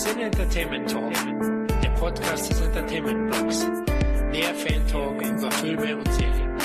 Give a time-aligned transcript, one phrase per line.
[0.00, 1.12] Sin Entertainment Talk,
[1.82, 3.58] der Podcast des Entertainment Blogs.
[4.32, 6.58] Der Fan Talk über Filme und Serien.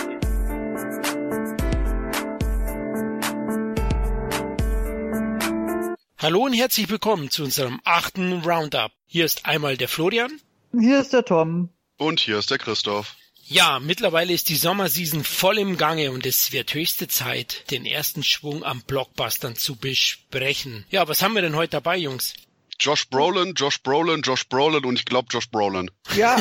[6.17, 8.93] Hallo und herzlich willkommen zu unserem achten Roundup.
[9.05, 10.39] Hier ist einmal der Florian.
[10.71, 11.67] Hier ist der Tom.
[11.97, 13.17] Und hier ist der Christoph.
[13.47, 18.23] Ja, mittlerweile ist die Sommerseason voll im Gange und es wird höchste Zeit, den ersten
[18.23, 20.85] Schwung am Blockbustern zu besprechen.
[20.89, 22.33] Ja, was haben wir denn heute dabei, Jungs?
[22.79, 25.89] Josh Brolin, Josh Brolin, Josh Brolin und ich glaube Josh Brolin.
[26.15, 26.39] Ja,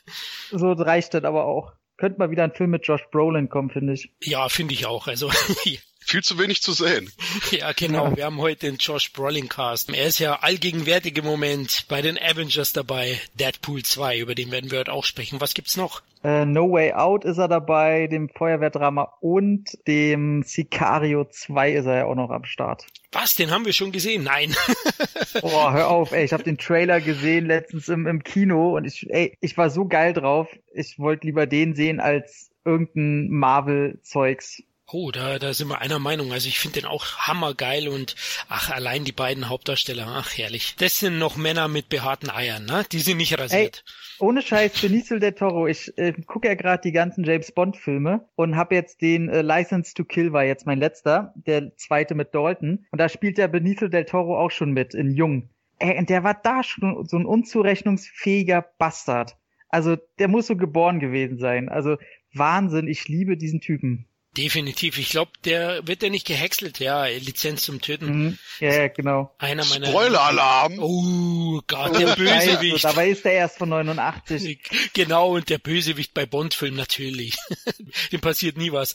[0.50, 1.72] so reicht das aber auch.
[1.96, 4.12] Könnte mal wieder ein Film mit Josh Brolin kommen, finde ich.
[4.22, 5.06] Ja, finde ich auch.
[5.06, 5.30] Also
[6.04, 7.10] viel zu wenig zu sehen.
[7.50, 8.06] Ja, genau.
[8.06, 8.16] Ja.
[8.16, 9.90] Wir haben heute den Josh Brolin Cast.
[9.90, 13.20] Er ist ja allgegenwärtig im Moment bei den Avengers dabei.
[13.38, 15.40] Deadpool 2, über den werden wir heute auch sprechen.
[15.40, 16.02] Was gibt's noch?
[16.24, 21.96] Uh, no Way Out ist er dabei, dem Feuerwehrdrama und dem Sicario 2 ist er
[21.98, 22.86] ja auch noch am Start.
[23.12, 23.34] Was?
[23.34, 24.24] Den haben wir schon gesehen?
[24.24, 24.54] Nein.
[25.42, 26.24] Boah, hör auf, ey.
[26.24, 29.86] Ich habe den Trailer gesehen letztens im, im Kino und ich, ey, ich war so
[29.86, 30.48] geil drauf.
[30.72, 34.62] Ich wollte lieber den sehen als irgendein Marvel-Zeugs.
[34.96, 36.32] Oh, da, da sind wir einer Meinung.
[36.32, 38.14] Also ich finde den auch hammergeil und
[38.48, 40.76] ach, allein die beiden Hauptdarsteller, ach herrlich.
[40.78, 42.84] Das sind noch Männer mit behaarten Eiern, ne?
[42.92, 43.82] Die sind nicht rasiert.
[43.84, 47.76] Ey, ohne Scheiß, Benicio del Toro, ich äh, gucke ja gerade die ganzen James Bond
[47.76, 52.14] Filme und habe jetzt den äh, License to Kill war jetzt mein letzter, der zweite
[52.14, 55.50] mit Dalton und da spielt ja Benicio del Toro auch schon mit in Jung.
[55.80, 59.36] Ey, und der war da schon so ein unzurechnungsfähiger Bastard.
[59.70, 61.68] Also der muss so geboren gewesen sein.
[61.68, 61.96] Also
[62.32, 64.06] Wahnsinn, ich liebe diesen Typen.
[64.36, 64.98] Definitiv.
[64.98, 68.06] Ich glaube, der wird ja nicht gehäckselt, ja, Lizenz zum Töten.
[68.06, 68.38] Mhm.
[68.58, 69.32] Ja, genau.
[69.38, 69.86] Einer meiner.
[69.86, 70.78] Spoiler-Alarm!
[70.80, 72.84] Oh Gott, der Bösewicht.
[72.84, 74.58] Also, dabei ist der erst von 89.
[74.92, 77.36] Genau, und der Bösewicht bei Bond-Filmen natürlich.
[78.12, 78.94] Dem passiert nie was.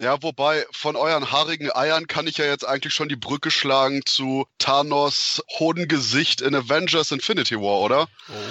[0.00, 4.02] Ja, wobei, von euren haarigen Eiern kann ich ja jetzt eigentlich schon die Brücke schlagen
[4.04, 8.08] zu Thanos Hodengesicht in Avengers Infinity War, oder?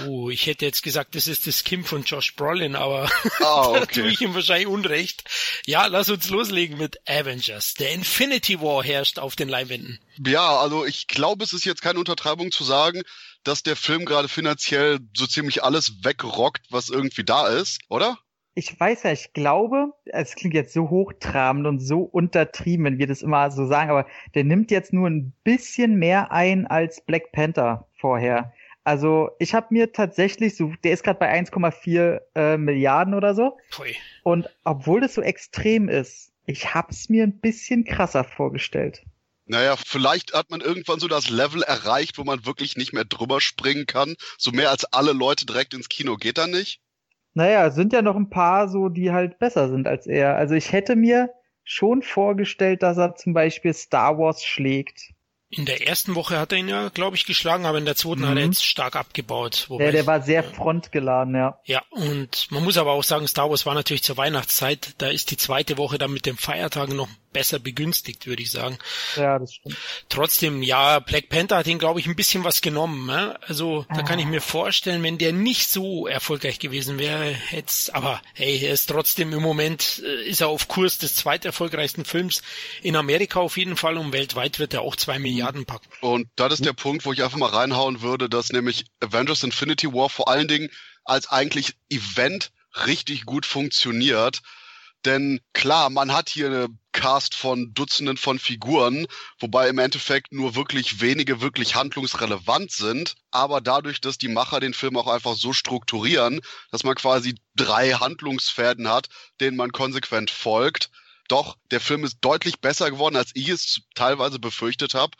[0.08, 3.10] Oh, ich hätte jetzt gesagt, das ist das Kim von Josh Brolin, aber
[3.40, 3.80] ah, okay.
[3.80, 5.24] da tue ich ihm wahrscheinlich Unrecht.
[5.66, 7.74] Ja, lass uns loslegen mit Avengers.
[7.74, 9.98] Der Infinity War herrscht auf den Leinwänden.
[10.24, 13.02] Ja, also ich glaube, es ist jetzt keine Untertreibung zu sagen,
[13.44, 18.20] dass der Film gerade finanziell so ziemlich alles wegrockt, was irgendwie da ist, oder?
[18.54, 23.08] Ich weiß ja, ich glaube, es klingt jetzt so hochtrabend und so untertrieben, wenn wir
[23.08, 27.32] das immer so sagen, aber der nimmt jetzt nur ein bisschen mehr ein als Black
[27.32, 28.54] Panther vorher.
[28.88, 33.58] Also ich habe mir tatsächlich so, der ist gerade bei 1,4 äh, Milliarden oder so.
[33.70, 33.94] Pui.
[34.24, 39.04] Und obwohl das so extrem ist, ich hab's mir ein bisschen krasser vorgestellt.
[39.46, 43.42] Naja, vielleicht hat man irgendwann so das Level erreicht, wo man wirklich nicht mehr drüber
[43.42, 44.16] springen kann.
[44.38, 46.80] So mehr als alle Leute direkt ins Kino geht da nicht.
[47.34, 50.38] Naja, sind ja noch ein paar so, die halt besser sind als er.
[50.38, 51.30] Also ich hätte mir
[51.66, 55.12] schon vorgestellt, dass er zum Beispiel Star Wars schlägt.
[55.50, 58.22] In der ersten Woche hat er ihn ja, glaube ich, geschlagen, aber in der zweiten
[58.22, 58.28] mhm.
[58.28, 59.68] hat er jetzt stark abgebaut.
[59.70, 61.60] ja, der war sehr frontgeladen, ja.
[61.64, 64.96] Ja, und man muss aber auch sagen, Star Wars war natürlich zur Weihnachtszeit.
[64.98, 68.80] Da ist die zweite Woche dann mit den Feiertagen noch besser begünstigt, würde ich sagen.
[69.16, 69.78] Ja, das stimmt.
[70.10, 73.06] Trotzdem, ja, Black Panther hat ihn, glaube ich, ein bisschen was genommen.
[73.06, 73.38] Ne?
[73.44, 78.20] Also da kann ich mir vorstellen, wenn der nicht so erfolgreich gewesen wäre, hätte aber
[78.34, 82.42] hey, er ist trotzdem im Moment, äh, ist er auf Kurs des zweiterfolgreichsten Films
[82.82, 85.88] in Amerika auf jeden Fall und weltweit wird er auch zwei Milliarden packen.
[86.02, 89.94] Und das ist der Punkt, wo ich einfach mal reinhauen würde, dass nämlich Avengers Infinity
[89.94, 90.70] War vor allen Dingen
[91.06, 92.52] als eigentlich Event
[92.86, 94.42] richtig gut funktioniert.
[95.06, 99.06] Denn klar, man hat hier eine Cast von Dutzenden von Figuren,
[99.40, 103.16] wobei im Endeffekt nur wirklich wenige wirklich handlungsrelevant sind.
[103.32, 106.42] Aber dadurch, dass die Macher den Film auch einfach so strukturieren,
[106.72, 109.08] dass man quasi drei Handlungsfäden hat,
[109.40, 110.90] denen man konsequent folgt.
[111.28, 115.12] Doch, der Film ist deutlich besser geworden, als ich es teilweise befürchtet habe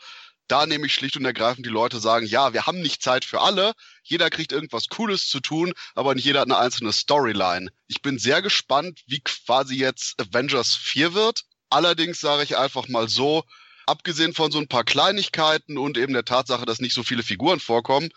[0.48, 3.72] da nämlich schlicht und ergreifend die Leute sagen, ja, wir haben nicht Zeit für alle,
[4.02, 7.70] jeder kriegt irgendwas Cooles zu tun, aber nicht jeder hat eine einzelne Storyline.
[7.86, 11.42] Ich bin sehr gespannt, wie quasi jetzt Avengers 4 wird.
[11.70, 13.44] Allerdings sage ich einfach mal so,
[13.86, 17.60] abgesehen von so ein paar Kleinigkeiten und eben der Tatsache, dass nicht so viele Figuren
[17.60, 18.10] vorkommen,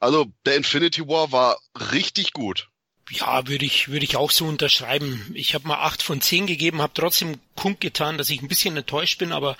[0.00, 1.58] also der Infinity War war
[1.92, 2.68] richtig gut.
[3.10, 5.30] Ja, würde ich, würde ich auch so unterschreiben.
[5.34, 9.18] Ich habe mal acht von zehn gegeben, habe trotzdem kundgetan, dass ich ein bisschen enttäuscht
[9.18, 9.58] bin, aber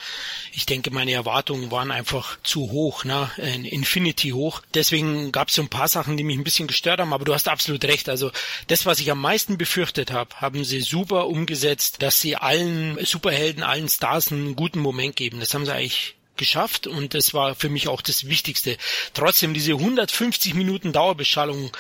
[0.53, 3.31] ich denke, meine Erwartungen waren einfach zu hoch, ne?
[3.37, 4.63] Infinity hoch.
[4.73, 7.35] Deswegen gab es so ein paar Sachen, die mich ein bisschen gestört haben, aber du
[7.35, 8.09] hast absolut recht.
[8.09, 8.31] Also
[8.69, 13.63] das, was ich am meisten befürchtet habe, haben sie super umgesetzt, dass sie allen Superhelden,
[13.63, 15.41] allen Stars einen guten Moment geben.
[15.41, 18.77] Das haben sie eigentlich geschafft und das war für mich auch das Wichtigste.
[19.13, 21.71] Trotzdem diese 150 Minuten Dauerbeschallung,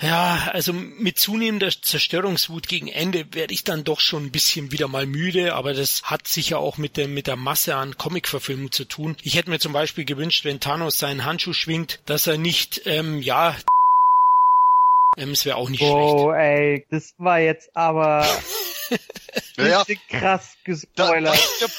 [0.00, 4.88] ja, also mit zunehmender Zerstörungswut gegen Ende werde ich dann doch schon ein bisschen wieder
[4.88, 8.84] mal müde, aber das hat sicher auch mit der, mit der Masse an Comicverfilmung zu
[8.84, 9.16] tun.
[9.22, 13.20] Ich hätte mir zum Beispiel gewünscht, wenn Thanos seinen Handschuh schwingt, dass er nicht, ähm,
[13.20, 13.56] ja,
[15.16, 16.40] ähm, es wäre auch nicht oh, schlecht.
[16.40, 18.26] ey, das war jetzt aber
[19.56, 21.38] Ja, richtig krass Da, gespoilert.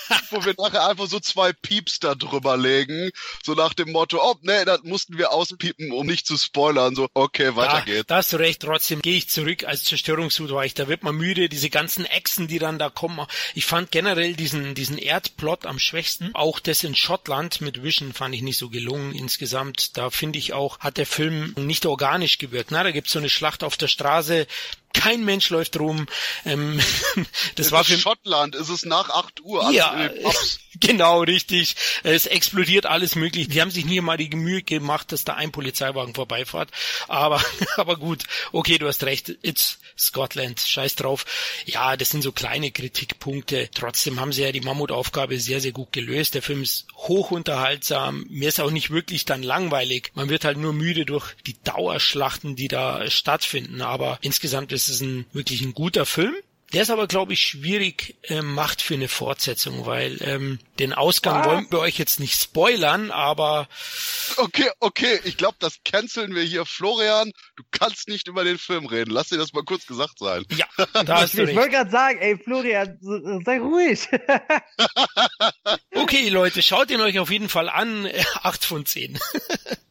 [0.10, 3.12] da, wo wir nachher einfach so zwei Pieps da drüber legen,
[3.44, 7.10] so nach dem Motto, oh, nee, das mussten wir auspiepen, um nicht zu spoilern, so,
[7.14, 8.08] okay, weiter Ja, geht's.
[8.08, 11.16] da hast du recht, trotzdem gehe ich zurück als Zerstörungshut war ich, da wird man
[11.16, 13.26] müde, diese ganzen Echsen, die dann da kommen.
[13.56, 16.32] Ich fand generell diesen, diesen Erdplot am schwächsten.
[16.34, 19.98] Auch das in Schottland mit Vision fand ich nicht so gelungen insgesamt.
[19.98, 22.72] Da finde ich auch, hat der Film nicht organisch gewirkt.
[22.72, 24.48] Na, da gibt's so eine Schlacht auf der Straße,
[24.96, 26.08] kein Mensch läuft rum.
[26.46, 26.80] Ähm,
[27.56, 30.26] das Es war ist für Schottland, es ist nach 8 Uhr, ja, in
[30.80, 31.76] genau, richtig.
[32.04, 33.48] Es explodiert alles möglich.
[33.48, 36.70] Die haben sich nie mal die Mühe gemacht, dass da ein Polizeiwagen vorbeifährt.
[37.08, 37.44] Aber,
[37.78, 38.24] aber gut.
[38.52, 39.30] Okay, du hast recht.
[39.42, 40.60] It's Scotland.
[40.60, 41.26] Scheiß drauf.
[41.66, 43.70] Ja, das sind so kleine Kritikpunkte.
[43.74, 46.36] Trotzdem haben sie ja die Mammutaufgabe sehr, sehr gut gelöst.
[46.36, 48.26] Der Film ist hochunterhaltsam.
[48.30, 50.12] Mir ist auch nicht wirklich dann langweilig.
[50.14, 53.82] Man wird halt nur müde durch die Dauerschlachten, die da stattfinden.
[53.82, 56.36] Aber insgesamt ist es ein wirklich ein guter Film.
[56.74, 61.40] Der ist aber, glaube ich, schwierig äh, macht für eine Fortsetzung, weil ähm, den Ausgang
[61.40, 61.48] Was?
[61.48, 63.70] wollen wir euch jetzt nicht spoilern, aber
[64.38, 66.66] Okay, okay, ich glaube, das canceln wir hier.
[66.66, 69.12] Florian, du kannst nicht über den Film reden.
[69.12, 70.44] Lass dir das mal kurz gesagt sein.
[70.50, 70.66] ja,
[71.06, 72.98] da hast du Ich wollte gerade sagen, ey Florian,
[73.46, 74.00] sei ruhig.
[75.94, 78.10] Okay, Leute, schaut ihn euch auf jeden Fall an.
[78.42, 79.18] Acht von zehn.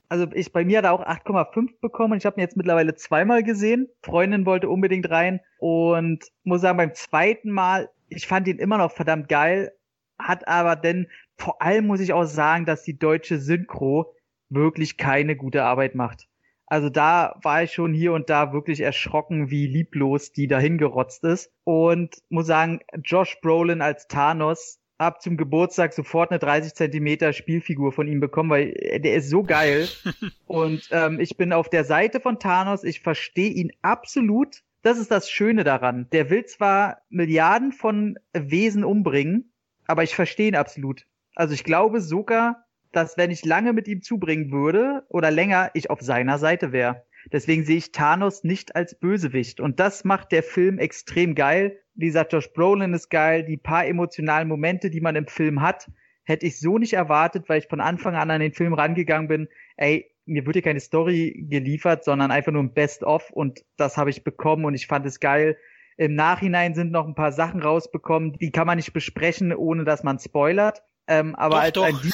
[0.08, 2.18] Also ich bei mir hat er auch 8,5 bekommen.
[2.18, 3.88] Ich habe ihn jetzt mittlerweile zweimal gesehen.
[4.02, 8.92] Freundin wollte unbedingt rein und muss sagen, beim zweiten Mal, ich fand ihn immer noch
[8.92, 9.72] verdammt geil,
[10.18, 14.14] hat aber denn vor allem muss ich auch sagen, dass die deutsche Synchro
[14.50, 16.28] wirklich keine gute Arbeit macht.
[16.66, 21.24] Also da war ich schon hier und da wirklich erschrocken, wie lieblos die dahin gerotzt
[21.24, 21.52] ist.
[21.64, 27.92] Und muss sagen, Josh Brolin als Thanos hab zum Geburtstag sofort eine 30 Zentimeter Spielfigur
[27.92, 29.88] von ihm bekommen, weil der ist so geil.
[30.46, 32.84] und ähm, ich bin auf der Seite von Thanos.
[32.84, 34.62] Ich verstehe ihn absolut.
[34.82, 36.08] Das ist das Schöne daran.
[36.12, 39.52] Der will zwar Milliarden von Wesen umbringen,
[39.86, 41.06] aber ich verstehe ihn absolut.
[41.34, 45.90] Also ich glaube sogar, dass wenn ich lange mit ihm zubringen würde oder länger, ich
[45.90, 47.04] auf seiner Seite wäre.
[47.32, 49.58] Deswegen sehe ich Thanos nicht als Bösewicht.
[49.58, 51.80] Und das macht der Film extrem geil.
[51.94, 53.44] Wie gesagt, Josh Brolin ist geil.
[53.44, 55.90] Die paar emotionalen Momente, die man im Film hat,
[56.24, 59.48] hätte ich so nicht erwartet, weil ich von Anfang an an den Film rangegangen bin.
[59.76, 63.30] Ey, mir wird hier keine Story geliefert, sondern einfach nur ein Best-of.
[63.30, 65.56] Und das habe ich bekommen und ich fand es geil.
[65.96, 70.02] Im Nachhinein sind noch ein paar Sachen rausbekommen, die kann man nicht besprechen, ohne dass
[70.02, 70.82] man spoilert.
[71.06, 72.02] Ähm, aber Doch, als doch.
[72.02, 72.12] ein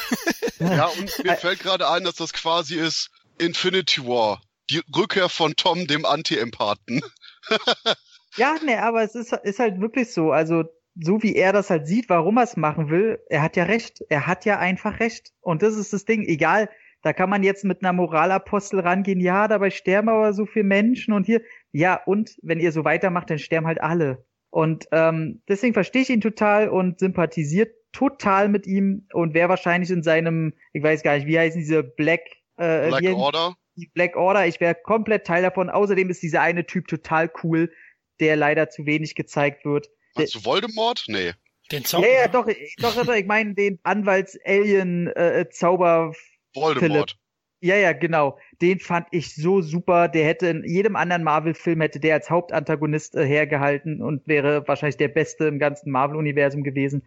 [0.61, 4.43] Ja, und mir fällt gerade ein, dass das quasi ist Infinity War.
[4.69, 7.01] Die Rückkehr von Tom, dem Anti-Empathen.
[8.37, 10.33] Ja, nee, aber es ist, ist halt wirklich so.
[10.33, 13.65] Also, so wie er das halt sieht, warum er es machen will, er hat ja
[13.65, 14.01] recht.
[14.09, 15.33] Er hat ja einfach recht.
[15.41, 16.25] Und das ist das Ding.
[16.25, 16.69] Egal,
[17.03, 19.21] da kann man jetzt mit einer Moralapostel rangehen.
[19.21, 21.43] Ja, dabei sterben aber so viele Menschen und hier.
[21.73, 24.25] Ja, und wenn ihr so weitermacht, dann sterben halt alle.
[24.51, 29.91] Und ähm, deswegen verstehe ich ihn total und sympathisiert total mit ihm und wäre wahrscheinlich
[29.91, 32.21] in seinem, ich weiß gar nicht, wie heißen diese Black,
[32.57, 33.55] äh, Black Order.
[33.77, 35.71] die Black Order, ich wäre komplett Teil davon.
[35.71, 37.73] Außerdem ist dieser eine Typ total cool,
[38.21, 39.89] der leider zu wenig gezeigt wird.
[40.15, 41.05] Meinst du Voldemort?
[41.09, 41.33] Nee.
[41.73, 42.07] Den Ja, Zauber.
[42.09, 42.47] ja, doch,
[42.79, 46.13] doch, doch, ich meine den Anwalts-Alien-Zauber.
[46.55, 47.17] Voldemort.
[47.61, 48.39] ja, ja, genau.
[48.61, 50.09] Den fand ich so super.
[50.09, 54.97] Der hätte in jedem anderen Marvel-Film hätte der als Hauptantagonist äh, hergehalten und wäre wahrscheinlich
[54.97, 57.03] der Beste im ganzen Marvel-Universum gewesen.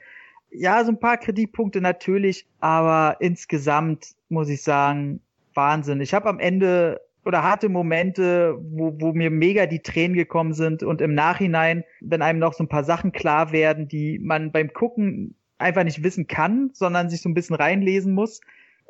[0.50, 5.20] Ja, so ein paar Kritikpunkte natürlich, aber insgesamt muss ich sagen,
[5.56, 6.00] Wahnsinn.
[6.02, 10.84] Ich habe am Ende oder hatte Momente, wo, wo mir mega die Tränen gekommen sind
[10.84, 14.74] und im Nachhinein, wenn einem noch so ein paar Sachen klar werden, die man beim
[14.74, 18.42] Gucken einfach nicht wissen kann, sondern sich so ein bisschen reinlesen muss,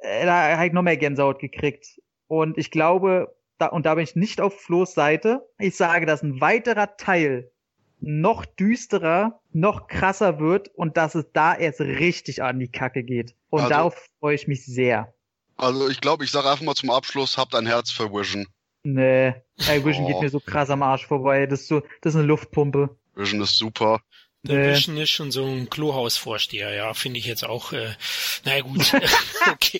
[0.01, 2.01] äh, da habe ich noch mehr Gänsehaut gekriegt.
[2.27, 6.23] Und ich glaube, da, und da bin ich nicht auf Flo's Seite, ich sage, dass
[6.23, 7.51] ein weiterer Teil
[7.99, 13.35] noch düsterer, noch krasser wird und dass es da erst richtig an die Kacke geht.
[13.49, 15.13] Und Also- darauf freue ich mich sehr.
[15.57, 18.47] Also ich glaube, ich sage einfach mal zum Abschluss, habt ein Herz für Vision.
[18.83, 19.33] Nee,
[19.67, 20.07] ey, Vision Oh.
[20.07, 21.45] geht mir so krass am Arsch vorbei.
[21.45, 22.97] Das ist so, das ist eine Luftpumpe.
[23.15, 24.01] Vision ist super.
[24.45, 24.73] Der nee.
[24.73, 27.71] Vision ist schon so ein Klohausvorsteher, ja, finde ich jetzt auch.
[27.71, 27.95] Äh,
[28.43, 28.93] naja gut,
[29.51, 29.79] okay.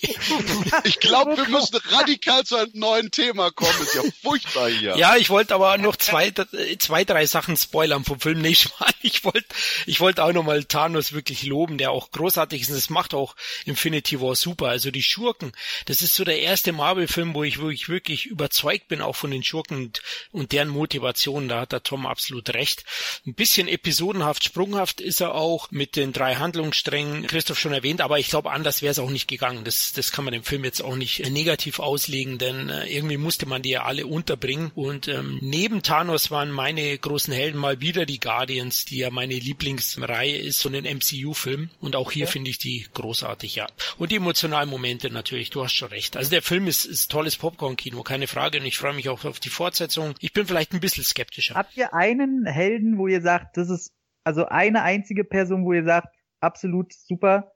[0.86, 3.74] Ich glaube, wir müssen radikal zu einem neuen Thema kommen.
[3.82, 4.96] Ist ja furchtbar hier.
[4.96, 6.32] Ja, ich wollte aber noch zwei,
[6.80, 8.42] zwei, drei Sachen spoilern vom Film.
[8.42, 8.56] Nee,
[9.02, 9.46] ich wollte,
[9.86, 12.70] ich wollte auch nochmal Thanos wirklich loben, der auch großartig ist.
[12.70, 14.70] Und das macht auch Infinity War super.
[14.70, 15.52] Also die Schurken,
[15.88, 19.30] das ist so der erste Marvel-Film, wo ich, wo ich wirklich überzeugt bin, auch von
[19.30, 20.02] den Schurken und,
[20.32, 21.50] und deren Motivation.
[21.50, 22.86] Da hat der Tom absolut recht.
[23.28, 28.20] Ein bisschen episodenhaft sprunghaft ist er auch mit den drei Handlungssträngen, Christoph schon erwähnt, aber
[28.20, 29.64] ich glaube, anders wäre es auch nicht gegangen.
[29.64, 33.48] Das, das kann man dem Film jetzt auch nicht negativ auslegen, denn äh, irgendwie musste
[33.48, 34.72] man die ja alle unterbringen.
[34.76, 39.34] Und ähm, neben Thanos waren meine großen Helden mal wieder die Guardians, die ja meine
[39.34, 41.72] Lieblingsreihe ist, so ein MCU-Film.
[41.82, 42.32] Und auch hier ja.
[42.32, 43.66] finde ich die großartig, ja.
[43.98, 46.16] Und die emotionalen Momente natürlich, du hast schon recht.
[46.16, 48.60] Also der Film ist, ist tolles Popcorn-Kino, keine Frage.
[48.60, 50.14] Und ich freue mich auch auf die Fortsetzung.
[50.20, 51.56] Ich bin vielleicht ein bisschen skeptischer.
[51.56, 53.92] Habt ihr einen Helden, wo ihr sagt, das ist
[54.24, 56.08] also eine einzige Person, wo ihr sagt,
[56.40, 57.54] absolut super.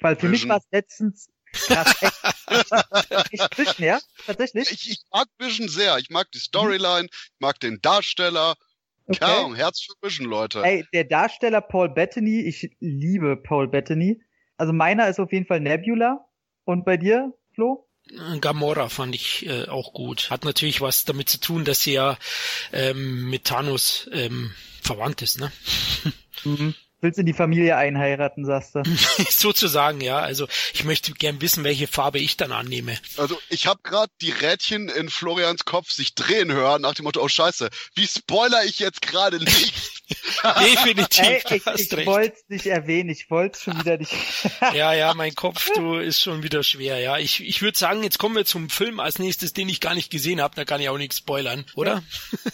[0.00, 0.30] Weil für Vision.
[0.30, 3.98] mich war es letztens krass, echt, echt Vision, ja?
[4.26, 4.70] Tatsächlich?
[4.72, 5.98] Ich, ich mag Vision sehr.
[5.98, 8.56] Ich mag die Storyline, ich mag den Darsteller.
[9.06, 9.18] Okay.
[9.20, 10.62] Kaum, Herz für Vision, Leute.
[10.62, 14.22] Ey, der Darsteller Paul Bettany, ich liebe Paul Bettany.
[14.56, 16.26] Also meiner ist auf jeden Fall Nebula.
[16.64, 17.86] Und bei dir, Flo?
[18.40, 20.30] Gamora fand ich äh, auch gut.
[20.30, 22.18] Hat natürlich was damit zu tun, dass sie ja
[22.72, 25.52] ähm, mit Thanos ähm, verwandt ist, ne?
[26.44, 26.74] Mhm.
[27.04, 28.82] Willst in die Familie einheiraten, sagst du?
[29.28, 30.20] Sozusagen, ja.
[30.20, 32.96] Also ich möchte gern wissen, welche Farbe ich dann annehme.
[33.18, 37.20] Also ich habe gerade die Rädchen in Florians Kopf sich drehen hören nach dem Motto,
[37.20, 39.74] oh scheiße, wie spoiler ich jetzt gerade nicht?
[40.60, 41.44] Definitiv.
[41.50, 44.12] Ey, ich ich wollte es nicht erwähnen, ich wollte schon wieder nicht.
[44.74, 47.18] ja, ja, mein Kopf, du ist schon wieder schwer, ja.
[47.18, 50.10] Ich, ich würde sagen, jetzt kommen wir zum Film als nächstes, den ich gar nicht
[50.10, 52.02] gesehen habe, da kann ich auch nichts spoilern, oder?
[52.32, 52.50] Ja.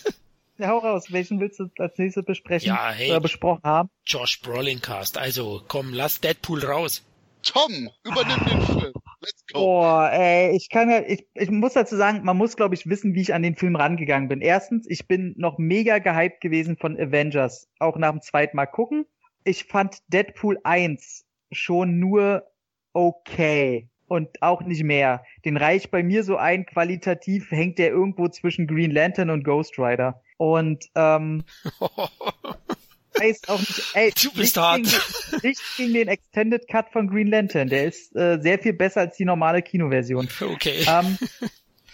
[0.60, 1.10] Ja, hau raus.
[1.10, 2.68] Welchen willst du als nächstes besprechen?
[2.68, 3.10] Ja, hey.
[3.10, 3.88] Oder besprochen haben?
[4.04, 5.16] Josh Brolin Cast.
[5.16, 7.02] Also, komm, lass Deadpool raus.
[7.42, 8.92] Tom, übernimm den Film.
[9.22, 9.60] Let's go.
[9.60, 13.14] Boah, ey, ich kann ja, ich, ich muss dazu sagen, man muss, glaube ich, wissen,
[13.14, 14.42] wie ich an den Film rangegangen bin.
[14.42, 17.68] Erstens, ich bin noch mega gehypt gewesen von Avengers.
[17.78, 19.06] Auch nach dem zweiten Mal gucken.
[19.44, 22.44] Ich fand Deadpool 1 schon nur
[22.92, 25.24] okay und auch nicht mehr.
[25.46, 29.78] Den reicht bei mir so ein, qualitativ hängt der irgendwo zwischen Green Lantern und Ghost
[29.78, 30.20] Rider.
[30.40, 31.44] Und ähm,
[33.18, 34.84] weiß auch nicht, ey, du bist hart.
[34.84, 37.68] Gegen, nicht gegen den Extended Cut von Green Lantern.
[37.68, 40.30] Der ist äh, sehr viel besser als die normale Kinoversion.
[40.40, 40.86] Okay.
[40.88, 41.18] Ähm,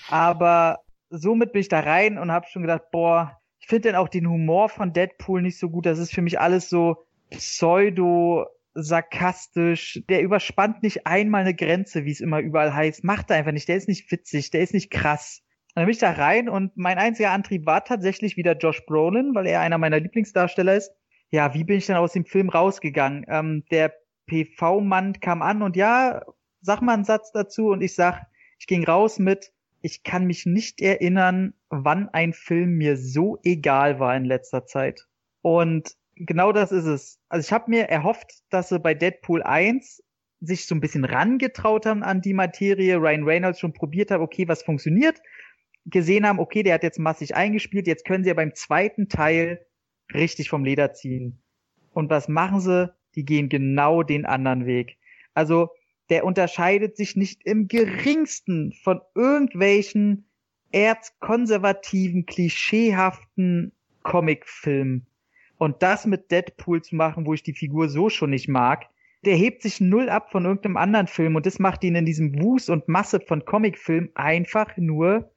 [0.09, 0.79] aber
[1.11, 4.29] somit bin ich da rein und habe schon gedacht, boah, ich finde denn auch den
[4.29, 5.85] Humor von Deadpool nicht so gut.
[5.85, 12.12] Das ist für mich alles so pseudo sarkastisch, der überspannt nicht einmal eine Grenze, wie
[12.12, 13.03] es immer überall heißt.
[13.03, 15.43] Macht er einfach nicht, der ist nicht witzig, der ist nicht krass
[15.76, 19.47] dann bin ich da rein und mein einziger Antrieb war tatsächlich wieder Josh Brolin, weil
[19.47, 20.90] er einer meiner Lieblingsdarsteller ist.
[21.30, 23.26] Ja, wie bin ich denn aus dem Film rausgegangen?
[23.28, 23.92] Ähm, der
[24.26, 26.23] PV-Mann kam an und ja,
[26.62, 28.26] sag mal einen Satz dazu und ich sag,
[28.59, 29.52] ich ging raus mit,
[29.83, 35.06] ich kann mich nicht erinnern, wann ein Film mir so egal war in letzter Zeit.
[35.42, 37.21] Und genau das ist es.
[37.28, 40.02] Also ich habe mir erhofft, dass sie bei Deadpool 1
[40.40, 44.49] sich so ein bisschen rangetraut haben an die Materie, Ryan Reynolds schon probiert hat, okay,
[44.49, 45.21] was funktioniert,
[45.87, 49.64] gesehen haben, okay, der hat jetzt massig eingespielt, jetzt können sie ja beim zweiten Teil
[50.12, 51.43] richtig vom Leder ziehen.
[51.93, 52.93] Und was machen sie?
[53.14, 54.99] Die gehen genau den anderen Weg.
[55.35, 55.71] Also
[56.11, 60.28] der unterscheidet sich nicht im geringsten von irgendwelchen
[60.73, 65.07] erzkonservativen, klischeehaften Comicfilmen.
[65.59, 68.87] Und das mit Deadpool zu machen, wo ich die Figur so schon nicht mag,
[69.25, 72.40] der hebt sich null ab von irgendeinem anderen Film und das macht ihn in diesem
[72.40, 75.33] Wust und Masse von Comicfilmen einfach nur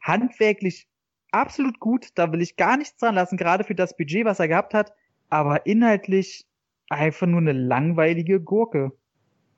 [0.00, 0.86] handwerklich
[1.30, 4.48] absolut gut, da will ich gar nichts dran lassen, gerade für das Budget, was er
[4.48, 4.92] gehabt hat,
[5.28, 6.44] aber inhaltlich
[6.88, 8.92] einfach nur eine langweilige Gurke.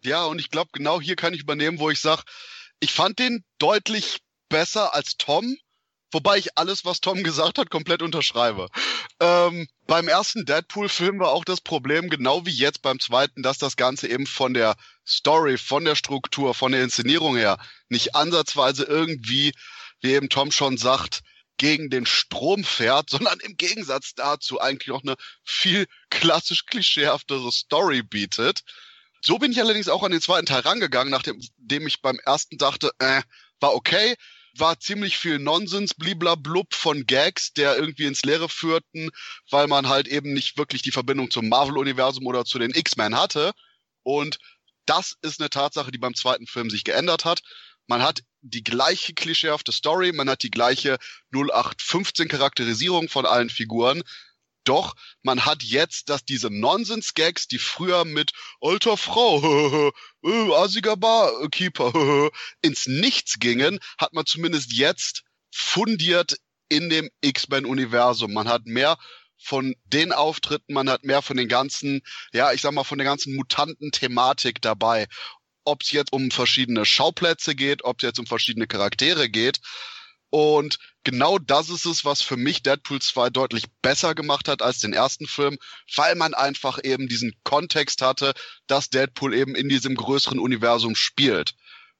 [0.02, 2.22] Ja, und ich glaube, genau hier kann ich übernehmen, wo ich sage,
[2.80, 5.56] ich fand den deutlich besser als Tom,
[6.10, 8.68] wobei ich alles, was Tom gesagt hat, komplett unterschreibe.
[9.20, 13.76] Ähm, beim ersten Deadpool-Film war auch das Problem, genau wie jetzt beim zweiten, dass das
[13.76, 17.58] Ganze eben von der Story, von der Struktur, von der Inszenierung her
[17.88, 19.52] nicht ansatzweise irgendwie
[20.02, 21.22] wie eben Tom schon sagt,
[21.56, 28.02] gegen den Strom fährt, sondern im Gegensatz dazu eigentlich noch eine viel klassisch klischeehaftere Story
[28.02, 28.62] bietet.
[29.24, 32.90] So bin ich allerdings auch an den zweiten Teil rangegangen, nachdem ich beim ersten dachte,
[32.98, 33.22] äh,
[33.60, 34.16] war okay,
[34.58, 39.10] war ziemlich viel Nonsens, bliblablub von Gags, der irgendwie ins Leere führten,
[39.50, 43.52] weil man halt eben nicht wirklich die Verbindung zum Marvel-Universum oder zu den X-Men hatte.
[44.02, 44.38] Und
[44.84, 47.42] das ist eine Tatsache, die beim zweiten Film sich geändert hat.
[47.86, 50.98] Man hat die gleiche klischeehafte Story, man hat die gleiche
[51.32, 54.02] 0815 Charakterisierung von allen Figuren,
[54.64, 58.30] Doch man hat jetzt, dass diese Nonsens-Gags, die früher mit
[58.60, 59.90] alter Frau,
[60.24, 62.30] äh, assiger Barkeeper,
[62.62, 66.36] ins Nichts gingen, hat man zumindest jetzt fundiert
[66.68, 68.32] in dem X-Men-Universum.
[68.32, 68.98] Man hat mehr
[69.36, 73.04] von den Auftritten, man hat mehr von den ganzen, ja, ich sag mal, von der
[73.04, 75.08] ganzen Mutanten-Thematik dabei.
[75.64, 79.60] Ob es jetzt um verschiedene Schauplätze geht, ob es jetzt um verschiedene Charaktere geht.
[80.30, 84.78] Und genau das ist es, was für mich Deadpool 2 deutlich besser gemacht hat als
[84.78, 85.58] den ersten Film,
[85.94, 88.32] weil man einfach eben diesen Kontext hatte,
[88.66, 91.54] dass Deadpool eben in diesem größeren Universum spielt.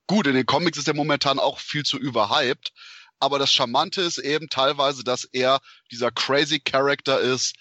[0.07, 2.73] Gut, in den Comics ist er momentan auch viel zu überhyped,
[3.21, 7.55] aber das Charmante ist eben teilweise, dass er dieser crazy Character ist,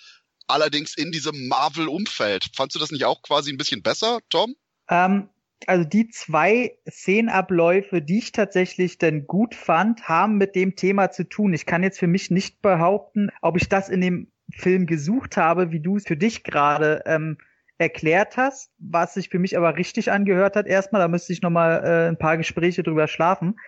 [0.48, 2.48] allerdings in diesem Marvel-Umfeld.
[2.56, 4.56] Fandst du das nicht auch quasi ein bisschen besser, Tom?
[4.90, 5.30] Ähm,
[5.68, 11.24] also die zwei Szenenabläufe, die ich tatsächlich denn gut fand, haben mit dem Thema zu
[11.24, 11.54] tun.
[11.54, 15.72] Ich kann jetzt für mich nicht behaupten, ob ich das in dem Film gesucht habe,
[15.72, 17.38] wie du es für dich gerade ähm,
[17.78, 20.68] erklärt hast, was sich für mich aber richtig angehört hat.
[20.68, 23.60] Erstmal, da müsste ich noch mal äh, ein paar Gespräche drüber schlafen.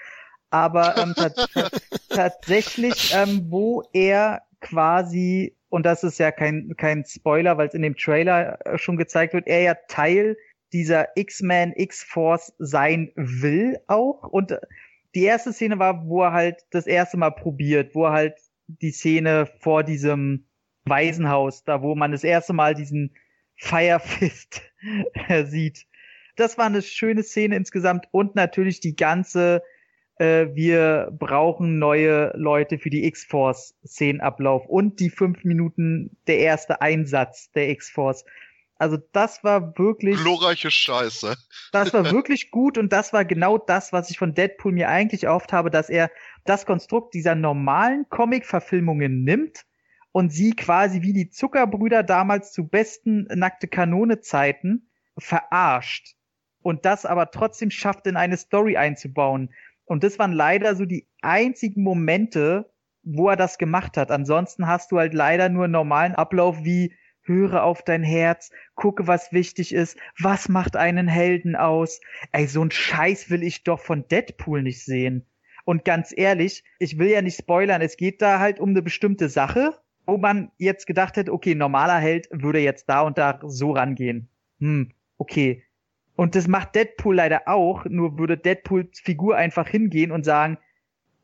[0.49, 1.15] Aber ähm,
[2.09, 7.81] tatsächlich, ähm, wo er quasi und das ist ja kein kein Spoiler, weil es in
[7.81, 10.37] dem Trailer äh, schon gezeigt wird, er ja Teil
[10.73, 14.23] dieser X-Men, X-Force sein will auch.
[14.23, 14.57] Und
[15.15, 18.35] die erste Szene war, wo er halt das erste Mal probiert, wo er halt
[18.67, 20.47] die Szene vor diesem
[20.85, 23.15] Waisenhaus, da wo man das erste Mal diesen
[23.55, 24.61] Firefist
[25.45, 25.85] sieht.
[26.35, 29.61] Das war eine schöne Szene insgesamt und natürlich die ganze
[30.17, 37.51] äh, wir brauchen neue Leute für die X-Force-Szenenablauf und die fünf Minuten der erste Einsatz
[37.51, 38.25] der X-Force.
[38.83, 40.17] Also das war wirklich.
[40.17, 41.37] Glorreiche Scheiße.
[41.71, 45.23] Das war wirklich gut und das war genau das, was ich von Deadpool mir eigentlich
[45.23, 46.11] erhofft habe, dass er
[46.43, 49.63] das Konstrukt dieser normalen Comic-Verfilmungen nimmt
[50.11, 56.17] und sie quasi wie die Zuckerbrüder damals zu besten nackte Kanone-Zeiten verarscht
[56.61, 59.53] und das aber trotzdem schafft, in eine Story einzubauen.
[59.85, 62.69] Und das waren leider so die einzigen Momente,
[63.01, 64.11] wo er das gemacht hat.
[64.11, 69.07] Ansonsten hast du halt leider nur einen normalen Ablauf wie höre auf dein Herz, gucke,
[69.07, 72.01] was wichtig ist, was macht einen Helden aus.
[72.31, 75.25] Ey, so ein Scheiß will ich doch von Deadpool nicht sehen.
[75.65, 79.29] Und ganz ehrlich, ich will ja nicht spoilern, es geht da halt um eine bestimmte
[79.29, 83.71] Sache, wo man jetzt gedacht hätte, okay, normaler Held würde jetzt da und da so
[83.71, 84.27] rangehen.
[84.59, 85.63] Hm, okay.
[86.15, 90.57] Und das macht Deadpool leider auch, nur würde Deadpools Figur einfach hingehen und sagen,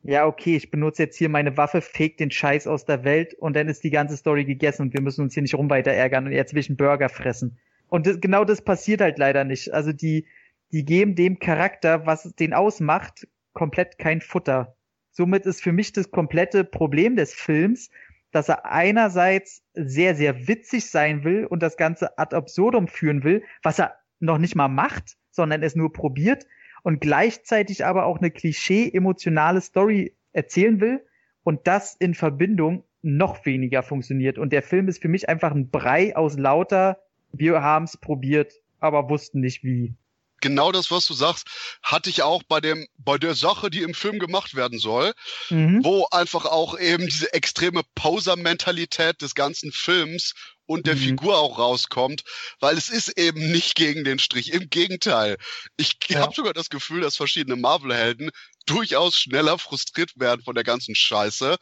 [0.02, 3.54] ja, okay, ich benutze jetzt hier meine Waffe, feg den Scheiß aus der Welt und
[3.54, 6.26] dann ist die ganze Story gegessen und wir müssen uns hier nicht rum weiter ärgern
[6.26, 7.58] und jetzt will ich einen Burger fressen.
[7.88, 9.74] Und das, genau das passiert halt leider nicht.
[9.74, 10.26] Also die,
[10.72, 14.76] die geben dem Charakter, was den ausmacht, komplett kein Futter.
[15.10, 17.90] Somit ist für mich das komplette Problem des Films,
[18.30, 23.42] dass er einerseits sehr, sehr witzig sein will und das Ganze ad absurdum führen will,
[23.62, 26.46] was er noch nicht mal macht, sondern es nur probiert
[26.82, 31.04] und gleichzeitig aber auch eine klischee-emotionale Story erzählen will
[31.42, 34.38] und das in Verbindung noch weniger funktioniert.
[34.38, 36.98] Und der Film ist für mich einfach ein Brei aus lauter,
[37.32, 39.94] wir haben es probiert, aber wussten nicht wie.
[40.40, 41.46] Genau das, was du sagst,
[41.82, 45.12] hatte ich auch bei dem, bei der Sache, die im Film gemacht werden soll,
[45.50, 45.84] mhm.
[45.84, 50.34] wo einfach auch eben diese extreme Poser-Mentalität des ganzen Films
[50.70, 51.00] und der mhm.
[51.00, 52.22] Figur auch rauskommt,
[52.60, 54.52] weil es ist eben nicht gegen den Strich.
[54.52, 55.36] Im Gegenteil.
[55.76, 56.20] Ich ja.
[56.20, 58.30] habe sogar das Gefühl, dass verschiedene Marvel-Helden
[58.66, 61.56] durchaus schneller frustriert werden von der ganzen Scheiße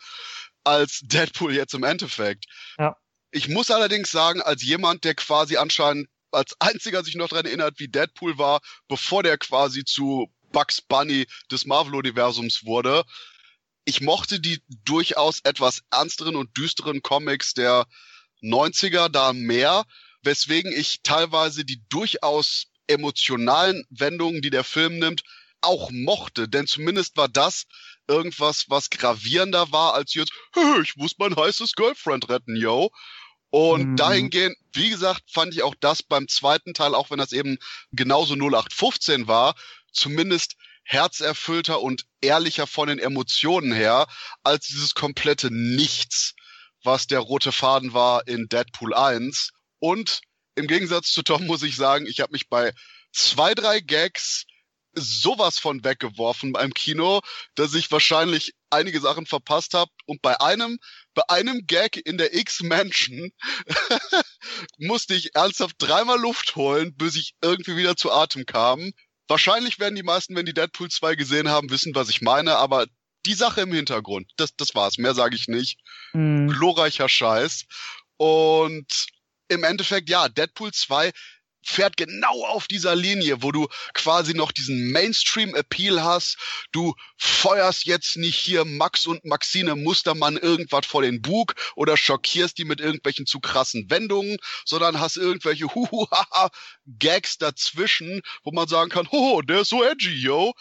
[0.62, 2.44] als Deadpool jetzt im Endeffekt.
[2.78, 2.96] Ja.
[3.30, 7.78] Ich muss allerdings sagen, als jemand, der quasi anscheinend als einziger sich noch daran erinnert,
[7.78, 13.04] wie Deadpool war, bevor der quasi zu Bugs Bunny des Marvel-Universums wurde,
[13.86, 17.86] ich mochte die durchaus etwas ernsteren und düsteren Comics der
[18.42, 19.84] 90er da mehr,
[20.22, 25.22] weswegen ich teilweise die durchaus emotionalen Wendungen, die der Film nimmt,
[25.60, 26.48] auch mochte.
[26.48, 27.64] Denn zumindest war das
[28.06, 30.32] irgendwas, was gravierender war als jetzt,
[30.82, 32.90] ich muss mein heißes Girlfriend retten, yo.
[33.50, 33.96] Und mhm.
[33.96, 37.58] dahingehend, wie gesagt, fand ich auch das beim zweiten Teil, auch wenn das eben
[37.92, 39.54] genauso 0815 war,
[39.92, 44.06] zumindest herzerfüllter und ehrlicher von den Emotionen her,
[44.42, 46.34] als dieses komplette Nichts,
[46.88, 49.50] was der rote Faden war in Deadpool 1.
[49.78, 50.22] Und
[50.54, 52.72] im Gegensatz zu Tom muss ich sagen, ich habe mich bei
[53.12, 54.46] zwei, drei Gags
[54.94, 57.20] sowas von weggeworfen beim Kino,
[57.54, 59.90] dass ich wahrscheinlich einige Sachen verpasst habe.
[60.06, 60.78] Und bei einem,
[61.14, 63.30] bei einem Gag in der X-Mansion
[64.78, 68.92] musste ich ernsthaft dreimal Luft holen, bis ich irgendwie wieder zu Atem kam.
[69.28, 72.86] Wahrscheinlich werden die meisten, wenn die Deadpool 2 gesehen haben, wissen, was ich meine, aber
[73.28, 74.98] die Sache im Hintergrund, das, das war's.
[74.98, 75.78] Mehr sage ich nicht.
[76.14, 76.48] Mhm.
[76.48, 77.66] Glorreicher Scheiß.
[78.16, 79.06] Und
[79.48, 81.12] im Endeffekt, ja, Deadpool 2
[81.62, 86.38] fährt genau auf dieser Linie, wo du quasi noch diesen Mainstream-Appeal hast.
[86.72, 92.56] Du feuerst jetzt nicht hier Max und Maxine Mustermann irgendwas vor den Bug oder schockierst
[92.56, 99.08] die mit irgendwelchen zu krassen Wendungen, sondern hast irgendwelche Huhuhaha-Gags dazwischen, wo man sagen kann,
[99.12, 100.54] ho, der ist so edgy, yo,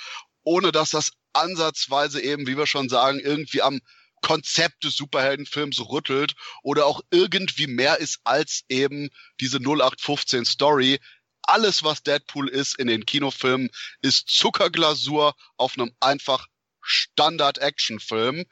[0.44, 3.80] ohne dass das ansatzweise eben, wie wir schon sagen, irgendwie am
[4.22, 11.00] Konzept des Superheldenfilms rüttelt oder auch irgendwie mehr ist als eben diese 0815 Story.
[11.44, 13.70] Alles, was Deadpool ist in den Kinofilmen,
[14.02, 16.48] ist Zuckerglasur auf einem einfach
[16.82, 18.46] Standard-Action-Film.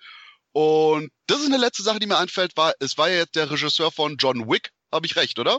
[0.54, 3.52] Und das ist eine letzte Sache, die mir einfällt, war, es war ja jetzt der
[3.52, 5.58] Regisseur von John Wick, habe ich recht, oder?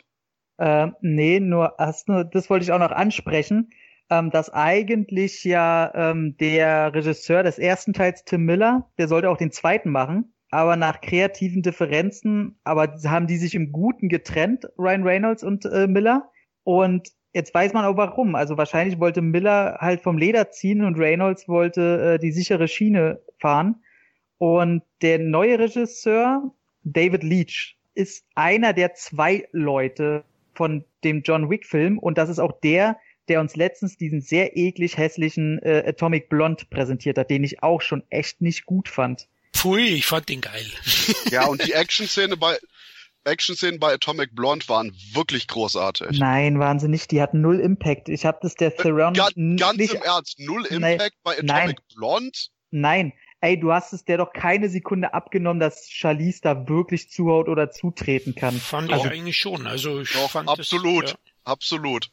[0.58, 3.70] Ähm, nee, nur, hast nur, das wollte ich auch noch ansprechen
[4.10, 9.36] ähm, dass eigentlich ja ähm, der Regisseur des ersten Teils, Tim Miller, der sollte auch
[9.36, 15.02] den zweiten machen, aber nach kreativen Differenzen, aber haben die sich im Guten getrennt, Ryan
[15.02, 16.30] Reynolds und äh, Miller.
[16.62, 18.34] Und jetzt weiß man auch warum.
[18.34, 23.20] Also wahrscheinlich wollte Miller halt vom Leder ziehen und Reynolds wollte äh, die sichere Schiene
[23.38, 23.82] fahren.
[24.38, 31.66] Und der neue Regisseur, David Leach, ist einer der zwei Leute von dem John Wick
[31.66, 36.28] Film und das ist auch der, der uns letztens diesen sehr eklig hässlichen äh, Atomic
[36.28, 39.28] Blonde präsentiert hat, den ich auch schon echt nicht gut fand.
[39.52, 40.66] Pfui, ich fand den geil.
[41.30, 42.56] ja, und die Action-Szene bei
[43.24, 46.18] Action-Szenen bei Atomic Blonde waren wirklich großartig.
[46.18, 47.10] Nein, waren sie nicht.
[47.10, 48.08] Die hatten null Impact.
[48.08, 49.18] Ich habe das der Surround.
[49.18, 52.38] Äh, ganz nicht, im Ernst, null Impact nein, bei Atomic nein, Blonde?
[52.70, 53.12] Nein.
[53.40, 57.70] Ey, du hast es der doch keine Sekunde abgenommen, dass Charlize da wirklich zuhaut oder
[57.70, 58.54] zutreten kann.
[58.54, 59.66] Fand also, ich eigentlich schon.
[59.66, 61.18] Also ich doch, fand absolut, das, ja.
[61.44, 62.10] absolut.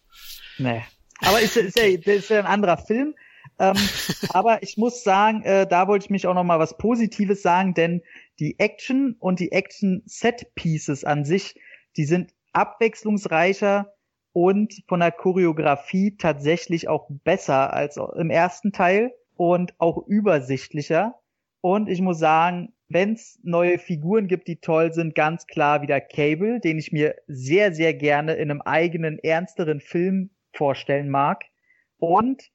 [0.58, 0.84] Nee.
[1.20, 3.16] Aber ist, ist, ja, ist ja ein anderer Film.
[3.60, 3.76] Ähm,
[4.30, 7.74] aber ich muss sagen, äh, da wollte ich mich auch noch mal was Positives sagen,
[7.74, 8.02] denn
[8.40, 11.56] die Action und die Action-Set-Pieces an sich,
[11.98, 13.94] die sind abwechslungsreicher
[14.32, 21.16] und von der Choreografie tatsächlich auch besser als im ersten Teil und auch übersichtlicher.
[21.62, 26.02] Und ich muss sagen, wenn es neue Figuren gibt, die toll sind, ganz klar wieder
[26.02, 31.46] Cable, den ich mir sehr, sehr gerne in einem eigenen, ernsteren Film vorstellen mag.
[31.98, 32.52] Und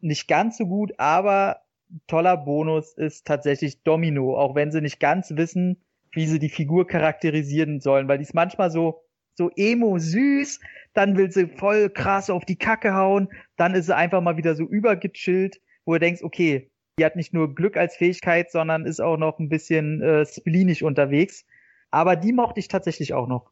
[0.00, 1.62] nicht ganz so gut, aber
[2.06, 5.82] toller Bonus ist tatsächlich Domino, auch wenn sie nicht ganz wissen,
[6.12, 9.02] wie sie die Figur charakterisieren sollen, weil die ist manchmal so
[9.34, 10.60] so emo süß,
[10.92, 14.54] dann will sie voll krass auf die Kacke hauen, dann ist sie einfach mal wieder
[14.54, 19.00] so übergechillt, wo du denkst, okay, die hat nicht nur Glück als Fähigkeit, sondern ist
[19.00, 21.46] auch noch ein bisschen äh, spleenisch unterwegs.
[21.90, 23.50] Aber die mochte ich tatsächlich auch noch.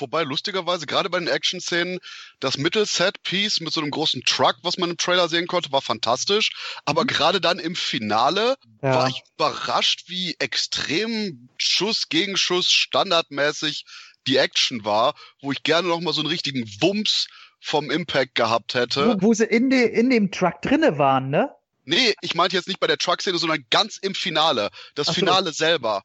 [0.00, 1.98] Wobei lustigerweise gerade bei den Action-Szenen
[2.40, 6.50] das Mittelset-Piece mit so einem großen Truck, was man im Trailer sehen konnte, war fantastisch.
[6.84, 7.08] Aber mhm.
[7.08, 8.94] gerade dann im Finale ja.
[8.94, 13.84] war ich überrascht, wie extrem Schuss gegen Schuss standardmäßig
[14.26, 17.28] die Action war, wo ich gerne noch mal so einen richtigen Wumms
[17.60, 19.20] vom Impact gehabt hätte.
[19.20, 21.50] Wo, wo sie in, de, in dem Truck drinne waren, ne?
[21.84, 24.70] Nee, ich meinte jetzt nicht bei der Truck-Szene, sondern ganz im Finale.
[24.94, 25.12] Das so.
[25.12, 26.02] Finale selber.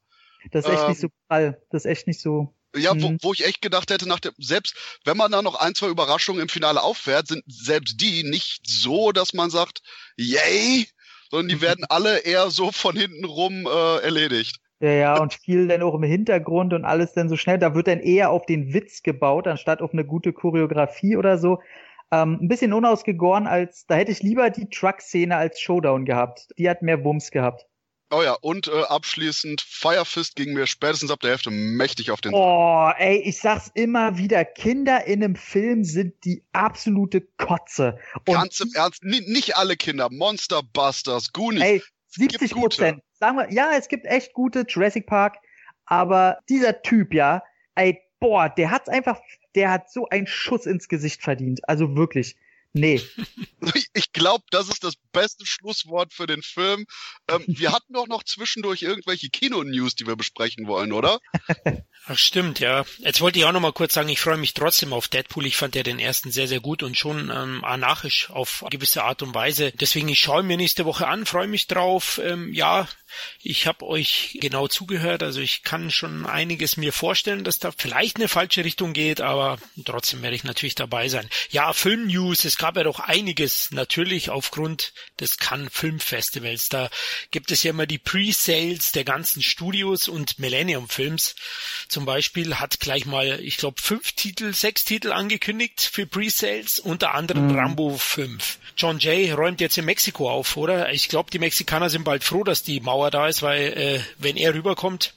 [0.52, 1.62] Das ist echt ähm, nicht so prall.
[1.72, 2.54] Das ist echt nicht so.
[2.76, 3.18] Ja, wo, mhm.
[3.22, 6.42] wo ich echt gedacht hätte, nach dem, selbst wenn man da noch ein, zwei Überraschungen
[6.42, 9.82] im Finale auffährt, sind selbst die nicht so, dass man sagt,
[10.18, 10.88] yay,
[11.30, 14.60] sondern die werden alle eher so von hinten rum äh, erledigt.
[14.82, 17.58] Ja, ja, und viel dann auch im Hintergrund und alles dann so schnell.
[17.58, 21.60] Da wird dann eher auf den Witz gebaut, anstatt auf eine gute Choreografie oder so.
[22.12, 26.50] Ähm, ein bisschen unausgegoren als, da hätte ich lieber die Truck-Szene als Showdown gehabt.
[26.58, 27.66] Die hat mehr Bums gehabt.
[28.16, 32.34] Oh ja, und äh, abschließend, Firefist ging mir spätestens ab der Hälfte mächtig auf den
[32.34, 38.00] Oh, ey, ich sag's immer wieder, Kinder in einem Film sind die absolute Kotze.
[38.26, 41.62] Und Ganz im Ernst, nicht alle Kinder, Monster Busters, Goonies.
[41.62, 43.02] Ey, 70 Prozent.
[43.20, 45.36] Sagen wir, ja, es gibt echt gute Jurassic Park,
[45.86, 47.44] aber dieser Typ, ja,
[47.76, 49.20] ey, boah, der hat's einfach,
[49.56, 51.68] der hat so einen Schuss ins Gesicht verdient.
[51.68, 52.38] Also wirklich.
[52.76, 53.02] Nee.
[53.94, 56.86] Ich glaube, das ist das beste Schlusswort für den Film.
[57.30, 61.20] Ähm, wir hatten doch noch zwischendurch irgendwelche Kino-News, die wir besprechen wollen, oder?
[62.08, 62.86] Ach stimmt, ja.
[63.00, 65.46] Jetzt wollte ich auch noch mal kurz sagen, ich freue mich trotzdem auf Deadpool.
[65.46, 69.24] Ich fand ja den ersten sehr, sehr gut und schon ähm, anarchisch auf gewisse Art
[69.24, 69.72] und Weise.
[69.72, 72.20] Deswegen, ich schaue mir nächste Woche an, freue mich drauf.
[72.22, 72.90] Ähm, ja,
[73.42, 78.18] ich habe euch genau zugehört, also ich kann schon einiges mir vorstellen, dass da vielleicht
[78.18, 81.30] eine falsche Richtung geht, aber trotzdem werde ich natürlich dabei sein.
[81.52, 86.70] Ja, Film-News, es gab ja doch einiges, natürlich aufgrund des Cannes Filmfestivals.
[86.70, 86.90] Da
[87.32, 91.36] gibt es ja immer die Pre-Sales der ganzen Studios und Millennium Films
[91.88, 97.14] zum Beispiel hat gleich mal, ich glaube, fünf Titel, sechs Titel angekündigt für Pre-Sales, unter
[97.14, 97.56] anderem mhm.
[97.56, 98.60] Rambo 5.
[98.78, 100.92] John Jay räumt jetzt in Mexiko auf, oder?
[100.92, 104.38] Ich glaube, die Mexikaner sind bald froh, dass die Mauer da ist, weil äh, wenn
[104.38, 105.14] er rüberkommt,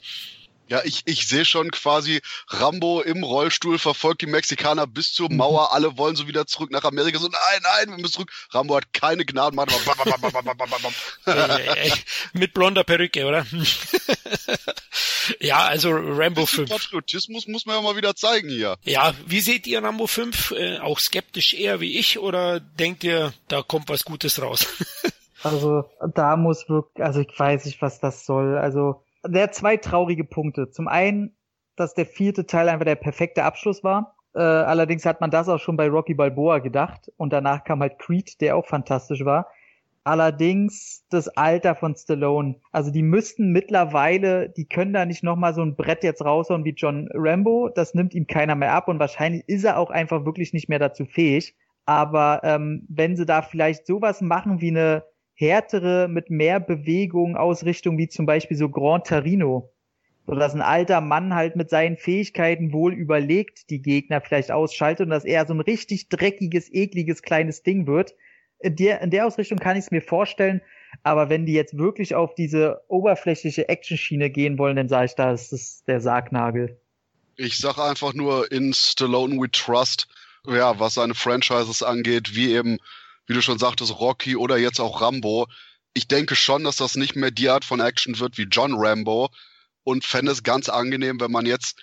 [0.69, 5.69] Ja, ich, ich sehe schon quasi Rambo im Rollstuhl verfolgt die Mexikaner bis zur Mauer.
[5.69, 5.75] Mhm.
[5.75, 7.19] Alle wollen so wieder zurück nach Amerika.
[7.19, 8.31] So, nein, nein, wir müssen zurück.
[8.51, 9.57] Rambo hat keine Gnaden.
[9.57, 9.71] Macht
[11.27, 11.91] äh,
[12.35, 13.47] mit blonder Perücke, oder?
[15.41, 16.69] ja, also Rambo 5.
[16.69, 18.77] Patriotismus muss man ja mal wieder zeigen hier.
[18.85, 20.51] Ja, wie seht ihr Rambo 5?
[20.53, 24.67] Äh, auch skeptisch eher wie ich oder denkt ihr, da kommt was Gutes raus?
[25.43, 28.59] also da muss wirklich, also ich weiß nicht, was das soll.
[28.59, 30.71] Also der hat zwei traurige Punkte.
[30.71, 31.37] Zum einen,
[31.77, 34.17] dass der vierte Teil einfach der perfekte Abschluss war.
[34.35, 37.11] Äh, allerdings hat man das auch schon bei Rocky Balboa gedacht.
[37.17, 39.49] Und danach kam halt Creed, der auch fantastisch war.
[40.05, 42.57] Allerdings das Alter von Stallone.
[42.73, 46.73] Also die müssten mittlerweile, die können da nicht nochmal so ein Brett jetzt raushauen wie
[46.75, 47.69] John Rambo.
[47.69, 50.79] Das nimmt ihm keiner mehr ab und wahrscheinlich ist er auch einfach wirklich nicht mehr
[50.79, 51.55] dazu fähig.
[51.85, 55.05] Aber ähm, wenn sie da vielleicht sowas machen wie eine
[55.39, 59.73] härtere, mit mehr Bewegung, Ausrichtung, wie zum Beispiel so Grand Tarino.
[60.27, 65.07] So dass ein alter Mann halt mit seinen Fähigkeiten wohl überlegt die Gegner vielleicht ausschaltet
[65.07, 68.15] und dass er so ein richtig dreckiges, ekliges kleines Ding wird.
[68.59, 70.61] In der, in der Ausrichtung kann ich es mir vorstellen,
[71.05, 75.33] aber wenn die jetzt wirklich auf diese oberflächliche Action-Schiene gehen wollen, dann sage ich, da
[75.33, 76.81] ist es der Sargnagel.
[77.37, 80.09] Ich sag einfach nur in Stallone We Trust,
[80.47, 82.79] ja, was seine Franchises angeht, wie eben
[83.29, 85.47] wie du schon sagtest, Rocky oder jetzt auch Rambo.
[85.95, 89.31] Ich denke schon, dass das nicht mehr die Art von Action wird wie John Rambo
[89.85, 91.79] und fände es ganz angenehm, wenn man jetzt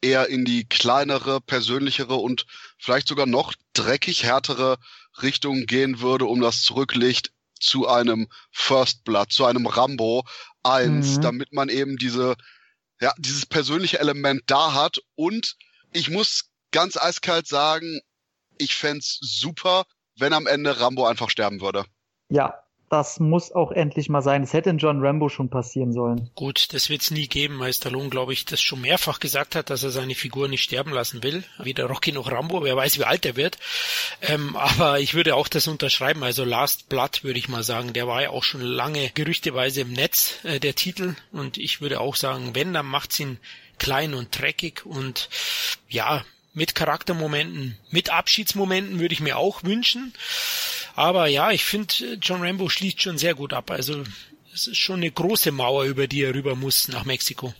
[0.00, 2.46] eher in die kleinere, persönlichere und
[2.78, 4.78] vielleicht sogar noch dreckig härtere
[5.22, 10.24] Richtung gehen würde, um das Zurücklicht zu einem First Blood, zu einem Rambo
[10.62, 11.20] 1, mhm.
[11.20, 12.36] damit man eben diese,
[13.00, 14.98] ja, dieses persönliche Element da hat.
[15.14, 15.56] Und
[15.92, 18.00] ich muss ganz eiskalt sagen,
[18.58, 19.86] ich fände super,
[20.18, 21.84] wenn am Ende Rambo einfach sterben würde.
[22.28, 24.42] Ja, das muss auch endlich mal sein.
[24.42, 26.30] Es hätte in John Rambo schon passieren sollen.
[26.34, 29.68] Gut, das wird es nie geben, weil Stallone, glaube ich, das schon mehrfach gesagt hat,
[29.68, 31.44] dass er seine Figur nicht sterben lassen will.
[31.58, 33.58] Weder Rocky noch Rambo, wer weiß, wie alt er wird.
[34.22, 36.22] Ähm, aber ich würde auch das unterschreiben.
[36.22, 39.92] Also Last Blood würde ich mal sagen, der war ja auch schon lange gerüchteweise im
[39.92, 41.14] Netz, äh, der Titel.
[41.30, 43.38] Und ich würde auch sagen, wenn, dann macht's ihn
[43.78, 45.28] klein und dreckig und
[45.88, 46.24] ja,
[46.58, 50.12] mit Charaktermomenten, mit Abschiedsmomenten würde ich mir auch wünschen.
[50.94, 53.70] Aber ja, ich finde, John Rambo schließt schon sehr gut ab.
[53.70, 54.02] Also
[54.52, 57.54] es ist schon eine große Mauer, über die er rüber muss nach Mexiko.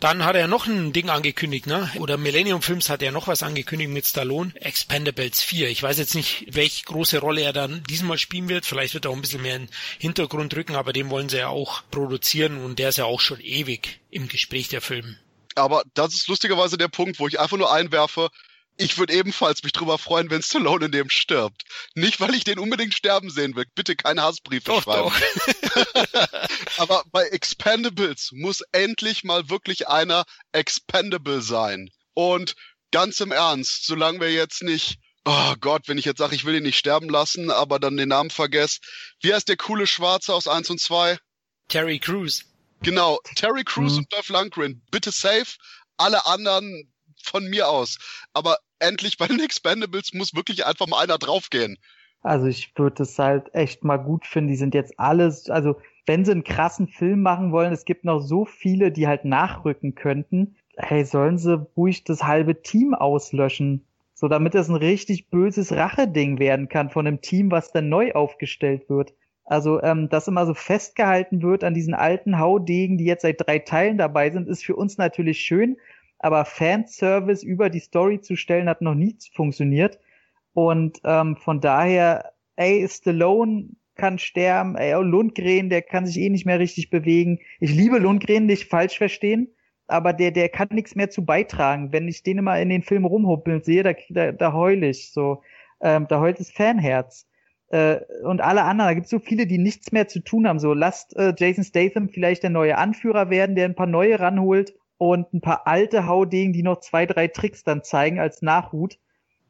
[0.00, 1.90] Dann hat er noch ein Ding angekündigt, ne?
[1.98, 4.52] Oder Millennium Films hat er noch was angekündigt mit Stallone.
[4.56, 5.70] Expendables 4.
[5.70, 8.66] Ich weiß jetzt nicht, welche große Rolle er dann diesmal spielen wird.
[8.66, 11.38] Vielleicht wird er auch ein bisschen mehr in den Hintergrund rücken, aber den wollen sie
[11.38, 15.16] ja auch produzieren und der ist ja auch schon ewig im Gespräch der Film.
[15.54, 18.30] Aber das ist lustigerweise der Punkt, wo ich einfach nur einwerfe,
[18.76, 21.62] ich würde ebenfalls mich drüber freuen, wenn Stallone in dem stirbt.
[21.94, 23.66] Nicht, weil ich den unbedingt sterben sehen will.
[23.74, 25.10] Bitte keine Hassbriefe doch, schreiben.
[25.10, 26.48] Doch.
[26.78, 31.90] Aber bei Expendables muss endlich mal wirklich einer expendable sein.
[32.14, 32.56] Und
[32.90, 36.56] ganz im Ernst, solange wir jetzt nicht, oh Gott, wenn ich jetzt sage, ich will
[36.56, 38.80] ihn nicht sterben lassen, aber dann den Namen vergesse.
[39.20, 41.18] Wie heißt der coole Schwarze aus 1 und 2?
[41.68, 42.44] Terry Crews.
[42.84, 43.98] Genau, Terry Crews mhm.
[44.00, 45.56] und Dolph Lundgren, bitte safe.
[45.96, 46.92] Alle anderen
[47.22, 47.98] von mir aus.
[48.34, 51.78] Aber endlich bei den Expendables muss wirklich einfach mal einer draufgehen.
[52.20, 54.48] Also ich würde es halt echt mal gut finden.
[54.48, 58.20] Die sind jetzt alles, also wenn sie einen krassen Film machen wollen, es gibt noch
[58.20, 60.56] so viele, die halt nachrücken könnten.
[60.76, 63.86] Hey, sollen sie ruhig das halbe Team auslöschen?
[64.12, 68.12] So damit es ein richtig böses Racheding werden kann von einem Team, was dann neu
[68.12, 69.14] aufgestellt wird.
[69.44, 73.58] Also, ähm, dass immer so festgehalten wird an diesen alten Haudegen, die jetzt seit drei
[73.58, 75.76] Teilen dabei sind, ist für uns natürlich schön,
[76.18, 79.98] aber Fanservice über die Story zu stellen, hat noch nie funktioniert.
[80.54, 86.46] Und ähm, von daher, ey, Stallone kann sterben, ey, Lundgren, der kann sich eh nicht
[86.46, 87.40] mehr richtig bewegen.
[87.60, 89.48] Ich liebe Lundgren, nicht falsch verstehen,
[89.86, 91.92] aber der, der kann nichts mehr zu beitragen.
[91.92, 95.42] Wenn ich den immer in den Film rumhuppeln sehe, da, da, da heul ich so.
[95.82, 97.26] Ähm, da heult das Fanherz.
[97.68, 100.58] Äh, und alle anderen, da gibt es so viele, die nichts mehr zu tun haben.
[100.58, 104.74] So, lasst äh, Jason Statham vielleicht der neue Anführer werden, der ein paar neue ranholt
[104.98, 108.98] und ein paar alte Haudegen, die noch zwei, drei Tricks dann zeigen als Nachhut.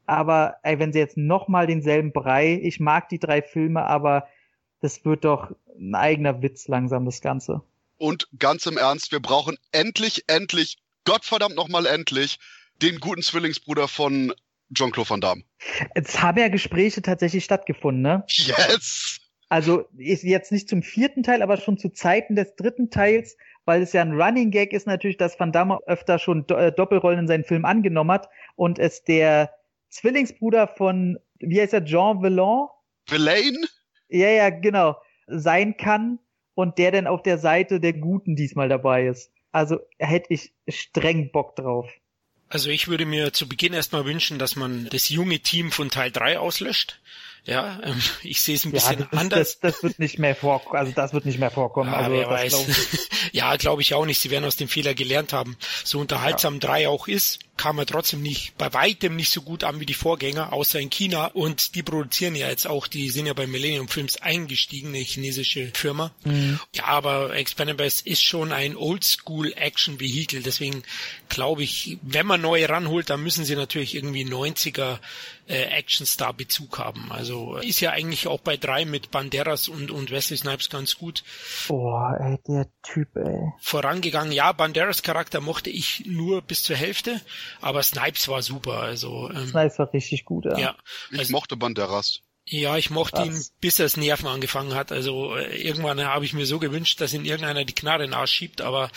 [0.07, 4.29] Aber ey, wenn sie jetzt nochmal denselben Brei, ich mag die drei Filme, aber
[4.81, 7.63] das wird doch ein eigener Witz langsam, das Ganze.
[7.97, 12.39] Und ganz im Ernst, wir brauchen endlich, endlich, Gottverdammt nochmal endlich,
[12.83, 14.35] den guten Zwillingsbruder von
[14.73, 15.43] Jean-Claude Van Damme.
[15.95, 18.25] Es haben ja Gespräche tatsächlich stattgefunden, ne?
[18.29, 19.21] Yes!
[19.49, 23.93] Also jetzt nicht zum vierten Teil, aber schon zu Zeiten des dritten Teils, weil es
[23.93, 27.29] ja ein Running Gag ist natürlich, dass Van Damme öfter schon Do äh, Doppelrollen in
[27.29, 29.55] seinen Filmen angenommen hat und es der
[29.91, 32.67] Zwillingsbruder von, wie heißt er, Jean Villain?
[33.07, 33.57] Villain?
[34.09, 34.97] Ja, ja, genau,
[35.27, 36.19] sein kann
[36.55, 39.31] und der dann auf der Seite der Guten diesmal dabei ist.
[39.53, 41.89] Also hätte ich streng Bock drauf.
[42.49, 46.11] Also ich würde mir zu Beginn erstmal wünschen, dass man das junge Team von Teil
[46.11, 46.99] 3 auslöscht.
[47.47, 49.59] Ja, ähm, ich sehe es ein bisschen ja, das, anders.
[49.61, 50.79] Das, das, wird nicht mehr vorkommen.
[50.79, 51.93] Also das wird nicht mehr vorkommen.
[51.93, 52.77] Ja, also glaub
[53.33, 54.19] ja, glaube ich auch nicht.
[54.19, 55.57] Sie werden aus dem Fehler gelernt haben.
[55.85, 56.61] So unterhaltsam ja.
[56.61, 59.95] 3 auch ist, kam er trotzdem nicht, bei weitem nicht so gut an wie die
[59.95, 61.27] Vorgänger, außer in China.
[61.27, 65.71] Und die produzieren ja jetzt auch, die sind ja bei Millennium Films eingestiegen, eine chinesische
[65.75, 66.13] Firma.
[66.25, 66.59] Mhm.
[66.75, 70.43] Ja, aber Expendables ist schon ein Oldschool-Action-Vehikel.
[70.43, 70.83] Deswegen
[71.29, 74.99] glaube ich, wenn man neue ranholt, dann müssen sie natürlich irgendwie 90er
[75.47, 77.11] äh, Actionstar-Bezug haben.
[77.11, 81.23] Also ist ja eigentlich auch bei drei mit Banderas und, und Wesley Snipes ganz gut.
[81.69, 83.53] Boah, ey, der Typ, ey.
[83.61, 84.33] Vorangegangen.
[84.33, 87.21] Ja, Banderas Charakter mochte ich nur bis zur Hälfte,
[87.61, 88.81] aber Snipes war super.
[88.81, 90.59] Also ähm, Snipes war richtig gut, ja.
[90.59, 90.77] ja
[91.11, 92.24] ich also, mochte Banderas.
[92.47, 93.27] Ja, ich mochte Was?
[93.27, 94.93] ihn, bis er das Nerven angefangen hat.
[94.93, 98.15] Also äh, irgendwann habe ich mir so gewünscht, dass ihn irgendeiner die Knarre in den
[98.15, 98.91] Arsch schiebt, aber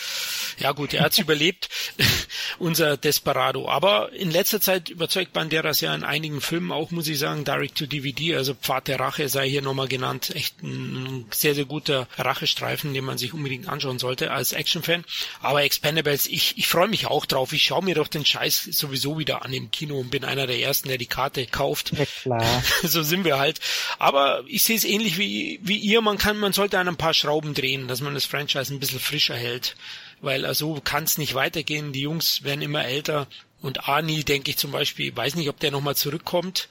[0.60, 1.70] ja gut, er hat's überlebt,
[2.60, 3.70] unser Desperado.
[3.70, 7.78] Aber in letzter Zeit überzeugt Banderas ja in einigen Filmen auch, muss ich sagen, Direct
[7.78, 10.36] to DVD, also Pfad der Rache sei hier nochmal genannt.
[10.36, 15.06] Echt ein sehr, sehr guter Rachestreifen, den man sich unbedingt anschauen sollte als Actionfan.
[15.40, 17.54] Aber Expendables, ich, ich freue mich auch drauf.
[17.54, 20.60] Ich schaue mir doch den Scheiß sowieso wieder an im Kino und bin einer der
[20.60, 21.94] Ersten, der die Karte kauft.
[21.98, 22.64] Ja, klar.
[22.84, 23.60] so sind wir halt.
[24.00, 26.02] Aber ich sehe es ähnlich wie, wie ihr.
[26.02, 29.00] Man kann, man sollte an ein paar Schrauben drehen, dass man das Franchise ein bisschen
[29.00, 29.76] frischer hält.
[30.22, 31.92] Weil also kann es nicht weitergehen.
[31.92, 33.28] Die Jungs werden immer älter.
[33.62, 36.70] Und Arnie, denke ich zum Beispiel, weiß nicht, ob der nochmal zurückkommt.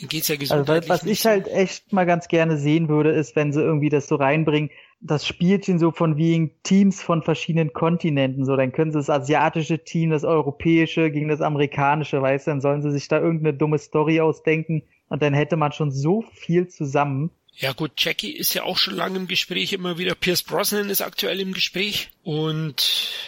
[0.00, 3.10] Dann geht's ja Also gesundheitlich was nicht ich halt echt mal ganz gerne sehen würde,
[3.10, 7.72] ist, wenn sie irgendwie das so reinbringen, das Spielchen so von wegen Teams von verschiedenen
[7.72, 12.50] Kontinenten, so, dann können sie das asiatische Team, das europäische gegen das amerikanische, weißt du,
[12.52, 16.24] dann sollen sie sich da irgendeine dumme Story ausdenken und dann hätte man schon so
[16.34, 17.30] viel zusammen.
[17.60, 20.14] Ja gut, Jackie ist ja auch schon lange im Gespräch immer wieder.
[20.14, 22.80] Pierce Brosnan ist aktuell im Gespräch und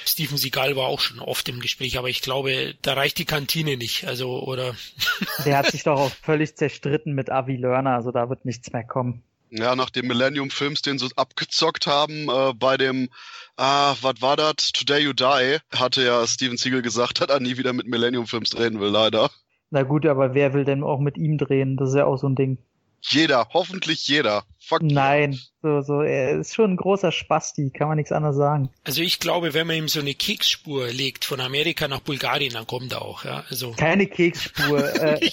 [0.07, 3.77] Steven Seagal war auch schon oft im Gespräch, aber ich glaube, da reicht die Kantine
[3.77, 4.07] nicht.
[4.07, 4.77] Also oder
[5.45, 8.85] Der hat sich doch auch völlig zerstritten mit Avi Lerner, also da wird nichts mehr
[8.85, 9.25] kommen.
[9.51, 13.09] Ja, nach dem Millennium Films, den sie abgezockt haben, äh, bei dem,
[13.57, 14.71] ah, was war das?
[14.71, 18.51] Today You Die, hatte ja Steven Seagal gesagt, dass er nie wieder mit Millennium Films
[18.51, 19.29] drehen will, leider.
[19.71, 21.77] Na gut, aber wer will denn auch mit ihm drehen?
[21.77, 22.59] Das ist ja auch so ein Ding.
[23.03, 24.45] Jeder, hoffentlich jeder.
[24.59, 28.69] Fuck Nein, so, so, er ist schon ein großer Spasti, kann man nichts anderes sagen.
[28.85, 32.67] also ich glaube, wenn man ihm so eine Keksspur legt von Amerika nach Bulgarien, dann
[32.67, 33.25] kommt er auch.
[33.25, 34.95] Ja, also Keine Keksspur.
[35.03, 35.31] äh,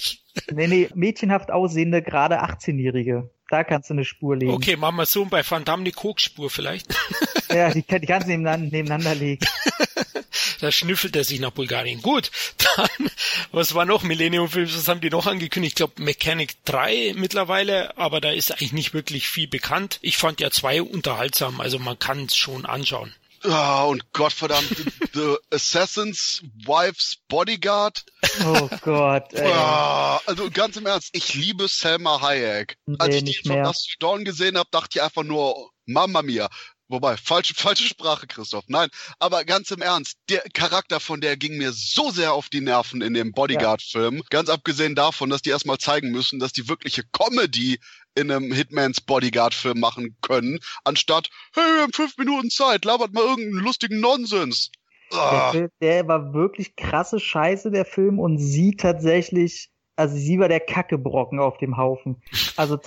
[0.52, 3.30] nee, nee, mädchenhaft aussehende, gerade 18-Jährige.
[3.50, 4.52] Da kannst du eine Spur legen.
[4.52, 6.94] okay, machen wir so bei Van Damme eine Kokspur vielleicht.
[7.50, 9.46] Ja, die, die kannst du nebeneinander, nebeneinander legen.
[10.60, 12.02] da schnüffelt er sich nach Bulgarien.
[12.02, 12.30] Gut,
[12.76, 13.10] dann,
[13.52, 15.72] was war noch Millennium Films, was haben die noch angekündigt?
[15.72, 19.98] Ich glaube Mechanic 3 mittlerweile, aber da ist eigentlich nicht wirklich viel bekannt.
[20.02, 23.14] Ich fand ja zwei unterhaltsam, also man kann es schon anschauen.
[23.44, 24.68] Ah, und Gottverdammt,
[25.14, 28.04] The Assassin's Wife's Bodyguard.
[28.44, 29.52] Oh Gott, ey.
[29.52, 32.78] Ah, also ganz im Ernst, ich liebe Selma Hayek.
[32.98, 36.48] Als Nee, ich die nicht von Dawn gesehen habe, dachte ich einfach nur, Mamma mia.
[36.88, 38.64] Wobei, falsche, falsche Sprache, Christoph.
[38.68, 42.62] Nein, aber ganz im Ernst, der Charakter von der ging mir so sehr auf die
[42.62, 44.22] Nerven in dem Bodyguard-Film.
[44.30, 47.78] Ganz abgesehen davon, dass die erstmal zeigen müssen, dass die wirkliche Comedy
[48.14, 53.22] in einem Hitmans Bodyguard-Film machen können, anstatt, hey, wir haben fünf Minuten Zeit, labert mal
[53.24, 54.70] irgendeinen lustigen Nonsens.
[55.12, 60.38] Der, Ah, Film, der war wirklich krasse Scheiße, der Film, und sie tatsächlich, also sie
[60.38, 62.22] war der Kackebrocken auf dem Haufen.
[62.56, 62.78] Also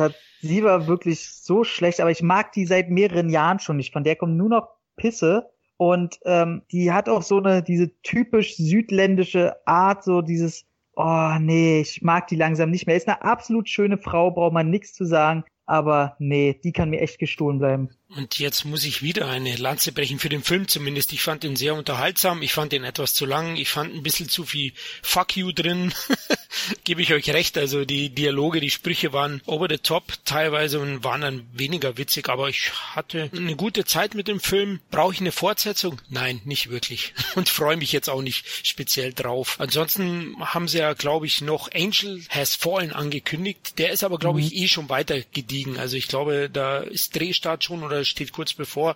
[0.41, 3.91] sie war wirklich so schlecht, aber ich mag die seit mehreren Jahren schon nicht.
[3.91, 5.49] Von der kommt nur noch Pisse.
[5.75, 11.81] Und ähm, die hat auch so eine, diese typisch südländische Art, so dieses, oh nee,
[11.81, 12.95] ich mag die langsam nicht mehr.
[12.95, 15.43] Ist eine absolut schöne Frau, braucht man nichts zu sagen.
[15.65, 17.89] Aber nee, die kann mir echt gestohlen bleiben.
[18.15, 21.13] Und jetzt muss ich wieder eine Lanze brechen für den Film zumindest.
[21.13, 22.41] Ich fand ihn sehr unterhaltsam.
[22.41, 23.55] Ich fand ihn etwas zu lang.
[23.55, 25.93] Ich fand ein bisschen zu viel Fuck you drin.
[26.83, 27.57] Gebe ich euch recht.
[27.57, 32.27] Also die Dialoge, die Sprüche waren over the top teilweise und waren dann weniger witzig.
[32.27, 34.81] Aber ich hatte eine gute Zeit mit dem Film.
[34.91, 36.01] Brauche ich eine Fortsetzung?
[36.09, 37.13] Nein, nicht wirklich.
[37.35, 39.55] Und freue mich jetzt auch nicht speziell drauf.
[39.59, 43.77] Ansonsten haben sie ja, glaube ich, noch Angel Has Fallen angekündigt.
[43.77, 45.77] Der ist aber, glaube ich, eh schon weiter gediegen.
[45.77, 48.95] Also ich glaube, da ist Drehstart schon oder steht kurz bevor.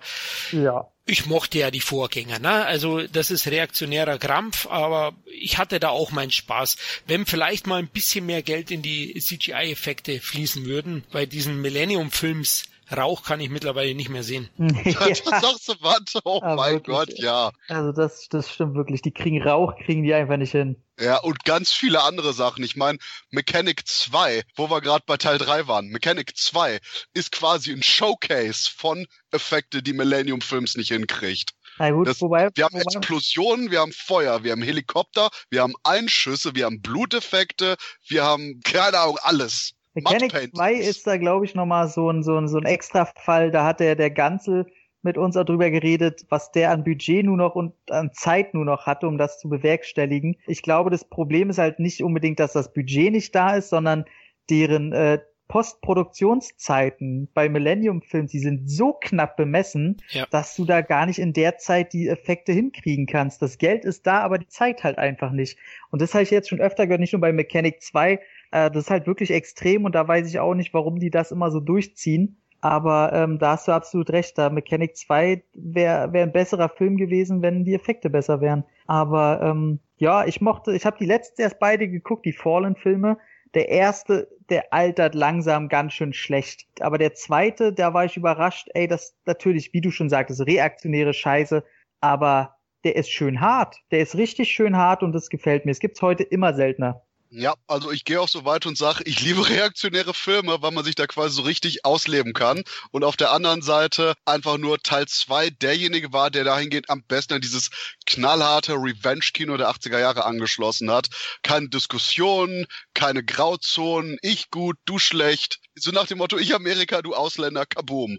[0.52, 0.88] Ja.
[1.06, 2.66] Ich mochte ja die Vorgänger, ne?
[2.66, 6.78] Also das ist reaktionärer Krampf, aber ich hatte da auch meinen Spaß.
[7.06, 12.64] Wenn vielleicht mal ein bisschen mehr Geld in die CGI-Effekte fließen würden, bei diesen Millennium-Films
[12.96, 14.50] Rauch kann ich mittlerweile nicht mehr sehen.
[14.58, 17.52] das sagst du, warte, oh Ah, mein wirklich, Gott, ja.
[17.68, 19.02] Also das, das stimmt wirklich.
[19.02, 20.76] Die kriegen Rauch, kriegen die einfach nicht hin.
[21.00, 22.64] Ja, und ganz viele andere Sachen.
[22.64, 26.80] Ich meine, Mechanic 2, wo wir gerade bei Teil 3 waren, Mechanic 2
[27.14, 31.52] ist quasi ein Showcase von Effekte, die Millennium Films nicht hinkriegt.
[31.78, 35.62] Na gut, das, wobei, wir haben wobei, Explosionen, wir haben Feuer, wir haben Helikopter, wir
[35.62, 37.76] haben Einschüsse, wir haben Bluteffekte,
[38.08, 39.75] wir haben, keine Ahnung, alles.
[39.96, 43.52] Mechanic 2 ist da, glaube ich, nochmal so ein, so ein, so ein extra Fall.
[43.52, 44.66] Da hat der, der Ganze
[45.02, 48.86] mit uns darüber geredet, was der an Budget nur noch und an Zeit nur noch
[48.86, 50.36] hatte, um das zu bewerkstelligen.
[50.48, 54.06] Ich glaube, das Problem ist halt nicht unbedingt, dass das Budget nicht da ist, sondern
[54.50, 60.26] deren äh, Postproduktionszeiten bei Millennium Films, die sind so knapp bemessen, ja.
[60.32, 63.42] dass du da gar nicht in der Zeit die Effekte hinkriegen kannst.
[63.42, 65.60] Das Geld ist da, aber die Zeit halt einfach nicht.
[65.92, 68.20] Und das habe ich jetzt schon öfter gehört, nicht nur bei Mechanic 2.
[68.56, 71.32] Äh, das ist halt wirklich extrem und da weiß ich auch nicht, warum die das
[71.32, 72.38] immer so durchziehen.
[72.62, 74.38] Aber ähm, da hast du absolut recht.
[74.38, 78.64] Da Mechanic 2 wäre wär ein besserer Film gewesen, wenn die Effekte besser wären.
[78.88, 83.18] Aber ähm, ja, ich mochte, ich habe die letzten erst beide geguckt, die Fallen-Filme.
[83.54, 86.66] Der erste, der altert langsam ganz schön schlecht.
[86.80, 91.14] Aber der zweite, da war ich überrascht, ey, das natürlich, wie du schon sagtest, reaktionäre
[91.14, 91.64] Scheiße,
[92.00, 93.78] aber der ist schön hart.
[93.92, 95.72] Der ist richtig schön hart und das gefällt mir.
[95.72, 97.02] Es gibt's heute immer seltener.
[97.38, 100.86] Ja, also ich gehe auch so weit und sage, ich liebe reaktionäre Filme, weil man
[100.86, 102.64] sich da quasi so richtig ausleben kann.
[102.92, 107.34] Und auf der anderen Seite einfach nur Teil 2 derjenige war, der dahingehend am besten
[107.34, 107.72] an dieses
[108.06, 111.10] knallharte Revenge-Kino der 80er Jahre angeschlossen hat.
[111.44, 115.60] Keine Diskussionen, keine Grauzonen, ich gut, du schlecht.
[115.76, 118.18] So nach dem Motto, ich Amerika, du Ausländer, kaboom.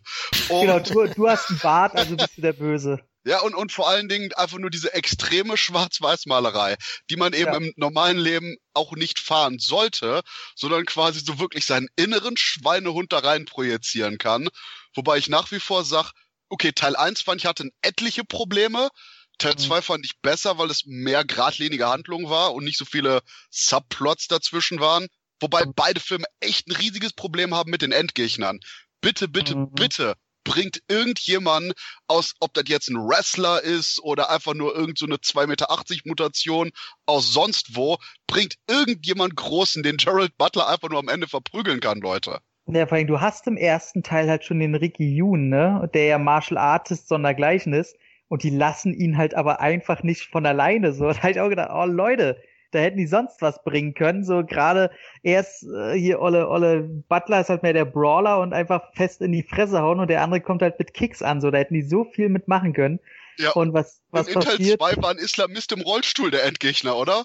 [0.51, 3.01] Und genau, du, du hast einen Bart, also bist du der Böse.
[3.27, 6.77] Ja, und, und vor allen Dingen einfach nur diese extreme Schwarz-Weiß-Malerei,
[7.11, 7.57] die man eben ja.
[7.57, 10.23] im normalen Leben auch nicht fahren sollte,
[10.55, 14.49] sondern quasi so wirklich seinen inneren Schweinehund da rein projizieren kann.
[14.95, 16.13] Wobei ich nach wie vor sag,
[16.51, 18.91] okay, Teil 1 fand ich hatte etliche Probleme.
[19.39, 19.59] Teil mhm.
[19.59, 24.29] 2 fand ich besser, weil es mehr geradlinige Handlung war und nicht so viele Subplots
[24.29, 25.09] dazwischen waren.
[25.41, 25.73] Wobei mhm.
[25.75, 28.61] beide Filme echt ein riesiges Problem haben mit den Endgegnern.
[29.01, 29.73] Bitte, bitte, mhm.
[29.73, 30.15] bitte
[30.47, 31.75] bringt irgendjemand
[32.07, 35.69] aus, ob das jetzt ein Wrestler ist oder einfach nur irgend so eine 2,80 Meter
[36.05, 36.71] Mutation
[37.05, 42.01] aus sonst wo, bringt irgendjemand Großen, den Gerald Butler einfach nur am Ende verprügeln kann,
[42.01, 42.39] Leute.
[42.69, 46.05] Ja, vor allem, du hast im ersten Teil halt schon den Ricky Yoon, ne, der
[46.07, 47.97] ja Martial Artist sondergleichen ist.
[48.29, 51.09] Und die lassen ihn halt aber einfach nicht von alleine so.
[51.09, 52.43] Da hab ich auch gedacht, oh Leute,
[52.77, 54.25] da hätten die sonst was bringen können.
[54.25, 54.91] So gerade
[55.23, 59.33] erst äh, hier Olle, Olle Butler ist halt mehr der Brawler und einfach fest in
[59.33, 61.41] die Fresse hauen und der andere kommt halt mit Kicks an.
[61.41, 63.01] So, da hätten die so viel mitmachen können.
[63.39, 63.51] Ja.
[63.53, 64.81] Und was, was passiert?
[64.81, 67.25] Teil 2 war ein Islamist im Rollstuhl der Endgegner, oder?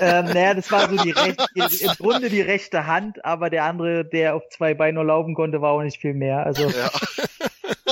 [0.00, 4.04] ähm, naja, das war so die rechte, im Grunde die rechte Hand, aber der andere,
[4.04, 6.44] der auf zwei Beinen nur laufen konnte, war auch nicht viel mehr.
[6.44, 6.90] Also ja.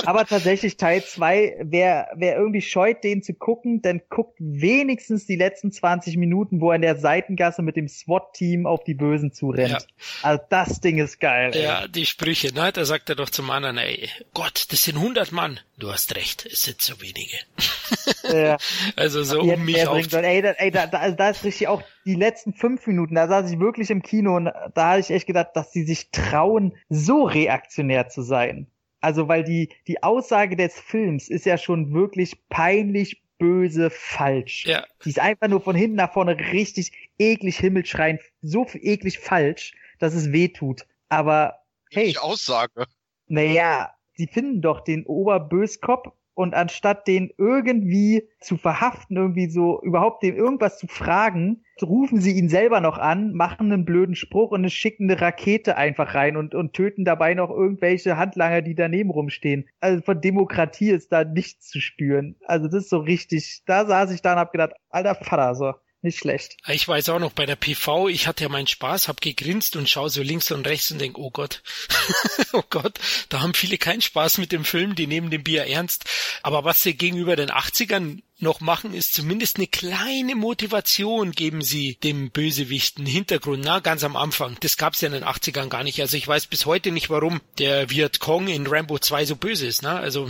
[0.05, 5.35] Aber tatsächlich Teil 2, wer, wer irgendwie scheut, den zu gucken, dann guckt wenigstens die
[5.35, 9.69] letzten 20 Minuten, wo er in der Seitengasse mit dem SWAT-Team auf die Bösen zurennt.
[9.69, 9.79] Ja.
[10.21, 11.51] Also das Ding ist geil.
[11.55, 11.89] Ja, ey.
[11.89, 12.71] die Sprüche, ne?
[12.71, 15.59] Da sagt er doch zum anderen, ey, Gott, das sind 100 Mann.
[15.77, 17.37] Du hast recht, es sind so wenige.
[18.23, 18.57] Ja.
[18.95, 19.97] also so um mich auf.
[20.13, 23.27] Ey, da, ey, da, da, also da ist richtig auch die letzten fünf Minuten, da
[23.27, 26.75] saß ich wirklich im Kino und da hatte ich echt gedacht, dass sie sich trauen,
[26.89, 28.67] so reaktionär zu sein.
[29.07, 34.65] Also, weil die, die Aussage des Films ist ja schon wirklich peinlich böse falsch.
[34.65, 34.83] Ja.
[35.05, 40.13] Die ist einfach nur von hinten nach vorne richtig eklig himmelschreiend, so eklig falsch, dass
[40.13, 40.85] es weh tut.
[41.07, 42.09] Aber hey.
[42.09, 42.85] Die Aussage.
[43.27, 50.21] Naja, sie finden doch den Oberböskopf und anstatt den irgendwie zu verhaften, irgendwie so überhaupt
[50.21, 54.71] dem irgendwas zu fragen, rufen sie ihn selber noch an, machen einen blöden Spruch und
[54.71, 59.67] schicken eine Rakete einfach rein und, und töten dabei noch irgendwelche Handlanger, die daneben rumstehen.
[59.79, 62.35] Also von Demokratie ist da nichts zu spüren.
[62.45, 65.73] Also das ist so richtig, da saß ich da und hab gedacht, alter Vater, so.
[66.07, 66.55] Nicht schlecht.
[66.67, 69.89] Ich weiß auch noch bei der PV, ich hatte ja meinen Spaß, hab gegrinst und
[69.89, 71.61] schaue so links und rechts und denk, oh Gott,
[72.53, 72.97] oh Gott,
[73.27, 76.05] da haben viele keinen Spaß mit dem Film, die nehmen den Bier ernst.
[76.43, 81.95] Aber was sie gegenüber den 80ern noch machen, ist zumindest eine kleine Motivation geben sie
[81.95, 84.57] dem Bösewichten Hintergrund, na, ganz am Anfang.
[84.59, 85.99] Das gab's ja in den 80ern gar nicht.
[86.01, 89.65] Also ich weiß bis heute nicht, warum der Viet Cong in Rambo 2 so böse
[89.65, 89.89] ist, ne?
[89.89, 90.29] Also,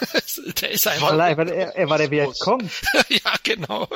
[0.60, 1.10] der ist einfach...
[1.10, 2.70] Allein, er, er war der Viet Cong.
[3.08, 3.88] ja, genau.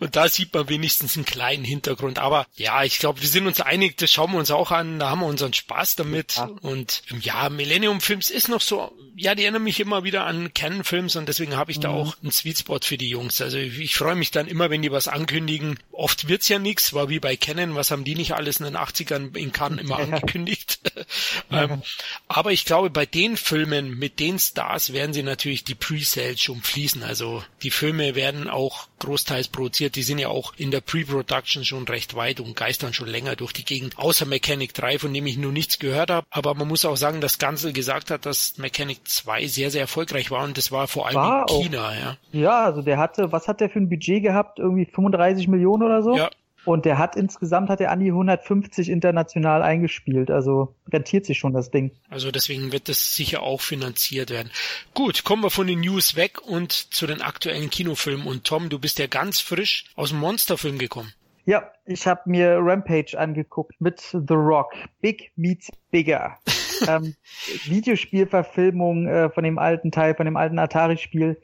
[0.00, 2.18] Und da sieht man wenigstens einen kleinen Hintergrund.
[2.18, 5.10] Aber ja, ich glaube, wir sind uns einig, das schauen wir uns auch an, da
[5.10, 6.36] haben wir unseren Spaß damit.
[6.36, 6.50] Ja.
[6.62, 10.82] Und ja, Millennium Films ist noch so, ja, die erinnern mich immer wieder an Canon
[10.82, 11.82] Films und deswegen habe ich mhm.
[11.82, 13.40] da auch ein Sweet Spot für die Jungs.
[13.40, 15.78] Also ich freue mich dann immer, wenn die was ankündigen.
[15.92, 18.76] Oft wird's ja nichts, war wie bei Canon, was haben die nicht alles in den
[18.76, 20.80] 80ern in Cannes immer angekündigt.
[21.50, 21.82] ähm,
[22.28, 26.62] aber ich glaube, bei den Filmen mit den Stars werden sie natürlich die Pre-Sales schon
[26.62, 27.02] fließen.
[27.02, 29.96] Also die Filme werden auch großteils produziert.
[29.96, 33.52] Die sind ja auch in der Pre-Production schon recht weit und geistern schon länger durch
[33.52, 33.98] die Gegend.
[33.98, 36.26] Außer Mechanic 3, von dem ich nur nichts gehört habe.
[36.30, 40.30] Aber man muss auch sagen, dass Gansel gesagt hat, dass Mechanic 2 sehr, sehr erfolgreich
[40.30, 41.94] war und das war vor allem war in China, auch.
[41.94, 42.16] ja.
[42.30, 44.58] Ja, also der hatte, was hat der für ein Budget gehabt?
[44.58, 46.16] Irgendwie 35 Millionen oder so?
[46.16, 46.30] Ja.
[46.64, 50.30] Und der hat insgesamt hat er an die 150 international eingespielt.
[50.30, 51.90] Also rentiert sich schon das Ding.
[52.08, 54.50] Also deswegen wird das sicher auch finanziert werden.
[54.94, 58.26] Gut, kommen wir von den News weg und zu den aktuellen Kinofilmen.
[58.26, 61.12] Und Tom, du bist ja ganz frisch aus dem Monsterfilm gekommen.
[61.44, 64.74] Ja, ich habe mir Rampage angeguckt mit The Rock.
[65.00, 66.38] Big meets bigger.
[66.88, 67.16] ähm,
[67.64, 71.40] Videospielverfilmung äh, von dem alten Teil, von dem alten Atari-Spiel.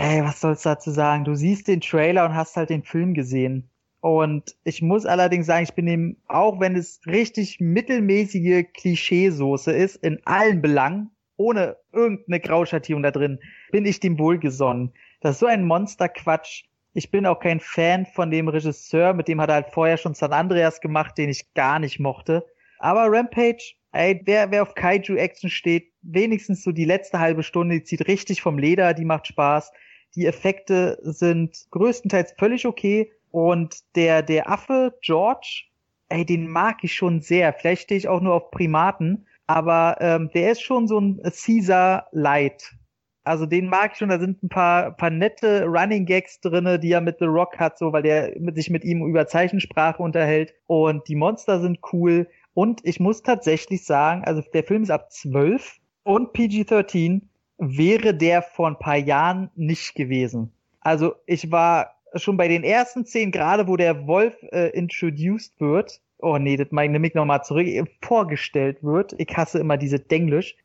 [0.00, 1.24] Ey, was soll's dazu sagen?
[1.24, 3.68] Du siehst den Trailer und hast halt den Film gesehen.
[4.00, 9.96] Und ich muss allerdings sagen, ich bin dem, auch wenn es richtig mittelmäßige Klischeesoße ist,
[9.96, 13.40] in allen Belangen, ohne irgendeine Grauschattierung da drin,
[13.72, 14.92] bin ich dem wohlgesonnen.
[15.20, 16.66] Das ist so ein Monsterquatsch.
[16.94, 20.14] Ich bin auch kein Fan von dem Regisseur, mit dem hat er halt vorher schon
[20.14, 22.46] San Andreas gemacht, den ich gar nicht mochte.
[22.78, 27.82] Aber Rampage, ey, wer, wer auf Kaiju-Action steht, wenigstens so die letzte halbe Stunde, die
[27.82, 29.72] zieht richtig vom Leder, die macht Spaß.
[30.18, 35.66] Die Effekte sind größtenteils völlig okay und der, der Affe, George,
[36.08, 37.52] ey, den mag ich schon sehr.
[37.52, 42.08] Vielleicht stehe ich auch nur auf Primaten, aber ähm, der ist schon so ein Caesar
[42.10, 42.74] Light.
[43.22, 46.90] Also den mag ich schon, da sind ein paar, paar nette Running Gags drinne, die
[46.90, 50.52] er mit The Rock hat, so, weil der mit, sich mit ihm über Zeichensprache unterhält.
[50.66, 52.26] Und die Monster sind cool.
[52.54, 57.27] Und ich muss tatsächlich sagen, also der Film ist ab 12 und PG-13
[57.58, 60.52] wäre der vor ein paar Jahren nicht gewesen.
[60.80, 66.00] Also ich war schon bei den ersten zehn, gerade wo der Wolf äh, introduced wird,
[66.18, 67.66] oh nee, das meine ich nochmal zurück,
[68.02, 70.56] vorgestellt wird, ich hasse immer diese Denglisch,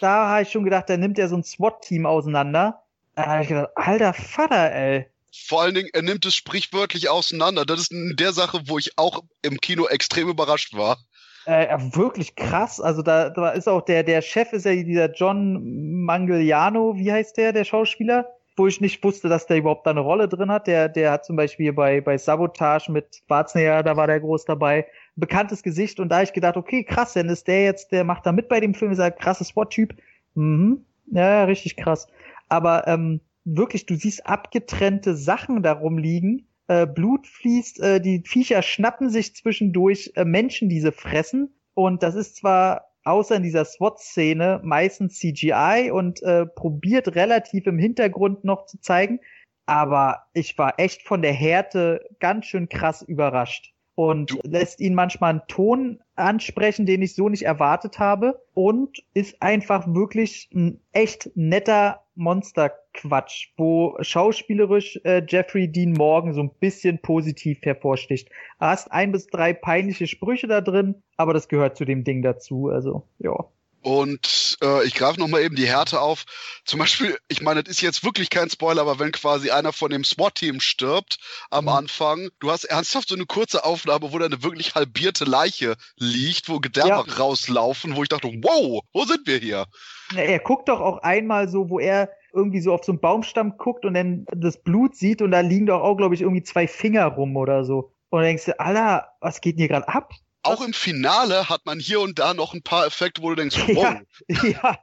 [0.00, 2.82] da habe ich schon gedacht, da nimmt er so ein SWAT-Team auseinander.
[3.14, 5.06] Da habe ich gedacht, alter Vater, ey.
[5.34, 7.64] Vor allen Dingen, er nimmt es sprichwörtlich auseinander.
[7.64, 10.98] Das ist der Sache, wo ich auch im Kino extrem überrascht war.
[11.46, 12.80] Äh, wirklich krass.
[12.80, 17.36] Also da, da ist auch der, der Chef ist ja dieser John Mangiano, wie heißt
[17.36, 18.28] der, der Schauspieler?
[18.56, 20.66] wo ich nicht wusste, dass der überhaupt da eine Rolle drin hat.
[20.66, 24.86] Der, der hat zum Beispiel bei, bei Sabotage mit Schwarzenegger, da war der groß dabei,
[25.16, 28.26] bekanntes Gesicht und da habe ich gedacht, okay, krass, denn ist der jetzt, der macht
[28.26, 29.94] da mit bei dem Film, ist ein krasses SWAT-Typ.
[30.34, 30.84] Mhm.
[31.06, 32.06] Ja, richtig krass.
[32.48, 38.62] Aber ähm, wirklich, du siehst abgetrennte Sachen darum liegen, äh, Blut fließt, äh, die Viecher
[38.62, 41.54] schnappen sich zwischendurch äh, Menschen, diese fressen.
[41.74, 47.78] Und das ist zwar außer in dieser SWAT-Szene meistens CGI und äh, probiert relativ im
[47.78, 49.20] Hintergrund noch zu zeigen.
[49.66, 55.30] Aber ich war echt von der Härte ganz schön krass überrascht und lässt ihn manchmal
[55.30, 61.30] einen Ton ansprechen, den ich so nicht erwartet habe und ist einfach wirklich ein echt
[61.34, 68.28] netter Monsterquatsch, wo schauspielerisch äh, Jeffrey Dean Morgan so ein bisschen positiv hervorsticht.
[68.28, 72.22] Du hast ein bis drei peinliche Sprüche da drin, aber das gehört zu dem Ding
[72.22, 73.34] dazu, also ja.
[73.82, 76.24] Und äh, ich greife nochmal eben die Härte auf.
[76.64, 79.90] Zum Beispiel, ich meine, das ist jetzt wirklich kein Spoiler, aber wenn quasi einer von
[79.90, 81.18] dem SWAT-Team stirbt
[81.50, 81.70] am mhm.
[81.70, 86.48] Anfang, du hast ernsthaft so eine kurze Aufnahme, wo da eine wirklich halbierte Leiche liegt,
[86.48, 87.14] wo Gedärme ja.
[87.18, 89.66] rauslaufen, wo ich dachte, wow, wo sind wir hier?
[90.14, 93.84] Er guckt doch auch einmal so, wo er irgendwie so auf so einen Baumstamm guckt
[93.84, 97.06] und dann das Blut sieht und da liegen doch auch, glaube ich, irgendwie zwei Finger
[97.06, 97.92] rum oder so.
[98.10, 100.12] Und dann denkst du, Alter, was geht denn hier gerade ab?
[100.42, 103.56] Auch im Finale hat man hier und da noch ein paar Effekte, wo du denkst,
[103.74, 103.96] wow.
[104.28, 104.78] Ja, ja.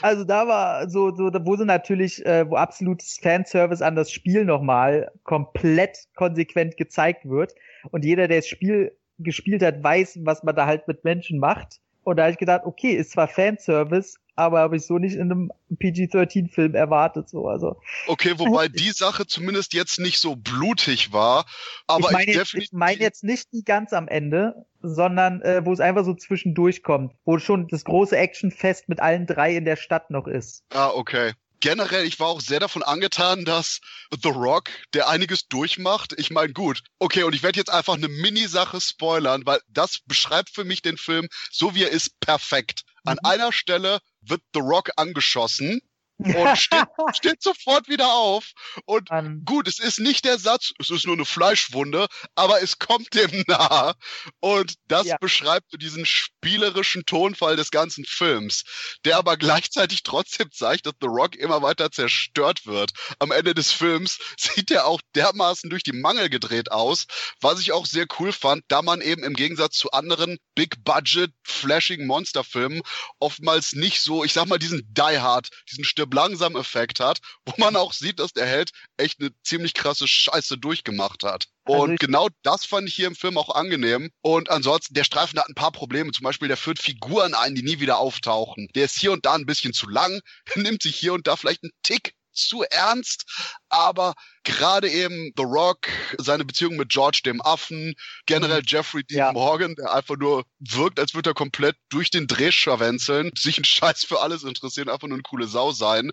[0.00, 4.44] Also da war so, so, wo sie natürlich, äh, wo absolutes Fanservice an das Spiel
[4.44, 7.54] nochmal komplett konsequent gezeigt wird.
[7.90, 11.80] Und jeder, der das Spiel gespielt hat, weiß, was man da halt mit Menschen macht.
[12.04, 15.30] Und da habe ich gedacht, okay, ist zwar Fanservice, aber habe ich so nicht in
[15.30, 17.28] einem PG-13-Film erwartet.
[17.28, 17.80] So, also.
[18.06, 21.44] Okay, wobei die Sache zumindest jetzt nicht so blutig war.
[21.86, 25.72] Aber ich meine jetzt, ich mein jetzt nicht die ganz am Ende, sondern äh, wo
[25.72, 29.76] es einfach so zwischendurch kommt, wo schon das große Actionfest mit allen drei in der
[29.76, 30.64] Stadt noch ist.
[30.70, 31.32] Ah, okay
[31.62, 33.80] generell, ich war auch sehr davon angetan, dass
[34.22, 38.08] The Rock, der einiges durchmacht, ich meine, gut, okay, und ich werde jetzt einfach eine
[38.08, 42.82] Mini-Sache spoilern, weil das beschreibt für mich den Film, so wie er ist, perfekt.
[43.04, 43.30] An mhm.
[43.30, 45.80] einer Stelle wird The Rock angeschossen
[46.24, 48.52] und steht, steht sofort wieder auf.
[48.84, 52.78] Und um, gut, es ist nicht der Satz, es ist nur eine Fleischwunde, aber es
[52.78, 53.94] kommt dem nahe.
[54.40, 55.16] Und das ja.
[55.18, 58.64] beschreibt so diesen spielerischen Tonfall des ganzen Films,
[59.04, 62.92] der aber gleichzeitig trotzdem zeigt, dass The Rock immer weiter zerstört wird.
[63.18, 67.06] Am Ende des Films sieht er auch dermaßen durch die Mangel gedreht aus,
[67.40, 72.06] was ich auch sehr cool fand, da man eben im Gegensatz zu anderen Big-Budget, flashing
[72.06, 72.82] Monsterfilmen
[73.18, 77.76] oftmals nicht so, ich sag mal, diesen Die Hard, diesen Stirb Langsam-Effekt hat, wo man
[77.76, 81.46] auch sieht, dass der Held echt eine ziemlich krasse Scheiße durchgemacht hat.
[81.64, 84.10] Also und genau das fand ich hier im Film auch angenehm.
[84.20, 86.12] Und ansonsten, der Streifen hat ein paar Probleme.
[86.12, 88.68] Zum Beispiel, der führt Figuren ein, die nie wieder auftauchen.
[88.74, 90.20] Der ist hier und da ein bisschen zu lang,
[90.56, 93.24] nimmt sich hier und da vielleicht einen Tick zu ernst,
[93.68, 94.14] aber
[94.44, 97.94] gerade eben The Rock, seine Beziehung mit George dem Affen,
[98.26, 98.66] generell mhm.
[98.66, 99.32] Jeffrey Dean ja.
[99.32, 103.64] Morgan, der einfach nur wirkt, als würde er komplett durch den Dreh scharwenzeln, sich ein
[103.64, 106.10] Scheiß für alles interessieren, einfach nur eine coole Sau sein.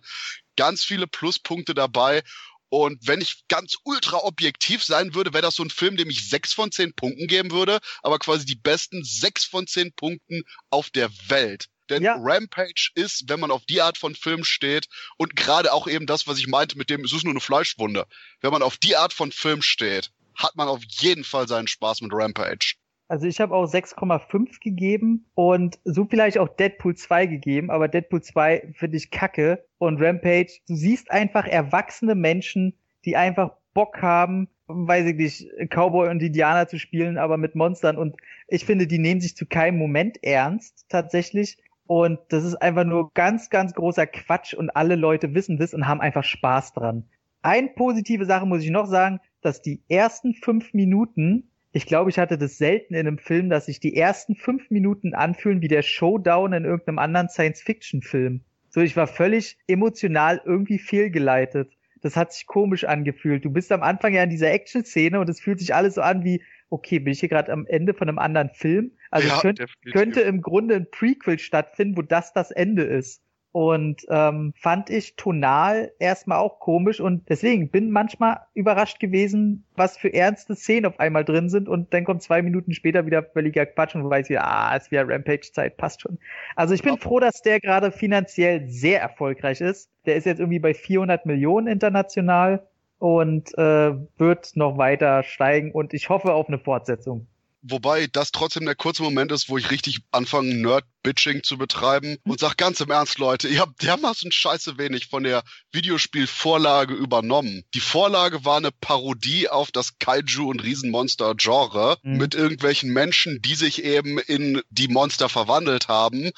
[0.55, 2.23] Ganz viele Pluspunkte dabei
[2.69, 6.29] und wenn ich ganz ultra objektiv sein würde, wäre das so ein Film, dem ich
[6.29, 10.91] sechs von zehn Punkten geben würde, aber quasi die besten sechs von zehn Punkten auf
[10.91, 11.65] der Welt.
[11.89, 12.17] Denn ja.
[12.19, 14.87] Rampage ist, wenn man auf die Art von Film steht
[15.17, 18.05] und gerade auch eben das, was ich meinte mit dem, es ist nur eine Fleischwunde.
[18.41, 22.01] Wenn man auf die Art von Film steht, hat man auf jeden Fall seinen Spaß
[22.01, 22.75] mit Rampage.
[23.09, 28.21] Also ich habe auch 6,5 gegeben und so vielleicht auch Deadpool 2 gegeben, aber Deadpool
[28.21, 34.47] 2 finde ich kacke und Rampage, du siehst einfach erwachsene Menschen, die einfach Bock haben,
[34.67, 38.15] weiß ich nicht, Cowboy und Indianer zu spielen, aber mit Monstern und
[38.47, 41.57] ich finde, die nehmen sich zu keinem Moment ernst tatsächlich
[41.89, 45.87] und das ist einfach nur ganz, ganz großer Quatsch und alle Leute wissen das und
[45.87, 47.09] haben einfach Spaß dran.
[47.41, 52.19] Eine positive Sache muss ich noch sagen, dass die ersten fünf Minuten, ich glaube, ich
[52.19, 55.81] hatte das selten in einem Film, dass sich die ersten fünf Minuten anfühlen wie der
[55.81, 58.41] Showdown in irgendeinem anderen Science-Fiction-Film.
[58.69, 61.71] So, ich war völlig emotional irgendwie fehlgeleitet.
[62.03, 63.43] Das hat sich komisch angefühlt.
[63.43, 66.23] Du bist am Anfang ja in dieser Action-Szene und es fühlt sich alles so an
[66.23, 68.91] wie, okay, bin ich hier gerade am Ende von einem anderen Film?
[69.11, 73.23] Also ja, könnt, könnte im Grunde ein Prequel stattfinden, wo das das Ende ist.
[73.51, 79.97] Und ähm, fand ich tonal erstmal auch komisch und deswegen bin manchmal überrascht gewesen, was
[79.97, 83.65] für ernste Szenen auf einmal drin sind und dann kommt zwei Minuten später wieder völliger
[83.65, 86.19] Quatsch und weiß wieder, ah, ist wieder Rampage-Zeit, passt schon.
[86.55, 86.99] Also ich bin ja.
[86.99, 89.89] froh, dass der gerade finanziell sehr erfolgreich ist.
[90.05, 92.67] Der ist jetzt irgendwie bei 400 Millionen international
[92.99, 97.27] und äh, wird noch weiter steigen und ich hoffe auf eine Fortsetzung.
[97.61, 102.39] Wobei das trotzdem der kurze Moment ist, wo ich richtig anfange, Nerd-Bitching zu betreiben und
[102.39, 105.43] sag ganz im Ernst, Leute, ihr habt dermaßen scheiße wenig von der
[105.73, 107.63] Videospielvorlage übernommen.
[107.73, 112.17] Die Vorlage war eine Parodie auf das Kaiju- und Riesenmonster-Genre mhm.
[112.17, 116.31] mit irgendwelchen Menschen, die sich eben in die Monster verwandelt haben.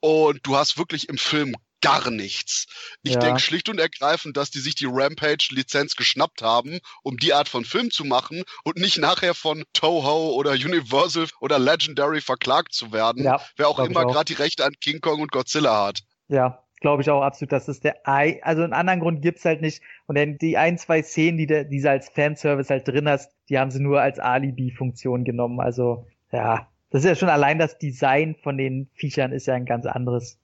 [0.00, 1.54] Und du hast wirklich im Film
[1.86, 2.66] gar nichts.
[3.02, 3.20] Ich ja.
[3.20, 7.64] denke schlicht und ergreifend, dass die sich die Rampage-Lizenz geschnappt haben, um die Art von
[7.64, 13.24] Film zu machen und nicht nachher von Toho oder Universal oder Legendary verklagt zu werden,
[13.24, 16.00] ja, wer auch immer gerade die Rechte an King Kong und Godzilla hat.
[16.28, 19.60] Ja, glaube ich auch absolut, dass es der Ei, also einen anderen Grund gibt's halt
[19.60, 19.82] nicht.
[20.06, 23.58] Und dann die ein, zwei Szenen, die, die du als Fanservice halt drin hast, die
[23.58, 25.60] haben sie nur als Alibi-Funktion genommen.
[25.60, 29.66] Also, ja, das ist ja schon allein das Design von den Viechern ist ja ein
[29.66, 30.38] ganz anderes.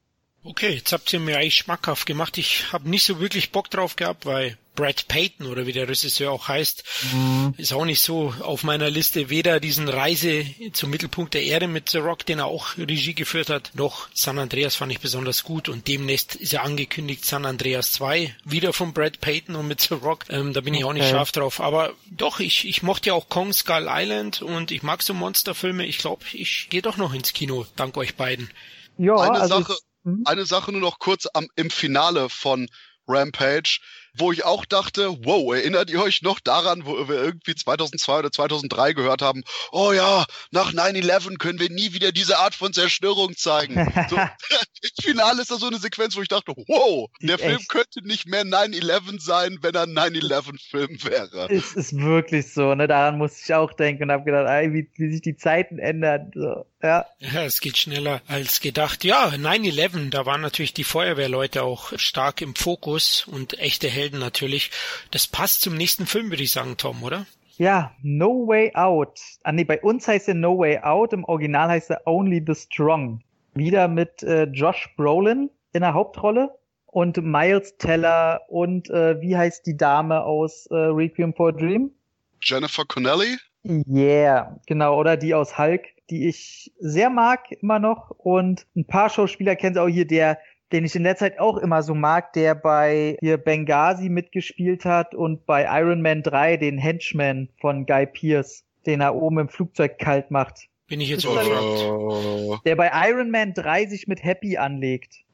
[0.44, 2.36] Okay, jetzt habt ihr mir eigentlich schmackhaft gemacht.
[2.36, 6.32] Ich habe nicht so wirklich Bock drauf gehabt, weil Brad Payton oder wie der Regisseur
[6.32, 6.82] auch heißt,
[7.12, 7.54] mhm.
[7.58, 9.28] ist auch nicht so auf meiner Liste.
[9.28, 13.50] Weder diesen Reise zum Mittelpunkt der Erde mit The Rock, den er auch Regie geführt
[13.50, 17.92] hat, noch San Andreas fand ich besonders gut und demnächst ist er angekündigt San Andreas
[17.92, 20.24] 2, wieder von Brad Payton und mit The Rock.
[20.30, 21.60] Ähm, da bin ich auch nicht scharf drauf.
[21.60, 25.86] Aber doch, ich, ich mochte ja auch Kong Skull Island und ich mag so Monsterfilme.
[25.86, 28.50] Ich glaube, ich gehe doch noch ins Kino, dank euch beiden.
[28.96, 30.22] Ja, Eine also Sache Mhm.
[30.24, 32.68] Eine Sache nur noch kurz am, im Finale von
[33.06, 33.80] Rampage
[34.14, 38.30] wo ich auch dachte, wow, erinnert ihr euch noch daran, wo wir irgendwie 2002 oder
[38.30, 43.36] 2003 gehört haben, oh ja, nach 9-11 können wir nie wieder diese Art von Zerstörung
[43.36, 43.74] zeigen.
[44.10, 44.16] So,
[44.82, 48.26] Im Finale ist da so eine Sequenz, wo ich dachte, wow, der Film könnte nicht
[48.26, 51.48] mehr 9-11 sein, wenn er ein 9-11-Film wäre.
[51.50, 52.88] Es ist wirklich so, ne?
[52.88, 56.32] Daran musste ich auch denken und habe gedacht, ey, wie, wie sich die Zeiten ändern.
[56.34, 57.06] So, ja.
[57.18, 59.04] ja, es geht schneller als gedacht.
[59.04, 64.18] Ja, 9-11, da waren natürlich die Feuerwehrleute auch stark im Fokus und echte Helden Helden
[64.18, 64.70] natürlich.
[65.10, 67.26] Das passt zum nächsten Film, würde ich sagen, Tom, oder?
[67.56, 69.20] Ja, No Way Out.
[69.44, 72.54] Ah, nee, bei uns heißt er No Way Out, im Original heißt er Only the
[72.54, 73.22] Strong.
[73.54, 76.50] Wieder mit äh, Josh Brolin in der Hauptrolle
[76.86, 81.92] und Miles Teller und äh, wie heißt die Dame aus äh, Requiem for a Dream?
[82.40, 83.36] Jennifer Connelly?
[83.64, 89.08] Yeah, genau, oder die aus Hulk, die ich sehr mag immer noch und ein paar
[89.08, 90.38] Schauspieler kennen sie auch hier, der
[90.72, 95.14] den ich in der Zeit auch immer so mag, der bei hier Benghazi mitgespielt hat
[95.14, 99.98] und bei Iron Man 3 den Henchman von Guy Pierce, den er oben im Flugzeug
[99.98, 100.68] kalt macht.
[100.88, 102.58] Bin ich jetzt oh.
[102.64, 105.24] Der bei Iron Man 3 sich mit Happy anlegt.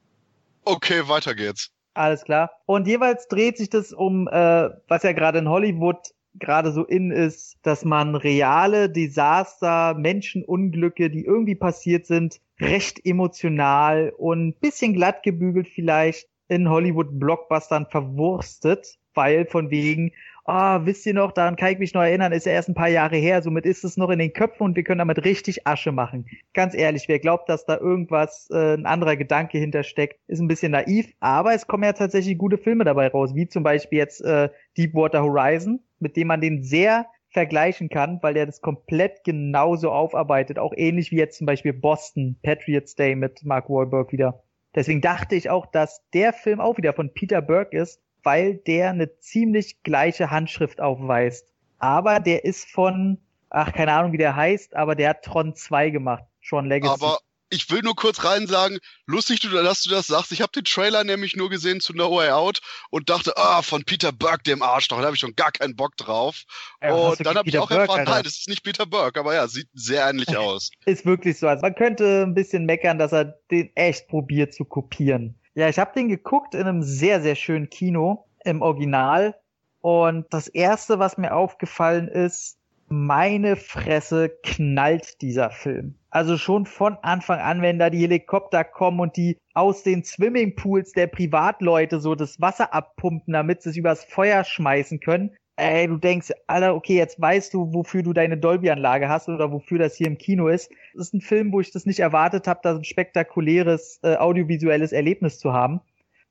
[0.64, 1.70] Okay, weiter geht's.
[1.94, 2.50] Alles klar.
[2.66, 5.98] Und jeweils dreht sich das um, äh, was ja gerade in Hollywood
[6.34, 14.12] gerade so in ist, dass man reale Desaster, Menschenunglücke, die irgendwie passiert sind, recht emotional
[14.16, 20.12] und bisschen glatt gebügelt vielleicht in Hollywood-Blockbustern verwurstet, weil von wegen,
[20.48, 22.74] ah, oh, wisst ihr noch, daran kann ich mich noch erinnern, ist ja erst ein
[22.74, 25.66] paar Jahre her, somit ist es noch in den Köpfen und wir können damit richtig
[25.66, 26.26] Asche machen.
[26.54, 30.72] Ganz ehrlich, wer glaubt, dass da irgendwas, äh, ein anderer Gedanke hintersteckt, ist ein bisschen
[30.72, 34.48] naiv, aber es kommen ja tatsächlich gute Filme dabei raus, wie zum Beispiel jetzt äh,
[34.76, 40.58] Deepwater Horizon, mit dem man den sehr vergleichen kann, weil der das komplett genauso aufarbeitet,
[40.58, 44.42] auch ähnlich wie jetzt zum Beispiel Boston, Patriots Day mit Mark Wahlberg wieder.
[44.74, 48.90] Deswegen dachte ich auch, dass der Film auch wieder von Peter Burke ist, weil der
[48.90, 51.46] eine ziemlich gleiche Handschrift aufweist.
[51.78, 53.18] Aber der ist von,
[53.50, 56.24] ach, keine Ahnung, wie der heißt, aber der hat Tron 2 gemacht.
[56.46, 56.92] Tron Legacy.
[56.92, 57.18] Aber
[57.50, 60.32] ich will nur kurz rein sagen, lustig, dass du das sagst.
[60.32, 62.60] Ich habe den Trailer nämlich nur gesehen zu No Way Out
[62.90, 65.96] und dachte, ah, von Peter Burke, dem Arschloch, da habe ich schon gar keinen Bock
[65.96, 66.44] drauf.
[66.82, 68.10] Ja, und dann habe ich auch Burke, erfahren, Alter.
[68.12, 70.70] nein, das ist nicht Peter Burke, aber ja, sieht sehr ähnlich aus.
[70.84, 71.48] ist wirklich so.
[71.48, 75.38] Also man könnte ein bisschen meckern, dass er den echt probiert zu kopieren.
[75.58, 79.34] Ja, ich habe den geguckt in einem sehr, sehr schönen Kino im Original.
[79.80, 85.96] Und das erste, was mir aufgefallen ist, meine Fresse knallt dieser Film.
[86.10, 90.92] Also schon von Anfang an, wenn da die Helikopter kommen und die aus den Swimmingpools
[90.92, 95.34] der Privatleute so das Wasser abpumpen, damit sie es übers Feuer schmeißen können.
[95.58, 99.80] Ey, du denkst, Alter, okay, jetzt weißt du, wofür du deine Dolby-Anlage hast oder wofür
[99.80, 100.70] das hier im Kino ist.
[100.94, 104.14] Das ist ein Film, wo ich das nicht erwartet habe, da so ein spektakuläres äh,
[104.14, 105.80] audiovisuelles Erlebnis zu haben.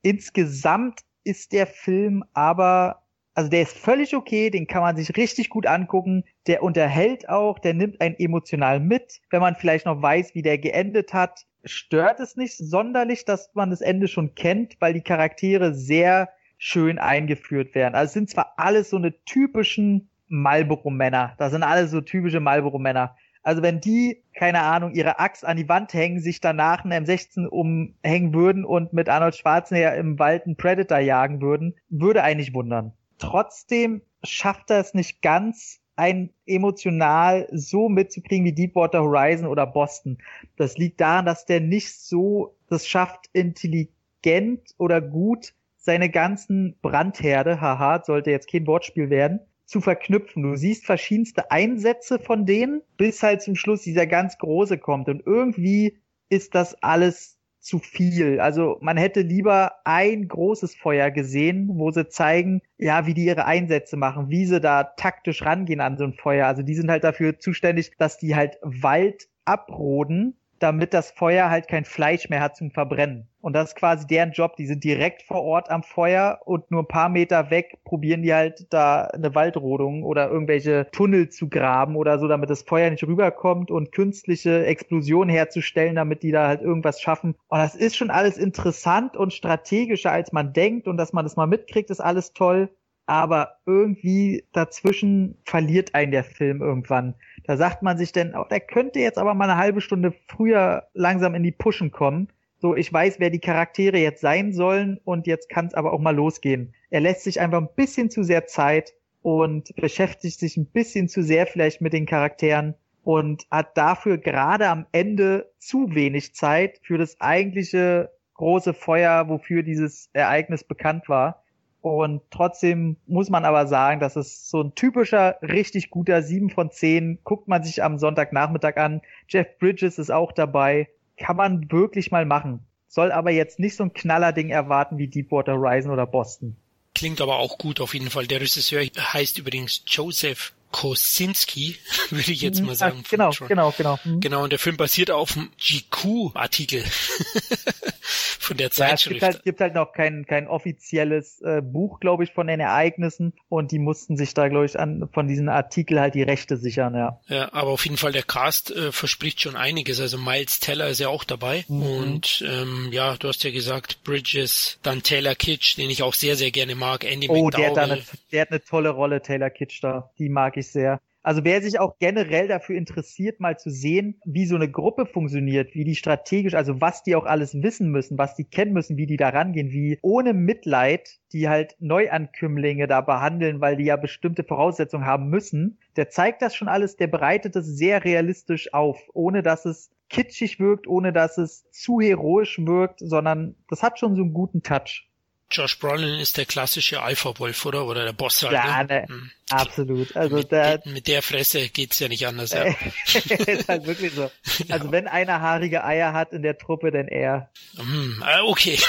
[0.00, 3.02] Insgesamt ist der Film aber
[3.34, 6.24] also der ist völlig okay, den kann man sich richtig gut angucken.
[6.48, 9.20] Der unterhält auch, der nimmt einen emotional mit.
[9.30, 13.70] Wenn man vielleicht noch weiß, wie der geendet hat, stört es nicht sonderlich, dass man
[13.70, 17.94] das Ende schon kennt, weil die Charaktere sehr schön eingeführt werden.
[17.94, 21.34] Also es sind zwar alles so eine typischen Marlboro-Männer.
[21.38, 23.16] Das sind alle so typische Marlboro-Männer.
[23.42, 27.46] Also wenn die, keine Ahnung, ihre Axt an die Wand hängen, sich danach einen M16
[27.46, 32.92] umhängen würden und mit Arnold Schwarzenegger im Wald einen Predator jagen würden, würde eigentlich wundern
[33.18, 40.18] trotzdem schafft er es nicht ganz, ein emotional so mitzukriegen wie Deepwater Horizon oder Boston.
[40.56, 45.54] Das liegt daran, dass der nicht so das schafft, intelligent oder gut
[45.88, 50.42] seine ganzen Brandherde, haha, sollte jetzt kein Wortspiel werden, zu verknüpfen.
[50.42, 55.08] Du siehst verschiedenste Einsätze von denen, bis halt zum Schluss dieser ganz große kommt.
[55.08, 55.96] Und irgendwie
[56.28, 58.38] ist das alles zu viel.
[58.38, 63.46] Also man hätte lieber ein großes Feuer gesehen, wo sie zeigen, ja, wie die ihre
[63.46, 66.48] Einsätze machen, wie sie da taktisch rangehen an so ein Feuer.
[66.48, 71.68] Also die sind halt dafür zuständig, dass die halt Wald abroden damit das Feuer halt
[71.68, 73.28] kein Fleisch mehr hat zum Verbrennen.
[73.40, 74.56] Und das ist quasi deren Job.
[74.56, 78.34] Die sind direkt vor Ort am Feuer und nur ein paar Meter weg probieren die
[78.34, 83.04] halt da eine Waldrodung oder irgendwelche Tunnel zu graben oder so, damit das Feuer nicht
[83.04, 87.36] rüberkommt und künstliche Explosionen herzustellen, damit die da halt irgendwas schaffen.
[87.48, 91.36] Und das ist schon alles interessant und strategischer, als man denkt und dass man das
[91.36, 92.68] mal mitkriegt, ist alles toll
[93.08, 97.14] aber irgendwie dazwischen verliert einen der Film irgendwann.
[97.48, 100.86] Da sagt man sich denn, oh, der könnte jetzt aber mal eine halbe Stunde früher
[100.92, 102.28] langsam in die Pushen kommen.
[102.58, 105.98] So, ich weiß, wer die Charaktere jetzt sein sollen und jetzt kann es aber auch
[105.98, 106.74] mal losgehen.
[106.90, 108.92] Er lässt sich einfach ein bisschen zu sehr Zeit
[109.22, 114.68] und beschäftigt sich ein bisschen zu sehr vielleicht mit den Charakteren und hat dafür gerade
[114.68, 121.44] am Ende zu wenig Zeit für das eigentliche große Feuer, wofür dieses Ereignis bekannt war.
[121.80, 126.70] Und trotzdem muss man aber sagen, dass es so ein typischer, richtig guter 7 von
[126.70, 127.20] 10.
[127.24, 129.00] Guckt man sich am Sonntagnachmittag an.
[129.28, 130.88] Jeff Bridges ist auch dabei.
[131.16, 132.66] Kann man wirklich mal machen.
[132.88, 136.56] Soll aber jetzt nicht so ein Knallerding erwarten wie Deepwater Horizon oder Boston.
[136.94, 138.26] Klingt aber auch gut auf jeden Fall.
[138.26, 141.76] Der Regisseur heißt übrigens Joseph Kosinski,
[142.10, 142.66] würde ich jetzt mhm.
[142.66, 143.02] mal sagen.
[143.04, 143.98] Ach, genau, genau, genau.
[144.04, 144.20] Mhm.
[144.20, 146.84] Genau, und der Film basiert auf dem GQ-Artikel
[148.38, 149.22] von der Zeitschrift.
[149.22, 152.46] Ja, es gibt halt, gibt halt noch kein, kein offizielles äh, Buch, glaube ich, von
[152.46, 156.22] den Ereignissen und die mussten sich da, glaube ich, an, von diesen Artikel halt die
[156.22, 157.20] Rechte sichern, ja.
[157.28, 160.00] Ja, aber auf jeden Fall der Cast äh, verspricht schon einiges.
[160.00, 161.82] Also Miles Teller ist ja auch dabei mhm.
[161.82, 166.36] und ähm, ja, du hast ja gesagt, Bridges, dann Taylor Kitsch, den ich auch sehr,
[166.36, 168.02] sehr gerne mag, Andy Oh, der hat, eine,
[168.32, 170.10] der hat eine tolle Rolle, Taylor Kitsch da.
[170.18, 171.00] Die mag ich sehr.
[171.22, 175.74] Also wer sich auch generell dafür interessiert, mal zu sehen, wie so eine Gruppe funktioniert,
[175.74, 179.06] wie die strategisch, also was die auch alles wissen müssen, was die kennen müssen, wie
[179.06, 184.42] die da rangehen, wie ohne Mitleid die halt Neuankömmlinge da behandeln, weil die ja bestimmte
[184.42, 189.42] Voraussetzungen haben müssen, der zeigt das schon alles, der bereitet es sehr realistisch auf, ohne
[189.42, 194.22] dass es kitschig wirkt, ohne dass es zu heroisch wirkt, sondern das hat schon so
[194.22, 195.08] einen guten Touch.
[195.50, 197.86] Josh Brolin ist der klassische Alpha-Wolf, oder?
[197.86, 198.52] Oder der Boss halt.
[198.52, 199.06] Ja, ne?
[199.08, 199.30] hm.
[199.50, 200.14] Absolut.
[200.16, 202.52] Also mit, da, mit der Fresse geht's ja nicht anders.
[202.52, 202.64] Ja.
[203.06, 204.30] ist halt wirklich so.
[204.68, 207.50] Also wenn einer haarige Eier hat in der Truppe, dann er.
[207.78, 208.78] Äh, okay.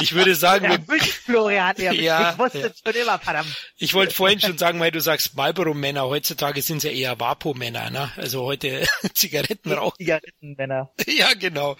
[0.00, 2.70] ich würde sagen, Ja, wir, Florian, ja, Ja, ich wusste ja.
[2.92, 3.72] schon immer, verdammt.
[3.78, 7.90] ich wollte vorhin schon sagen, weil du sagst Marlboro-Männer, heutzutage sind es ja eher Vapo-Männer,
[7.90, 8.10] ne?
[8.16, 9.96] Also heute Zigaretten rauchen.
[9.98, 10.90] Zigarettenmänner.
[11.06, 11.76] Ja, genau.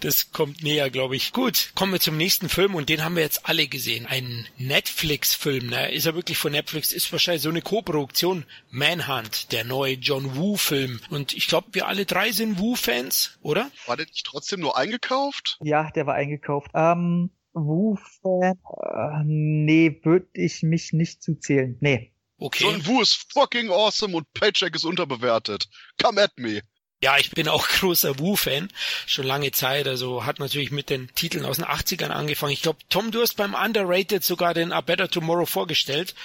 [0.00, 1.32] Das kommt näher, glaube ich.
[1.32, 4.06] Gut, kommen wir zum nächsten Film und den haben wir jetzt alle gesehen.
[4.06, 4.46] Ein
[4.98, 5.92] Netflix-Film, ne?
[5.92, 6.92] Ist er wirklich von Netflix?
[6.92, 8.44] Ist wahrscheinlich so eine Co-Produktion.
[8.70, 11.00] Manhunt, der neue John Woo-Film.
[11.10, 13.70] Und ich glaube, wir alle drei sind Woo-Fans, oder?
[13.86, 15.58] War der nicht trotzdem nur eingekauft?
[15.62, 16.72] Ja, der war eingekauft.
[16.74, 18.54] Ähm, Wu-Fan?
[18.54, 21.76] Äh, nee, würde ich mich nicht zuzählen.
[21.80, 22.12] Nee.
[22.38, 22.64] Okay.
[22.64, 25.68] John Woo ist fucking awesome und Paycheck ist unterbewertet.
[26.02, 26.62] Come at me.
[27.00, 28.70] Ja, ich bin auch großer Wu-Fan,
[29.06, 32.52] schon lange Zeit, also hat natürlich mit den Titeln aus den 80ern angefangen.
[32.52, 36.16] Ich glaube, Tom, du hast beim Underrated sogar den A Better Tomorrow vorgestellt,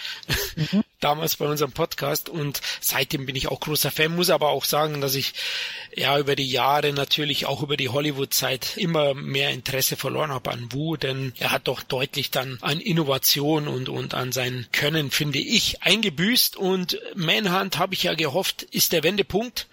[1.00, 2.28] damals bei unserem Podcast.
[2.28, 5.34] Und seitdem bin ich auch großer Fan, muss aber auch sagen, dass ich
[5.96, 10.72] ja über die Jahre natürlich auch über die Hollywood-Zeit immer mehr Interesse verloren habe an
[10.72, 15.38] Wu, denn er hat doch deutlich dann an Innovation und, und an sein Können, finde
[15.38, 16.56] ich, eingebüßt.
[16.56, 19.68] Und Manhunt habe ich ja gehofft, ist der Wendepunkt.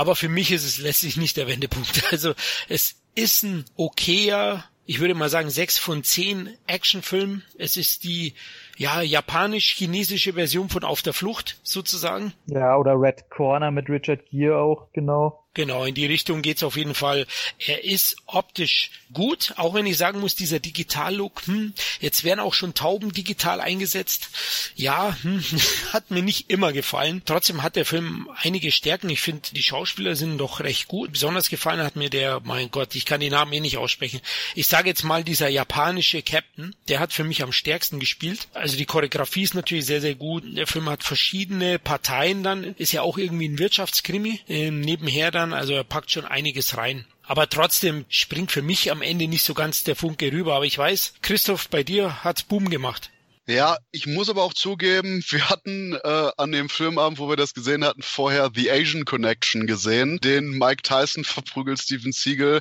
[0.00, 2.04] Aber für mich ist es letztlich nicht der Wendepunkt.
[2.10, 2.32] Also
[2.70, 7.42] es ist ein okayer, ich würde mal sagen, sechs von zehn Actionfilm.
[7.58, 8.32] Es ist die
[8.78, 12.32] ja japanisch-chinesische Version von Auf der Flucht sozusagen.
[12.46, 15.39] Ja, oder Red Corner mit Richard Gere auch, genau.
[15.52, 17.26] Genau, in die Richtung geht's auf jeden Fall.
[17.58, 22.54] Er ist optisch gut, auch wenn ich sagen muss, dieser Digital-Look, hm, jetzt werden auch
[22.54, 24.28] schon Tauben digital eingesetzt.
[24.76, 25.42] Ja, hm,
[25.92, 27.22] hat mir nicht immer gefallen.
[27.24, 29.10] Trotzdem hat der Film einige Stärken.
[29.10, 31.12] Ich finde, die Schauspieler sind doch recht gut.
[31.12, 34.20] Besonders gefallen hat mir der, mein Gott, ich kann den Namen eh nicht aussprechen.
[34.54, 38.46] Ich sage jetzt mal, dieser japanische Captain, der hat für mich am stärksten gespielt.
[38.54, 40.44] Also die Choreografie ist natürlich sehr, sehr gut.
[40.56, 44.40] Der Film hat verschiedene Parteien dann, ist ja auch irgendwie ein Wirtschaftskrimi.
[44.48, 47.04] Ähm, nebenher dann, also er packt schon einiges rein.
[47.22, 50.56] Aber trotzdem springt für mich am Ende nicht so ganz der Funke rüber.
[50.56, 53.10] Aber ich weiß, Christoph, bei dir hat's Boom gemacht.
[53.46, 57.54] Ja, ich muss aber auch zugeben, wir hatten äh, an dem Filmabend, wo wir das
[57.54, 62.60] gesehen hatten, vorher The Asian Connection gesehen, den Mike Tyson verprügelt Steven Seagal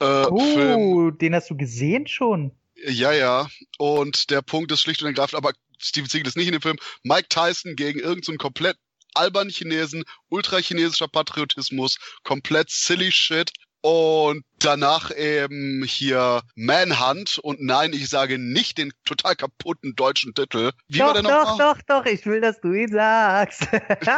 [0.00, 0.76] äh, Film.
[0.76, 2.52] Oh, den hast du gesehen schon?
[2.74, 3.48] Ja, ja.
[3.78, 6.78] Und der Punkt ist schlicht und ergreifend, aber Steven Seagal ist nicht in dem Film.
[7.02, 8.76] Mike Tyson gegen irgendeinen so komplett
[9.14, 13.52] albernen Chinesen, ultrachinesischer Patriotismus, komplett silly shit.
[13.84, 20.70] Und danach eben hier Manhunt und nein, ich sage nicht den total kaputten deutschen Titel.
[20.86, 21.58] Wie war doch, der doch, noch?
[21.58, 23.66] doch, doch, ich will, dass du ihn sagst.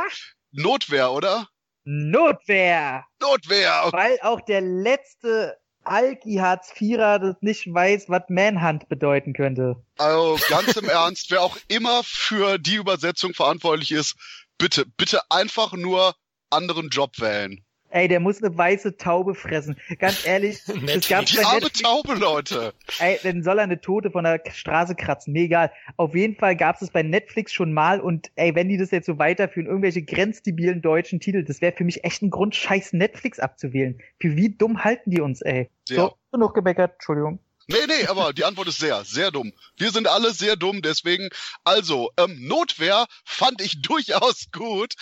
[0.53, 1.49] Notwehr, oder?
[1.85, 3.05] Notwehr!
[3.21, 3.89] Notwehr!
[3.93, 9.77] Weil auch der letzte Alki Hartz Vierer das nicht weiß, was Manhunt bedeuten könnte.
[9.99, 14.17] Also ganz im Ernst, wer auch immer für die Übersetzung verantwortlich ist,
[14.59, 16.15] bitte, bitte einfach nur
[16.51, 17.65] anderen Job wählen.
[17.95, 19.77] Ey, der muss eine weiße Taube fressen.
[20.01, 21.09] Ganz ehrlich, Netflix.
[21.09, 21.83] gab's Die arme Netflix.
[21.83, 22.75] Taube, Leute.
[22.99, 25.33] Ey, dann soll er eine Tote von der Straße kratzen.
[25.33, 25.71] Mir egal.
[25.97, 29.07] Auf jeden Fall gab's es bei Netflix schon mal und ey, wenn die das jetzt
[29.07, 33.39] so weiterführen, irgendwelche grenzdebilen deutschen Titel, das wäre für mich echt ein Grund, scheiß Netflix
[33.39, 34.01] abzuwählen.
[34.21, 35.71] Für wie dumm halten die uns, ey?
[35.89, 35.97] Ja.
[35.97, 37.39] So, genug gemeckert, Entschuldigung.
[37.67, 39.53] Nee, nee, aber die Antwort ist sehr, sehr dumm.
[39.77, 41.31] Wir sind alle sehr dumm, deswegen,
[41.65, 44.95] also, ähm, Notwehr fand ich durchaus gut,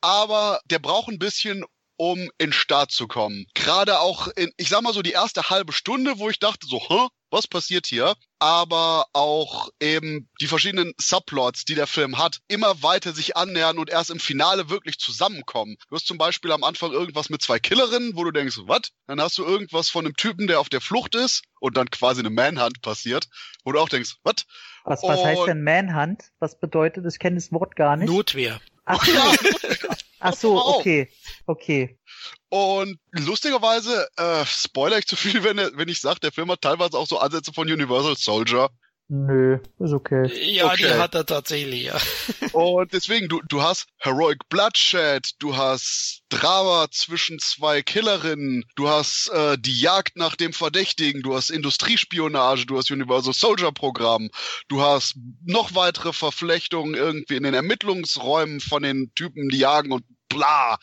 [0.00, 1.64] aber der braucht ein bisschen,
[2.00, 3.44] um in den Start zu kommen.
[3.52, 6.80] Gerade auch in, ich sag mal so, die erste halbe Stunde, wo ich dachte so,
[6.80, 8.14] hä, was passiert hier?
[8.38, 13.90] Aber auch eben die verschiedenen Subplots, die der Film hat, immer weiter sich annähern und
[13.90, 15.76] erst im Finale wirklich zusammenkommen.
[15.90, 18.92] Du hast zum Beispiel am Anfang irgendwas mit zwei Killerinnen, wo du denkst, was?
[19.06, 22.20] Dann hast du irgendwas von einem Typen, der auf der Flucht ist und dann quasi
[22.20, 23.28] eine Manhunt passiert,
[23.62, 24.46] wo du auch denkst, was?
[24.84, 26.22] Was, was heißt denn Manhunt?
[26.38, 28.08] Was bedeutet, ich kenne das Wort gar nicht.
[28.08, 28.58] Notwehr.
[28.86, 29.34] Ach Ja,
[30.20, 31.10] ach so, okay.
[31.46, 31.98] Okay.
[32.48, 36.98] Und lustigerweise, äh, spoiler ich zu viel, wenn, wenn ich sage, der Film hat teilweise
[36.98, 38.68] auch so Ansätze von Universal Soldier.
[39.12, 40.30] Nö, ist okay.
[40.54, 40.98] Ja, die Okay.
[41.00, 41.98] hat er tatsächlich, ja.
[42.52, 49.28] Und deswegen, du, du hast Heroic Bloodshed, du hast Drama zwischen zwei Killerinnen, du hast
[49.30, 54.30] äh, die Jagd nach dem Verdächtigen, du hast Industriespionage, du hast Universal Soldier Programm,
[54.68, 60.04] du hast noch weitere Verflechtungen irgendwie in den Ermittlungsräumen von den Typen, die jagen und
[60.28, 60.78] bla.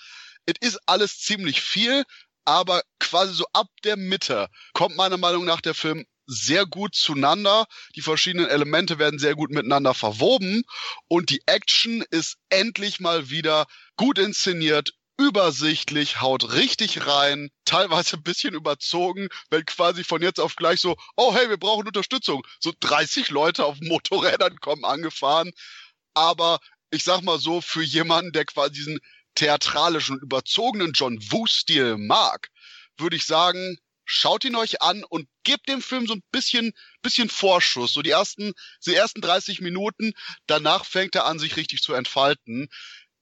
[0.46, 2.04] Es ist alles ziemlich viel,
[2.44, 7.66] aber quasi so ab der Mitte kommt meiner Meinung nach der Film sehr gut zueinander.
[7.96, 10.64] Die verschiedenen Elemente werden sehr gut miteinander verwoben
[11.08, 13.66] und die Action ist endlich mal wieder
[13.96, 20.56] gut inszeniert, übersichtlich, haut richtig rein, teilweise ein bisschen überzogen, wenn quasi von jetzt auf
[20.56, 22.46] gleich so, oh hey, wir brauchen Unterstützung.
[22.60, 25.52] So 30 Leute auf Motorrädern kommen angefahren.
[26.14, 26.60] Aber
[26.92, 29.00] ich sag mal so, für jemanden, der quasi diesen
[29.36, 32.50] theatralischen, überzogenen John Woo-Stil mag,
[32.98, 33.78] würde ich sagen,
[34.08, 36.72] schaut ihn euch an und gebt dem Film so ein bisschen,
[37.04, 37.94] bisschen Vorschuss.
[37.94, 38.54] So die ersten,
[38.86, 40.14] die ersten 30 Minuten,
[40.48, 42.70] danach fängt er an, sich richtig zu entfalten.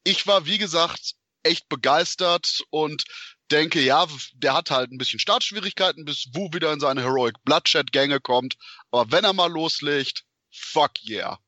[0.03, 3.03] Ich war, wie gesagt, echt begeistert und
[3.51, 4.05] denke, ja,
[4.35, 8.55] der hat halt ein bisschen Startschwierigkeiten, bis Wu wieder in seine Heroic Bloodshed-Gänge kommt.
[8.91, 11.39] Aber wenn er mal loslegt, fuck yeah.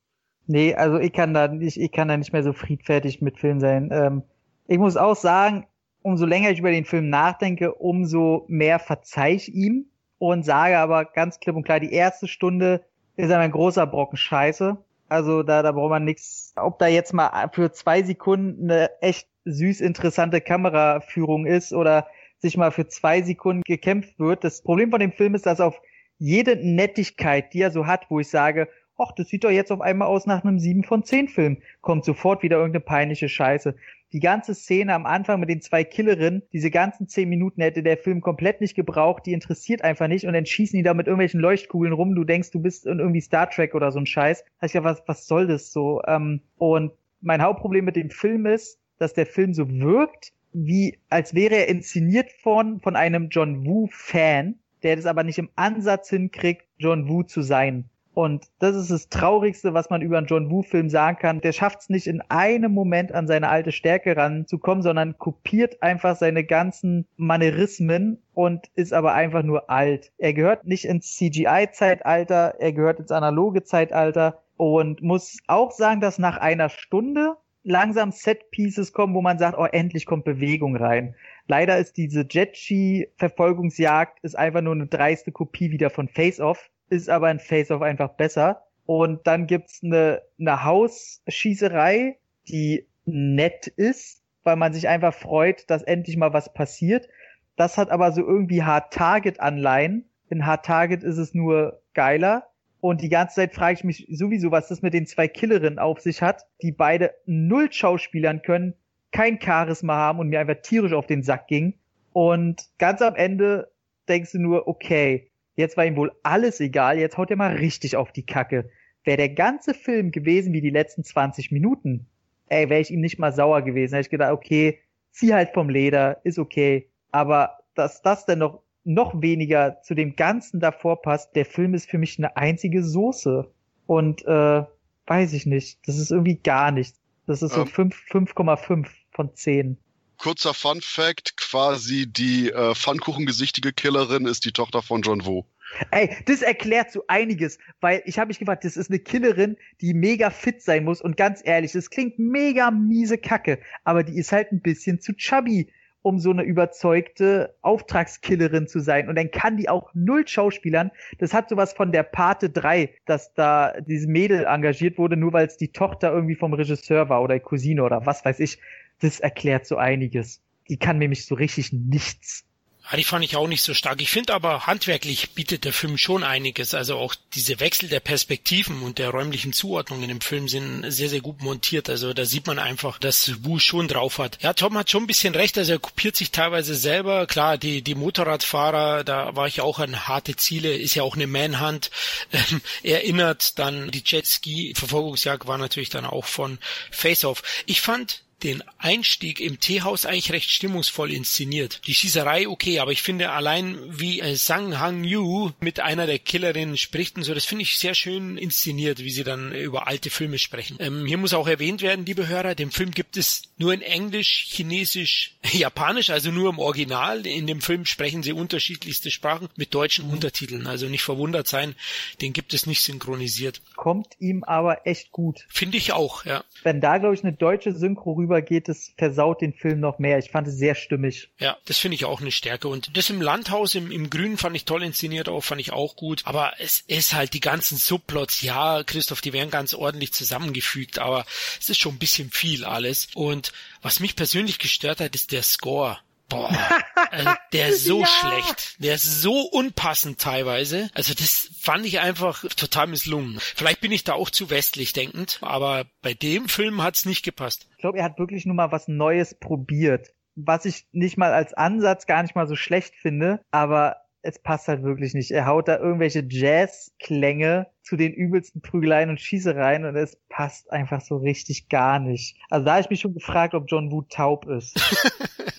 [0.46, 3.60] Nee, also ich kann da nicht, ich kann da nicht mehr so friedfertig mit Film
[3.60, 3.90] sein.
[3.92, 4.22] Ähm,
[4.66, 5.66] ich muss auch sagen,
[6.08, 9.86] umso länger ich über den Film nachdenke, umso mehr verzeih ich ihm
[10.16, 12.82] und sage aber ganz klipp und klar, die erste Stunde
[13.16, 14.78] ist ein großer Brocken Scheiße.
[15.10, 16.54] Also da, da braucht man nichts.
[16.56, 22.06] Ob da jetzt mal für zwei Sekunden eine echt süß interessante Kameraführung ist oder
[22.38, 24.44] sich mal für zwei Sekunden gekämpft wird.
[24.44, 25.78] Das Problem von dem Film ist, dass auf
[26.18, 29.80] jede Nettigkeit, die er so hat, wo ich sage, ach, das sieht doch jetzt auf
[29.82, 33.74] einmal aus nach einem 7 von 10 Film, kommt sofort wieder irgendeine peinliche Scheiße.
[34.12, 37.98] Die ganze Szene am Anfang mit den zwei Killerinnen, diese ganzen 10 Minuten hätte der
[37.98, 41.40] Film komplett nicht gebraucht, die interessiert einfach nicht und dann schießen die da mit irgendwelchen
[41.40, 44.44] Leuchtkugeln rum, du denkst, du bist in irgendwie Star Trek oder so ein Scheiß.
[44.60, 46.00] Da ich gedacht, was, was soll das so?
[46.06, 51.34] Ähm, und mein Hauptproblem mit dem Film ist, dass der Film so wirkt, wie als
[51.34, 56.64] wäre er inszeniert von, von einem John Woo-Fan, der das aber nicht im Ansatz hinkriegt,
[56.78, 57.84] John Woo zu sein.
[58.18, 61.40] Und das ist das Traurigste, was man über einen John Woo-Film sagen kann.
[61.40, 66.16] Der schafft es nicht in einem Moment an seine alte Stärke ranzukommen, sondern kopiert einfach
[66.16, 70.10] seine ganzen Manierismen und ist aber einfach nur alt.
[70.18, 76.18] Er gehört nicht ins CGI-Zeitalter, er gehört ins analoge Zeitalter und muss auch sagen, dass
[76.18, 81.14] nach einer Stunde langsam Set-Pieces kommen, wo man sagt, oh, endlich kommt Bewegung rein.
[81.46, 87.28] Leider ist diese Jetski-Verfolgungsjagd ist einfach nur eine dreiste Kopie wieder von Face-Off, ist aber
[87.28, 88.64] ein Face-Off einfach besser.
[88.86, 92.18] Und dann gibt's eine, eine Hausschießerei,
[92.48, 97.08] die nett ist, weil man sich einfach freut, dass endlich mal was passiert.
[97.56, 100.08] Das hat aber so irgendwie Hard-Target-Anleihen.
[100.30, 102.46] In Hard-Target ist es nur geiler.
[102.80, 106.00] Und die ganze Zeit frage ich mich sowieso, was das mit den zwei Killerinnen auf
[106.00, 108.74] sich hat, die beide null Schauspielern können,
[109.10, 111.74] kein Charisma haben und mir einfach tierisch auf den Sack ging.
[112.12, 113.70] Und ganz am Ende
[114.08, 115.27] denkst du nur, okay,
[115.58, 118.70] jetzt war ihm wohl alles egal, jetzt haut er mal richtig auf die Kacke.
[119.04, 122.06] Wäre der ganze Film gewesen wie die letzten 20 Minuten,
[122.46, 123.94] ey, wäre ich ihm nicht mal sauer gewesen.
[123.94, 124.78] Hätte ich gedacht, okay,
[125.10, 126.88] zieh halt vom Leder, ist okay.
[127.10, 131.90] Aber dass das denn noch noch weniger zu dem Ganzen davor passt, der Film ist
[131.90, 133.50] für mich eine einzige Soße.
[133.86, 134.64] Und äh,
[135.06, 135.86] weiß ich nicht.
[135.86, 136.98] Das ist irgendwie gar nichts.
[137.26, 139.76] Das ist so ähm, 5,5 von 10.
[140.18, 145.44] Kurzer Fun Fact, quasi die äh, Pfannkuchengesichtige Killerin ist die Tochter von John Woo.
[145.90, 149.94] Ey, das erklärt so einiges, weil ich habe mich gefragt, das ist eine Killerin, die
[149.94, 154.32] mega fit sein muss und ganz ehrlich, das klingt mega miese Kacke, aber die ist
[154.32, 155.70] halt ein bisschen zu chubby
[156.02, 159.08] um so eine überzeugte Auftragskillerin zu sein.
[159.08, 160.90] Und dann kann die auch null Schauspielern.
[161.18, 165.46] Das hat sowas von der Pate 3, dass da diese Mädel engagiert wurde, nur weil
[165.46, 168.58] es die Tochter irgendwie vom Regisseur war oder Cousine oder was weiß ich.
[169.00, 170.40] Das erklärt so einiges.
[170.68, 172.44] Die kann nämlich so richtig nichts.
[172.90, 174.00] Ja, die fand ich auch nicht so stark.
[174.00, 176.72] Ich finde aber, handwerklich bietet der Film schon einiges.
[176.72, 181.20] Also auch diese Wechsel der Perspektiven und der räumlichen Zuordnungen im Film sind sehr, sehr
[181.20, 181.90] gut montiert.
[181.90, 184.42] Also da sieht man einfach, dass Wu schon drauf hat.
[184.42, 185.58] Ja, Tom hat schon ein bisschen recht.
[185.58, 187.26] Also er kopiert sich teilweise selber.
[187.26, 191.26] Klar, die, die Motorradfahrer, da war ich auch an harte Ziele, ist ja auch eine
[191.26, 191.90] Manhunt.
[192.32, 196.58] Ähm, erinnert dann die Jetski-Verfolgungsjagd war natürlich dann auch von
[196.90, 197.42] Face Off.
[197.66, 201.80] Ich fand den Einstieg im Teehaus eigentlich recht stimmungsvoll inszeniert.
[201.86, 206.18] Die Schießerei okay, aber ich finde allein wie äh, Sang Hang Yu mit einer der
[206.18, 210.10] Killerinnen spricht und so, das finde ich sehr schön inszeniert, wie sie dann über alte
[210.10, 210.76] Filme sprechen.
[210.80, 214.46] Ähm, hier muss auch erwähnt werden, liebe Hörer, den Film gibt es nur in Englisch,
[214.48, 217.26] Chinesisch, Japanisch, also nur im Original.
[217.26, 220.12] In dem Film sprechen sie unterschiedlichste Sprachen mit deutschen mhm.
[220.12, 221.74] Untertiteln, also nicht verwundert sein,
[222.20, 223.60] den gibt es nicht synchronisiert.
[223.74, 225.44] Kommt ihm aber echt gut.
[225.48, 226.44] Finde ich auch, ja.
[226.62, 230.18] Wenn da, glaube ich, eine deutsche Synchro rübergeht, das versaut den Film noch mehr.
[230.18, 231.30] Ich fand es sehr stimmig.
[231.38, 232.68] Ja, das finde ich auch eine Stärke.
[232.68, 235.96] Und das im Landhaus, im, im Grünen fand ich toll inszeniert auch, fand ich auch
[235.96, 236.22] gut.
[236.24, 241.24] Aber es ist halt die ganzen Subplots, ja, Christoph, die werden ganz ordentlich zusammengefügt, aber
[241.58, 243.08] es ist schon ein bisschen viel alles.
[243.14, 243.52] Und
[243.82, 245.98] was mich persönlich gestört hat, ist der Score.
[246.28, 246.50] Boah,
[247.10, 248.06] also der ist so ja.
[248.06, 248.82] schlecht.
[248.82, 250.90] Der ist so unpassend teilweise.
[250.94, 253.38] Also das fand ich einfach total misslungen.
[253.40, 257.66] Vielleicht bin ich da auch zu westlich denkend, aber bei dem Film hat's nicht gepasst.
[257.76, 260.12] Ich glaube, er hat wirklich nur mal was Neues probiert.
[260.40, 264.68] was ich nicht mal als Ansatz gar nicht mal so schlecht finde, aber es passt
[264.68, 265.30] halt wirklich nicht.
[265.30, 271.00] Er haut da irgendwelche Jazz-Klänge zu den übelsten Prügeleien und Schießereien und es passt einfach
[271.00, 272.36] so richtig gar nicht.
[272.50, 274.78] Also da habe ich mich schon gefragt, ob John Woo taub ist.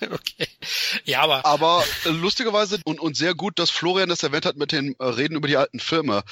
[0.02, 0.46] okay.
[1.04, 1.44] Ja, aber.
[1.44, 5.04] Aber äh, lustigerweise und, und sehr gut, dass Florian das erwähnt hat mit den äh,
[5.04, 6.22] Reden über die alten Filme.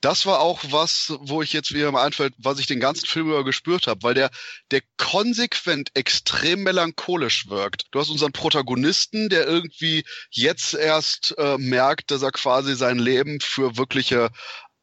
[0.00, 3.28] Das war auch was, wo ich jetzt wieder mal einfällt, was ich den ganzen Film
[3.28, 4.30] über gespürt habe, weil der,
[4.70, 7.86] der konsequent extrem melancholisch wirkt.
[7.92, 13.40] Du hast unseren Protagonisten, der irgendwie jetzt erst äh, merkt, dass er quasi sein Leben
[13.40, 14.30] für wirkliche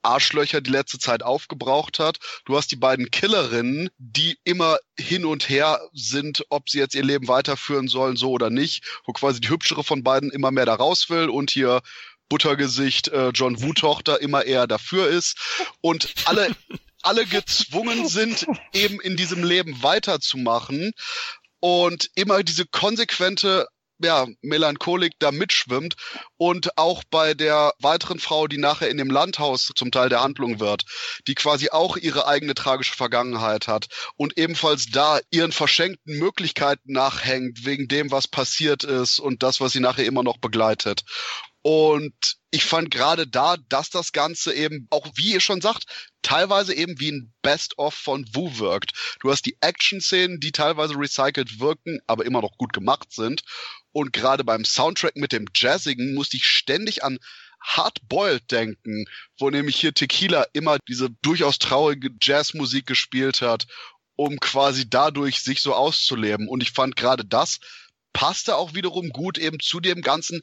[0.03, 2.19] Arschlöcher die letzte Zeit aufgebraucht hat.
[2.45, 7.03] Du hast die beiden Killerinnen, die immer hin und her sind, ob sie jetzt ihr
[7.03, 10.75] Leben weiterführen sollen, so oder nicht, wo quasi die hübschere von beiden immer mehr da
[10.75, 11.81] raus will und hier
[12.29, 15.37] Buttergesicht äh, John Wu Tochter immer eher dafür ist
[15.81, 16.49] und alle
[17.03, 20.93] alle gezwungen sind, eben in diesem Leben weiterzumachen
[21.59, 23.67] und immer diese konsequente
[24.03, 25.95] ja, Melancholik da mitschwimmt
[26.37, 30.59] und auch bei der weiteren Frau, die nachher in dem Landhaus zum Teil der Handlung
[30.59, 30.83] wird,
[31.27, 37.65] die quasi auch ihre eigene tragische Vergangenheit hat und ebenfalls da ihren verschenkten Möglichkeiten nachhängt
[37.65, 41.03] wegen dem, was passiert ist und das, was sie nachher immer noch begleitet.
[41.63, 42.13] Und
[42.51, 45.85] ich fand gerade da, dass das Ganze eben, auch wie ihr schon sagt,
[46.21, 48.91] teilweise eben wie ein Best-of von Wu wirkt.
[49.21, 53.43] Du hast die Action-Szenen, die teilweise recycelt wirken, aber immer noch gut gemacht sind.
[53.93, 57.19] Und gerade beim Soundtrack mit dem Jazzigen musste ich ständig an
[57.61, 59.05] Hardboiled denken,
[59.39, 63.67] wo nämlich hier Tequila immer diese durchaus traurige Jazzmusik gespielt hat,
[64.15, 66.49] um quasi dadurch sich so auszuleben.
[66.49, 67.59] Und ich fand gerade das
[68.11, 70.41] passte auch wiederum gut eben zu dem ganzen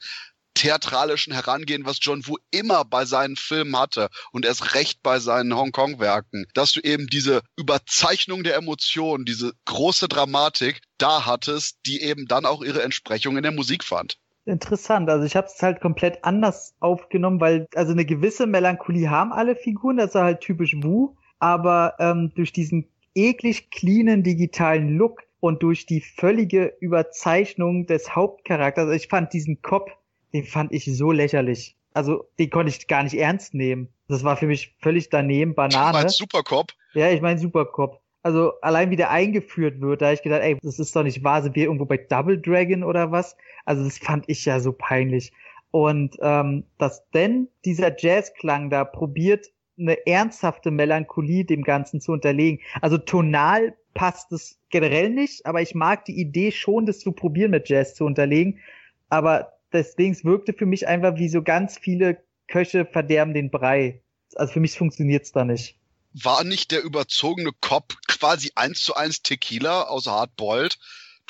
[0.54, 5.54] theatralischen Herangehen, was John Woo immer bei seinen Filmen hatte und erst recht bei seinen
[5.54, 12.26] Hongkong-Werken, dass du eben diese Überzeichnung der Emotionen, diese große Dramatik da hattest, die eben
[12.26, 14.18] dann auch ihre Entsprechung in der Musik fand.
[14.46, 19.32] Interessant, also ich habe es halt komplett anders aufgenommen, weil also eine gewisse Melancholie haben
[19.32, 25.22] alle Figuren, das ist halt typisch Wu, aber ähm, durch diesen eklig cleanen digitalen Look
[25.40, 29.90] und durch die völlige Überzeichnung des Hauptcharakters, also ich fand diesen Kopf
[30.32, 31.76] den fand ich so lächerlich.
[31.92, 33.88] Also, den konnte ich gar nicht ernst nehmen.
[34.08, 35.92] Das war für mich völlig daneben, Banane.
[35.92, 36.72] Du meinst Supercop?
[36.94, 38.00] Ja, ich meine Supercop.
[38.22, 41.24] Also, allein wie der eingeführt wird, da habe ich gedacht, ey, das ist doch nicht
[41.24, 43.36] wahr, sind wir irgendwo bei Double Dragon oder was?
[43.64, 45.32] Also, das fand ich ja so peinlich.
[45.72, 49.46] Und ähm, dass denn dieser Jazzklang da probiert,
[49.80, 52.60] eine ernsthafte Melancholie dem Ganzen zu unterlegen.
[52.80, 57.50] Also tonal passt es generell nicht, aber ich mag die Idee schon, das zu probieren
[57.50, 58.58] mit Jazz zu unterlegen.
[59.08, 64.02] Aber deswegen wirkte für mich einfach wie so ganz viele Köche verderben den Brei.
[64.34, 65.76] Also für mich funktioniert's da nicht.
[66.12, 70.78] War nicht der überzogene Cop quasi eins zu eins Tequila aus Hardboiled?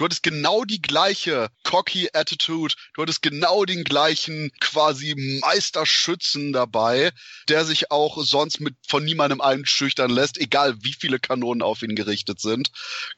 [0.00, 7.10] Du hattest genau die gleiche cocky Attitude, du hattest genau den gleichen quasi Meisterschützen dabei,
[7.50, 11.96] der sich auch sonst mit von niemandem einschüchtern lässt, egal wie viele Kanonen auf ihn
[11.96, 12.70] gerichtet sind.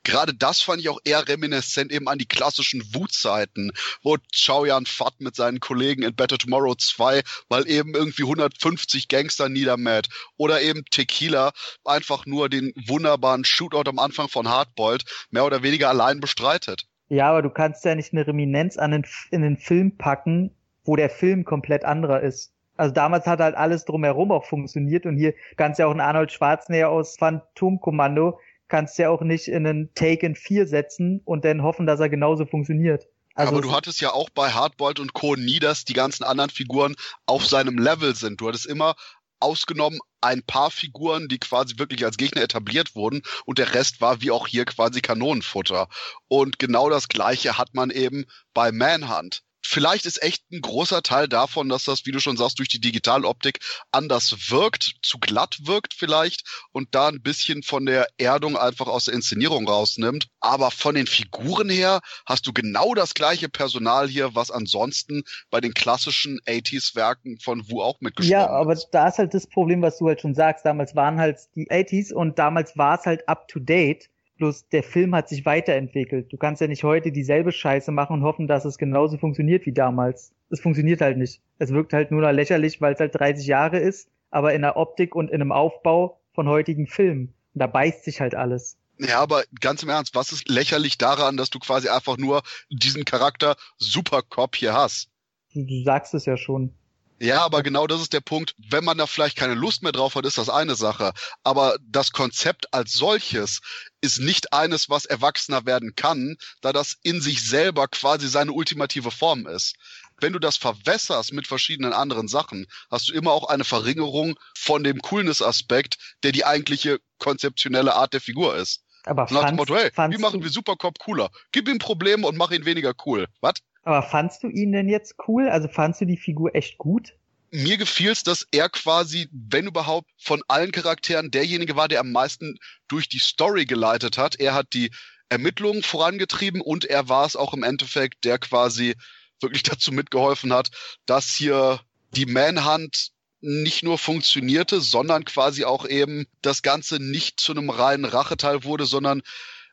[0.03, 3.71] Gerade das fand ich auch eher reminiszent eben an die klassischen Wutzeiten,
[4.03, 9.49] wo Yun Fat mit seinen Kollegen in Better Tomorrow 2 mal eben irgendwie 150 Gangster
[9.49, 11.53] niedermäht oder eben Tequila
[11.85, 16.72] einfach nur den wunderbaren Shootout am Anfang von Hardboiled mehr oder weniger allein bestreitet.
[17.13, 20.51] Ja, aber du kannst ja nicht eine Reminenz an den, in den Film packen,
[20.83, 22.55] wo der Film komplett anderer ist.
[22.79, 26.33] Also damals hat halt alles drumherum auch funktioniert und hier kannst ja auch einen Arnold
[26.33, 31.63] Schwarzenegger aus Phantomkommando kannst du ja auch nicht in einen Taken 4 setzen und dann
[31.63, 33.07] hoffen, dass er genauso funktioniert.
[33.35, 35.37] Also aber du hattest ja auch bei Hardboiled und Co.
[35.37, 36.95] nie, dass die ganzen anderen Figuren
[37.27, 38.41] auf seinem Level sind.
[38.41, 38.95] Du hattest immer
[39.43, 44.21] ausgenommen ein paar Figuren, die quasi wirklich als Gegner etabliert wurden und der Rest war
[44.21, 45.89] wie auch hier quasi Kanonenfutter.
[46.29, 48.25] Und genau das gleiche hat man eben
[48.55, 52.59] bei Manhunt vielleicht ist echt ein großer Teil davon, dass das, wie du schon sagst,
[52.59, 53.61] durch die Digitaloptik
[53.91, 59.07] anders wirkt, zu glatt wirkt vielleicht und da ein bisschen von der Erdung einfach aus
[59.07, 60.29] der Inszenierung rausnimmt.
[60.41, 65.61] Aber von den Figuren her hast du genau das gleiche Personal hier, was ansonsten bei
[65.61, 69.99] den klassischen 80s-Werken von Wu auch mitgeschrieben Ja, aber da ist halt das Problem, was
[69.99, 70.65] du halt schon sagst.
[70.65, 74.09] Damals waren halt die 80s und damals war es halt up to date.
[74.39, 76.33] Bloß der Film hat sich weiterentwickelt.
[76.33, 79.73] Du kannst ja nicht heute dieselbe Scheiße machen und hoffen, dass es genauso funktioniert wie
[79.73, 80.33] damals.
[80.51, 81.41] Es funktioniert halt nicht.
[81.59, 84.77] Es wirkt halt nur noch lächerlich, weil es halt 30 Jahre ist, aber in der
[84.77, 87.35] Optik und in einem Aufbau von heutigen Filmen.
[87.55, 88.79] Und da beißt sich halt alles.
[88.99, 93.05] Ja, aber ganz im Ernst, was ist lächerlich daran, dass du quasi einfach nur diesen
[93.05, 95.09] Charakter Supercop hier hast?
[95.55, 96.75] Du, du sagst es ja schon.
[97.23, 98.57] Ja, aber genau das ist der Punkt.
[98.59, 101.13] Wenn man da vielleicht keine Lust mehr drauf hat, ist das eine Sache.
[101.45, 103.61] Aber das Konzept als solches
[104.01, 109.13] ist nicht eines, was erwachsener werden kann, da das in sich selber quasi seine ultimative
[109.13, 109.77] Form ist.
[110.19, 114.83] Wenn du das verwässerst mit verschiedenen anderen Sachen, hast du immer auch eine Verringerung von
[114.83, 118.83] dem Coolness-Aspekt, der die eigentliche konzeptionelle Art der Figur ist.
[119.05, 121.31] Aber Nach dem Motto, hey, wie machen wir Supercop cooler?
[121.53, 123.29] Gib ihm Probleme und mach ihn weniger cool.
[123.41, 123.55] Was?
[123.83, 125.49] Aber fandst du ihn denn jetzt cool?
[125.49, 127.15] Also fandst du die Figur echt gut?
[127.51, 132.59] Mir gefiel's, dass er quasi, wenn überhaupt, von allen Charakteren derjenige war, der am meisten
[132.89, 134.41] durch die Story geleitet hat.
[134.41, 134.91] Er hat die
[135.29, 138.95] Ermittlungen vorangetrieben und er war es auch im Endeffekt, der quasi
[139.41, 140.71] wirklich dazu mitgeholfen hat,
[141.05, 141.81] dass hier
[142.15, 143.11] die Manhunt
[143.41, 148.87] nicht nur funktionierte, sondern quasi auch eben das Ganze nicht zu einem reinen Racheteil wurde,
[148.87, 149.23] sondern,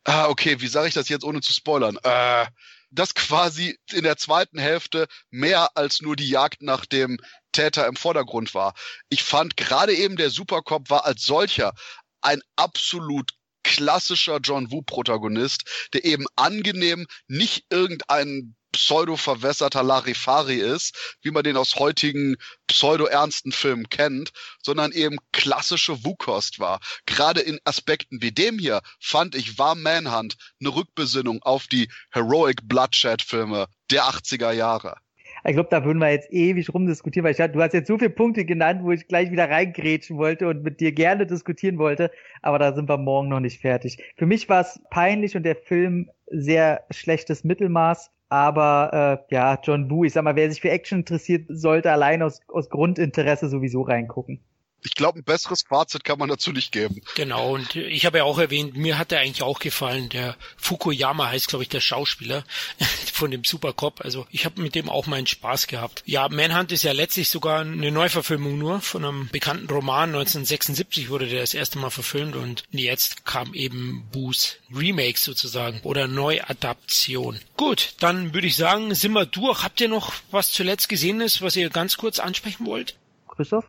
[0.06, 1.98] ah, okay, wie sage ich das jetzt ohne zu spoilern?
[2.04, 2.48] Äh,
[2.92, 7.18] dass quasi in der zweiten Hälfte mehr als nur die Jagd nach dem
[7.52, 8.74] Täter im Vordergrund war.
[9.10, 11.74] Ich fand gerade eben der Supercop war als solcher
[12.22, 13.32] ein absolut
[13.64, 21.76] klassischer John Woo-Protagonist, der eben angenehm nicht irgendeinen pseudo-verwässerter Larifari ist, wie man den aus
[21.76, 22.36] heutigen
[22.68, 24.32] pseudo-ernsten Filmen kennt,
[24.64, 26.80] sondern eben klassische Wukost war.
[27.06, 32.68] Gerade in Aspekten wie dem hier fand ich war Manhunt eine Rückbesinnung auf die Heroic
[32.68, 34.98] Bloodshed-Filme der 80er Jahre.
[35.46, 38.10] Ich glaube, da würden wir jetzt ewig rumdiskutieren, weil ich du hast jetzt so viele
[38.10, 42.60] Punkte genannt, wo ich gleich wieder reingrätschen wollte und mit dir gerne diskutieren wollte, aber
[42.60, 44.04] da sind wir morgen noch nicht fertig.
[44.18, 48.12] Für mich war es peinlich und der Film sehr schlechtes Mittelmaß.
[48.30, 52.22] Aber äh, ja, John Woo, ich sag mal, wer sich für Action interessiert, sollte allein
[52.22, 54.40] aus, aus Grundinteresse sowieso reingucken
[54.84, 57.02] ich glaube, ein besseres Fazit kann man dazu nicht geben.
[57.16, 60.10] Genau, und ich habe ja auch erwähnt, mir hat er eigentlich auch gefallen.
[60.10, 62.44] Der Fukuyama heißt, glaube ich, der Schauspieler
[63.14, 64.02] von dem Supercop.
[64.02, 66.04] Also ich habe mit dem auch meinen Spaß gehabt.
[66.06, 70.10] Ja, Manhunt ist ja letztlich sogar eine Neuverfilmung nur von einem bekannten Roman.
[70.10, 76.08] 1976 wurde der das erste Mal verfilmt und jetzt kam eben Boos Remake sozusagen oder
[76.08, 77.40] Neuadaption.
[77.58, 79.64] Gut, dann würde ich sagen, sind wir durch.
[79.64, 82.96] Habt ihr noch was zuletzt Gesehenes, was ihr ganz kurz ansprechen wollt?
[83.28, 83.66] Christoph?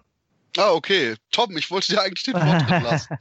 [0.57, 1.15] Ah, okay.
[1.31, 3.17] Tom, ich wollte dir eigentlich den Vortritt lassen.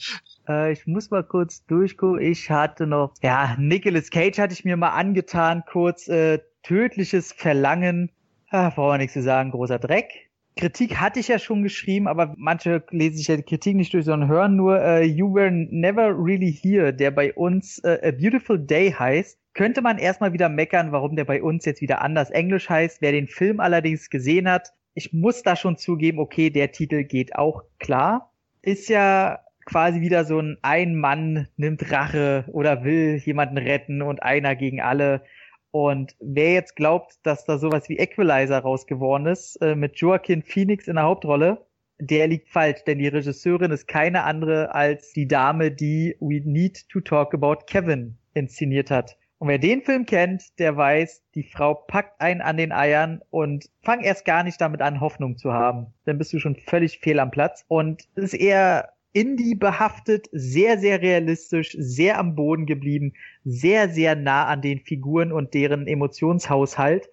[0.47, 2.21] äh, ich muss mal kurz durchgucken.
[2.21, 8.11] Ich hatte noch, ja, Nicolas Cage hatte ich mir mal angetan, kurz äh, tödliches Verlangen.
[8.49, 10.29] Ah, brauchen wir nichts zu sagen, großer Dreck.
[10.55, 14.03] Kritik hatte ich ja schon geschrieben, aber manche lesen sich ja die Kritik nicht durch,
[14.03, 18.59] sondern hören nur uh, You Were Never Really Here, der bei uns uh, A Beautiful
[18.59, 19.39] Day heißt.
[19.53, 23.01] Könnte man erstmal wieder meckern, warum der bei uns jetzt wieder anders Englisch heißt.
[23.01, 27.35] Wer den Film allerdings gesehen hat, ich muss da schon zugeben, okay, der Titel geht
[27.35, 28.33] auch klar.
[28.61, 34.23] Ist ja quasi wieder so ein ein Mann nimmt Rache oder will jemanden retten und
[34.23, 35.23] einer gegen alle.
[35.71, 40.87] Und wer jetzt glaubt, dass da sowas wie Equalizer rausgeworden ist, äh, mit Joaquin Phoenix
[40.87, 41.65] in der Hauptrolle,
[41.99, 46.89] der liegt falsch, denn die Regisseurin ist keine andere als die Dame, die We Need
[46.89, 49.18] to Talk About Kevin inszeniert hat.
[49.39, 53.69] Und wer den Film kennt, der weiß, die Frau packt einen an den Eiern und
[53.81, 55.87] fang erst gar nicht damit an, Hoffnung zu haben.
[56.03, 57.63] Dann bist du schon völlig fehl am Platz.
[57.69, 63.13] Und es ist eher Indie behaftet, sehr, sehr realistisch, sehr am Boden geblieben,
[63.45, 67.09] sehr, sehr nah an den Figuren und deren Emotionshaushalt.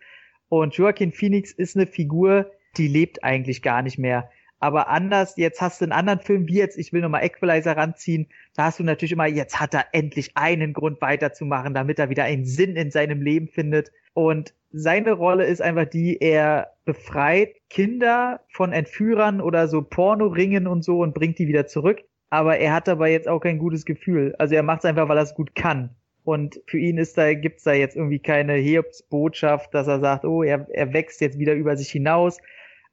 [0.48, 4.28] Und Joaquin Phoenix ist eine Figur, die lebt eigentlich gar nicht mehr.
[4.58, 8.28] Aber anders, jetzt hast du einen anderen Film, wie jetzt, ich will nochmal Equalizer ranziehen,
[8.54, 12.24] da hast du natürlich immer, jetzt hat er endlich einen Grund weiterzumachen, damit er wieder
[12.24, 13.92] einen Sinn in seinem Leben findet.
[14.14, 20.82] Und seine Rolle ist einfach die, er befreit Kinder von Entführern oder so Pornoringen und
[20.84, 22.02] so und bringt die wieder zurück.
[22.30, 24.34] Aber er hat dabei jetzt auch kein gutes Gefühl.
[24.38, 25.90] Also er macht es einfach, weil er es gut kann.
[26.24, 30.42] Und für ihn ist da, gibt's da jetzt irgendwie keine Hiobsbotschaft, dass er sagt, oh,
[30.42, 32.38] er, er wächst jetzt wieder über sich hinaus.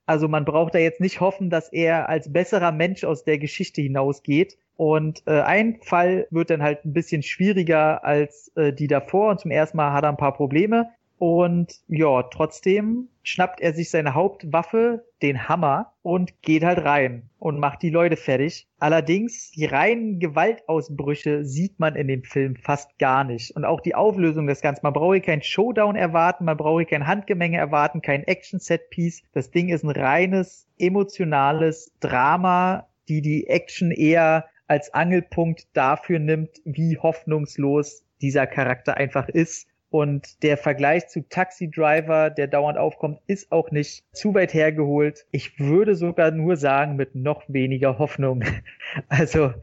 [0.06, 3.82] Also man braucht da jetzt nicht hoffen, dass er als besserer Mensch aus der Geschichte
[3.82, 4.58] hinausgeht.
[4.76, 9.32] Und äh, ein Fall wird dann halt ein bisschen schwieriger als äh, die davor.
[9.32, 10.90] Und zum ersten Mal hat er ein paar Probleme.
[11.26, 17.60] Und ja, trotzdem schnappt er sich seine Hauptwaffe, den Hammer, und geht halt rein und
[17.60, 18.68] macht die Leute fertig.
[18.78, 23.56] Allerdings, die reinen Gewaltausbrüche sieht man in dem Film fast gar nicht.
[23.56, 24.82] Und auch die Auflösung des Ganzen.
[24.84, 29.24] Man braucht hier kein Showdown erwarten, man braucht hier kein Handgemenge erwarten, kein Action-Set-Piece.
[29.32, 36.60] Das Ding ist ein reines, emotionales Drama, die die Action eher als Angelpunkt dafür nimmt,
[36.66, 43.20] wie hoffnungslos dieser Charakter einfach ist und der Vergleich zu Taxi Driver, der dauernd aufkommt,
[43.28, 45.28] ist auch nicht zu weit hergeholt.
[45.30, 48.44] Ich würde sogar nur sagen, mit noch weniger Hoffnung.
[49.08, 49.54] Also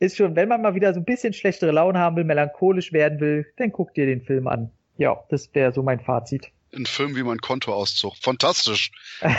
[0.00, 3.20] ist schon, wenn man mal wieder so ein bisschen schlechtere Laune haben will, melancholisch werden
[3.20, 4.72] will, dann guckt dir den Film an.
[4.96, 6.50] Ja, das wäre so mein Fazit.
[6.74, 8.16] ein Film wie mein Kontoauszug.
[8.20, 8.90] Fantastisch.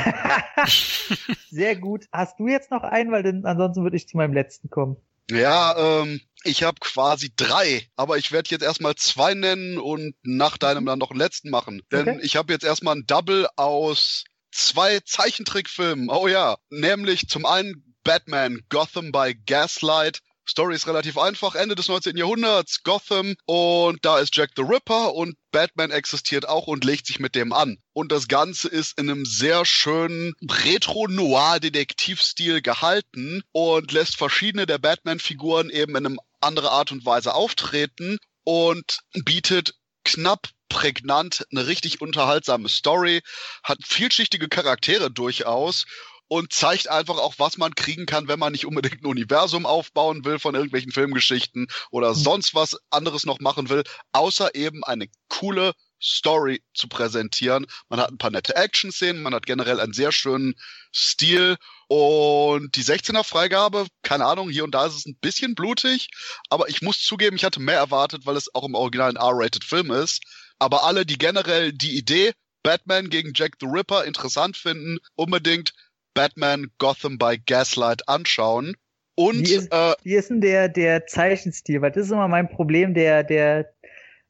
[1.50, 2.06] Sehr gut.
[2.14, 4.96] Hast du jetzt noch einen, weil denn ansonsten würde ich zu meinem letzten kommen.
[5.30, 10.58] Ja, ähm, ich habe quasi drei, aber ich werde jetzt erstmal zwei nennen und nach
[10.58, 11.82] deinem dann noch einen letzten machen.
[11.92, 12.20] Denn okay.
[12.22, 16.10] ich habe jetzt erstmal ein Double aus zwei Zeichentrickfilmen.
[16.10, 21.54] Oh ja, nämlich zum einen Batman Gotham by Gaslight Story ist relativ einfach.
[21.54, 22.18] Ende des 19.
[22.18, 27.20] Jahrhunderts, Gotham und da ist Jack the Ripper und Batman existiert auch und legt sich
[27.20, 27.78] mit dem an.
[27.94, 35.70] Und das Ganze ist in einem sehr schönen Retro-Noir-Detektivstil gehalten und lässt verschiedene der Batman-Figuren
[35.70, 42.70] eben in einem andere Art und Weise auftreten und bietet knapp prägnant eine richtig unterhaltsame
[42.70, 43.22] Story,
[43.64, 45.86] hat vielschichtige Charaktere durchaus
[46.28, 50.24] und zeigt einfach auch, was man kriegen kann, wenn man nicht unbedingt ein Universum aufbauen
[50.24, 52.20] will von irgendwelchen Filmgeschichten oder mhm.
[52.20, 57.66] sonst was anderes noch machen will, außer eben eine coole Story zu präsentieren.
[57.90, 60.56] Man hat ein paar nette Action-Szenen, man hat generell einen sehr schönen
[60.94, 61.58] Stil
[61.88, 66.10] und die 16er Freigabe, keine Ahnung, hier und da ist es ein bisschen blutig,
[66.50, 69.64] aber ich muss zugeben, ich hatte mehr erwartet, weil es auch im Original ein R-rated
[69.64, 70.24] Film ist.
[70.60, 75.74] Aber alle, die generell die Idee Batman gegen Jack the Ripper interessant finden, unbedingt
[76.14, 78.76] Batman Gotham by Gaslight anschauen.
[79.16, 81.82] Und wie ist, äh, wie ist denn der, der Zeichenstil?
[81.82, 83.74] Weil das ist immer mein Problem der, der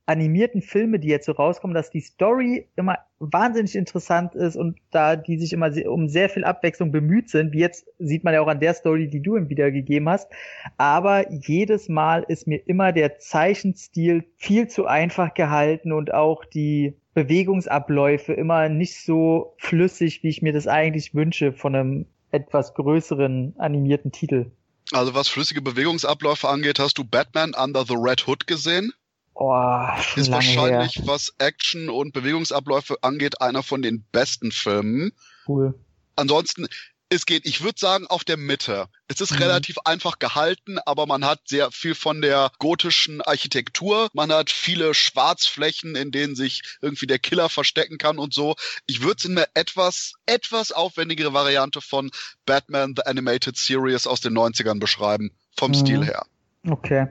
[0.09, 5.15] animierten Filme, die jetzt so rauskommen, dass die Story immer wahnsinnig interessant ist und da
[5.15, 8.47] die sich immer um sehr viel Abwechslung bemüht sind, wie jetzt sieht man ja auch
[8.47, 10.31] an der Story, die du ihm wiedergegeben hast.
[10.77, 16.95] Aber jedes Mal ist mir immer der Zeichenstil viel zu einfach gehalten und auch die
[17.13, 23.53] Bewegungsabläufe immer nicht so flüssig, wie ich mir das eigentlich wünsche von einem etwas größeren
[23.59, 24.49] animierten Titel.
[24.91, 28.91] Also was flüssige Bewegungsabläufe angeht, hast du Batman Under the Red Hood gesehen?
[29.41, 29.87] Oh,
[30.17, 31.07] ist wahrscheinlich, her.
[31.07, 35.13] was Action und Bewegungsabläufe angeht, einer von den besten Filmen.
[35.47, 35.79] Cool.
[36.17, 36.67] Ansonsten,
[37.07, 38.89] es geht, ich würde sagen, auf der Mitte.
[39.07, 39.37] Es ist mhm.
[39.37, 44.09] relativ einfach gehalten, aber man hat sehr viel von der gotischen Architektur.
[44.11, 48.57] Man hat viele Schwarzflächen, in denen sich irgendwie der Killer verstecken kann und so.
[48.87, 52.11] Ich würde es in eine etwas, etwas aufwendigere Variante von
[52.45, 55.31] Batman The Animated Series aus den 90ern beschreiben.
[55.55, 55.75] Vom mhm.
[55.75, 56.25] Stil her.
[56.67, 57.07] Okay.